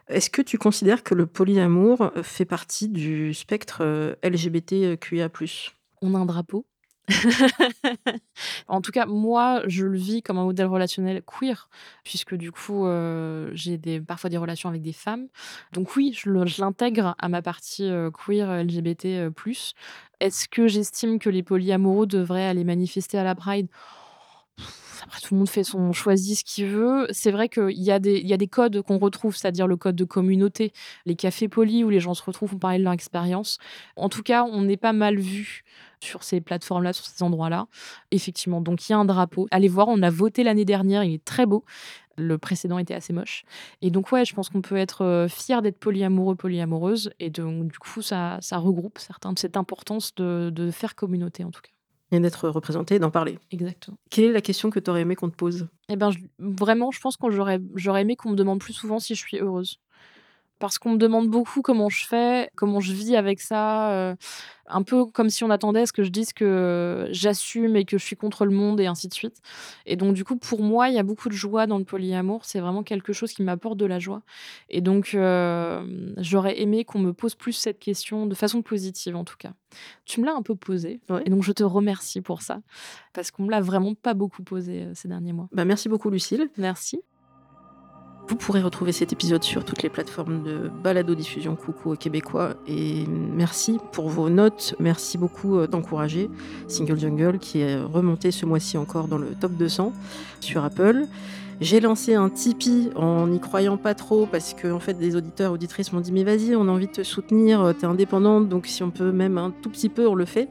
Est-ce 0.10 0.30
que 0.30 0.42
tu 0.42 0.58
considères 0.58 1.04
que 1.04 1.16
le 1.16 1.26
polyamour 1.26 2.12
fait 2.22 2.46
partie 2.46 2.90
du 2.90 3.34
spectre 3.34 4.18
LGBTQIA 4.24 5.30
On 6.02 6.16
a 6.16 6.20
un 6.20 6.26
drapeau 6.26 6.66
en 8.68 8.82
tout 8.82 8.92
cas, 8.92 9.06
moi, 9.06 9.62
je 9.68 9.86
le 9.86 9.98
vis 9.98 10.22
comme 10.22 10.38
un 10.38 10.44
modèle 10.44 10.68
relationnel 10.68 11.22
queer, 11.24 11.70
puisque 12.04 12.36
du 12.36 12.52
coup, 12.52 12.86
euh, 12.86 13.50
j'ai 13.54 13.78
parfois 14.02 14.30
des 14.30 14.38
relations 14.38 14.70
avec 14.70 14.82
des 14.82 14.94
femmes. 14.94 15.28
Donc 15.74 15.96
oui, 15.96 16.14
je 16.14 16.30
l'intègre 16.62 17.16
à 17.20 17.30
ma 17.30 17.42
partie 17.42 17.90
euh, 17.90 18.10
queer 18.12 18.64
LGBT. 18.64 19.06
Euh, 19.06 19.32
Est-ce 20.20 20.48
que 20.48 20.68
j'estime 20.68 21.20
que 21.20 21.30
les 21.30 21.44
polyamoureux 21.44 22.08
devraient 22.08 22.48
aller 22.48 22.64
manifester 22.64 23.18
à 23.18 23.24
la 23.24 23.36
Pride? 23.36 23.68
Après, 25.06 25.22
tout 25.22 25.36
le 25.36 25.38
monde 25.38 25.50
fait 25.50 25.64
son 25.64 25.94
choisit 25.94 26.40
ce 26.40 26.44
qu'il 26.44 26.66
veut. 26.66 27.08
C'est 27.12 27.32
vrai 27.32 27.48
qu'il 27.48 27.72
y, 27.72 27.92
a 27.92 28.00
des, 28.00 28.48
codes 28.48 28.82
qu'on 28.82 28.98
retrouve, 28.98 29.36
c'est-à-dire 29.36 29.68
le 29.68 29.78
code 29.78 29.96
de 29.96 30.04
communauté, 30.04 30.74
les 31.06 31.16
cafés 31.16 31.48
polis 31.48 31.84
où 31.84 31.90
les 31.90 32.00
gens 32.00 32.16
se 32.16 32.24
retrouvent 32.24 32.50
pour 32.50 32.60
parler 32.60 32.80
de 32.80 32.84
leur 32.84 32.94
expérience. 32.94 33.60
En 33.96 34.10
tout 34.10 34.24
cas, 34.24 34.44
on 34.44 34.64
n'est 34.64 34.78
pas 34.78 34.94
mal 34.94 35.18
vu 35.18 35.64
sur 36.00 36.24
ces 36.24 36.42
plateformes-là, 36.42 36.92
sur 36.92 37.06
ces 37.06 37.22
endroits-là. 37.22 37.68
Effectivement, 38.10 38.62
donc 38.62 38.90
il 38.90 38.94
y 38.94 38.96
a 38.96 38.98
un 38.98 39.06
drapeau. 39.06 39.48
Allez 39.52 39.68
voir, 39.68 39.90
on 39.90 40.02
a 40.02 40.10
voté 40.10 40.44
l'année 40.44 40.66
dernière, 40.66 41.04
il 41.04 41.14
est 41.14 41.26
très 41.26 41.46
beau. 41.46 41.64
Le 42.18 42.38
précédent 42.40 42.80
était 42.80 42.94
assez 42.94 43.14
moche. 43.14 43.44
Et 43.82 43.92
donc, 43.92 44.12
ouais, 44.12 44.26
je 44.26 44.34
pense 44.34 44.50
qu'on 44.50 44.62
peut 44.62 44.78
être 44.78 45.04
euh, 45.04 45.28
fier 45.28 45.62
d'être 45.62 45.78
polyamoureux, 45.78 46.36
polyamoureuse. 46.36 47.12
Et 47.20 47.30
donc, 47.30 47.68
du 47.68 47.78
coup, 47.78 48.02
ça, 48.02 48.40
regroupe 48.54 48.98
certains 49.00 49.34
de 49.34 49.40
cette 49.40 49.58
importance 49.58 50.16
de 50.16 50.72
faire 50.72 50.96
communauté, 50.96 51.44
en 51.44 51.52
tout 51.52 51.62
cas 51.62 51.75
et 52.12 52.20
d'être 52.20 52.50
représenté, 52.50 53.00
d'en 53.00 53.12
parler. 53.12 53.40
Exactement. 53.52 53.98
Quelle 54.10 54.26
est 54.26 54.32
la 54.32 54.42
question 54.42 54.70
que 54.70 54.80
tu 54.80 54.90
aurais 54.90 55.02
aimé 55.02 55.16
qu'on 55.16 55.30
te 55.30 55.36
pose? 55.36 55.68
Eh 55.90 55.96
ben, 55.96 56.12
vraiment, 56.40 56.92
je 56.92 57.00
pense 57.00 57.18
que 57.18 57.30
j'aurais, 57.30 57.60
j'aurais 57.76 58.02
aimé 58.02 58.16
qu'on 58.16 58.32
me 58.32 58.36
demande 58.36 58.60
plus 58.60 58.74
souvent 58.74 59.00
si 59.00 59.16
je 59.16 59.22
suis 59.22 59.38
heureuse 59.38 59.80
parce 60.66 60.80
qu'on 60.80 60.94
me 60.94 60.98
demande 60.98 61.30
beaucoup 61.30 61.62
comment 61.62 61.90
je 61.90 62.08
fais, 62.08 62.50
comment 62.56 62.80
je 62.80 62.92
vis 62.92 63.16
avec 63.16 63.40
ça, 63.40 63.92
euh, 63.92 64.16
un 64.68 64.82
peu 64.82 65.06
comme 65.06 65.30
si 65.30 65.44
on 65.44 65.52
attendait 65.52 65.82
à 65.82 65.86
ce 65.86 65.94
que 65.94 66.04
je 66.04 66.10
dise 66.10 66.34
que 66.34 67.08
j'assume 67.12 67.76
et 67.76 67.86
que 67.86 68.00
je 68.00 68.04
suis 68.04 68.16
contre 68.16 68.46
le 68.46 68.52
monde 68.52 68.80
et 68.80 68.88
ainsi 68.88 69.08
de 69.08 69.14
suite. 69.14 69.38
Et 69.86 69.96
donc 69.96 70.16
du 70.16 70.24
coup, 70.24 70.38
pour 70.38 70.64
moi, 70.64 70.90
il 70.90 70.96
y 70.96 70.98
a 70.98 71.04
beaucoup 71.04 71.30
de 71.30 71.36
joie 71.36 71.68
dans 71.68 71.78
le 71.78 71.84
polyamour, 71.84 72.46
c'est 72.46 72.60
vraiment 72.60 72.82
quelque 72.82 73.14
chose 73.14 73.32
qui 73.32 73.44
m'apporte 73.44 73.78
de 73.78 73.86
la 73.86 74.00
joie. 74.00 74.24
Et 74.70 74.82
donc, 74.82 75.14
euh, 75.14 76.14
j'aurais 76.18 76.60
aimé 76.60 76.84
qu'on 76.84 77.00
me 77.00 77.14
pose 77.14 77.36
plus 77.36 77.54
cette 77.54 77.78
question 77.78 78.26
de 78.26 78.34
façon 78.34 78.64
positive 78.64 79.16
en 79.16 79.24
tout 79.24 79.38
cas. 79.38 79.54
Tu 80.06 80.20
me 80.20 80.26
l'as 80.26 80.34
un 80.34 80.42
peu 80.42 80.56
posé, 80.56 81.00
et 81.26 81.30
donc 81.30 81.44
je 81.44 81.52
te 81.52 81.64
remercie 81.64 82.22
pour 82.22 82.42
ça, 82.42 82.62
parce 83.14 83.30
qu'on 83.30 83.44
me 83.44 83.52
l'a 83.52 83.62
vraiment 83.62 83.94
pas 83.94 84.16
beaucoup 84.16 84.42
posé 84.42 84.82
euh, 84.84 84.92
ces 84.96 85.08
derniers 85.10 85.34
mois. 85.34 85.48
Bah, 85.52 85.66
merci 85.66 85.90
beaucoup 85.90 86.10
Lucille. 86.10 86.50
Merci. 86.58 87.02
Vous 88.28 88.36
pourrez 88.36 88.64
retrouver 88.64 88.92
cet 88.92 89.14
épisode 89.14 89.44
sur 89.44 89.64
toutes 89.64 89.84
les 89.84 89.90
plateformes 89.90 90.42
de 90.42 90.72
balado-diffusion 90.84 91.56
Coucou 91.56 91.92
aux 91.92 91.96
Québécois. 91.96 92.56
Et 92.68 93.06
merci 93.08 93.80
pour 93.92 94.10
vos 94.10 94.30
notes. 94.30 94.74
Merci 94.80 95.20
beaucoup 95.20 95.58
euh, 95.58 95.68
d'encourager 95.68 96.32
Single 96.68 97.00
Jungle 97.00 97.38
qui 97.38 97.60
est 97.60 97.80
remonté 97.80 98.32
ce 98.32 98.48
mois-ci 98.48 98.80
encore 98.80 99.08
dans 99.08 99.20
le 99.20 99.28
top 99.40 99.52
200 99.52 99.94
sur 100.40 100.64
Apple. 100.64 101.06
J'ai 101.62 101.80
lancé 101.80 102.16
un 102.16 102.30
Tipeee 102.30 102.90
en 102.96 103.28
n'y 103.28 103.40
croyant 103.40 103.78
pas 103.78 103.94
trop 103.94 104.26
parce 104.26 104.54
que 104.54 104.72
en 104.72 104.80
fait 104.80 104.96
des 104.96 105.16
auditeurs 105.16 105.54
auditrices 105.54 105.94
m'ont 105.94 106.02
dit 106.02 106.12
mais 106.12 106.24
vas-y 106.26 106.56
on 106.56 106.68
a 106.68 106.72
envie 106.72 106.88
de 106.88 106.92
te 106.92 107.04
soutenir, 107.04 107.62
euh, 107.62 107.72
t'es 107.72 107.86
indépendante 107.86 108.50
donc 108.50 108.68
si 108.68 108.84
on 108.84 108.92
peut 108.92 109.14
même 109.14 109.38
un 109.38 109.54
tout 109.62 109.70
petit 109.70 109.88
peu 109.88 110.06
on 110.06 110.16
le 110.16 110.26
fait 110.26 110.50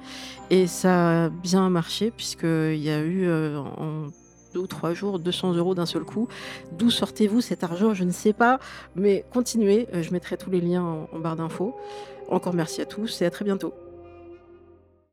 et 0.48 0.66
ça 0.66 1.24
a 1.24 1.28
bien 1.28 1.68
marché 1.68 2.10
puisqu'il 2.10 2.78
y 2.82 2.88
a 2.88 3.00
eu 3.00 3.26
euh, 3.26 3.58
en 3.58 4.06
deux 4.54 4.60
ou 4.60 4.66
trois 4.66 4.94
jours, 4.94 5.18
200 5.18 5.54
euros 5.54 5.74
d'un 5.74 5.86
seul 5.86 6.04
coup. 6.04 6.28
D'où 6.72 6.90
sortez-vous 6.90 7.40
cet 7.40 7.64
argent 7.64 7.92
Je 7.92 8.04
ne 8.04 8.12
sais 8.12 8.32
pas, 8.32 8.60
mais 8.94 9.24
continuez. 9.32 9.88
Euh, 9.92 10.02
je 10.02 10.12
mettrai 10.12 10.36
tous 10.36 10.50
les 10.50 10.60
liens 10.60 11.06
en 11.12 11.18
barre 11.18 11.36
d'infos. 11.36 11.76
Encore 12.28 12.54
merci 12.54 12.80
à 12.80 12.86
tous 12.86 13.20
et 13.20 13.26
à 13.26 13.30
très 13.30 13.44
bientôt. 13.44 13.74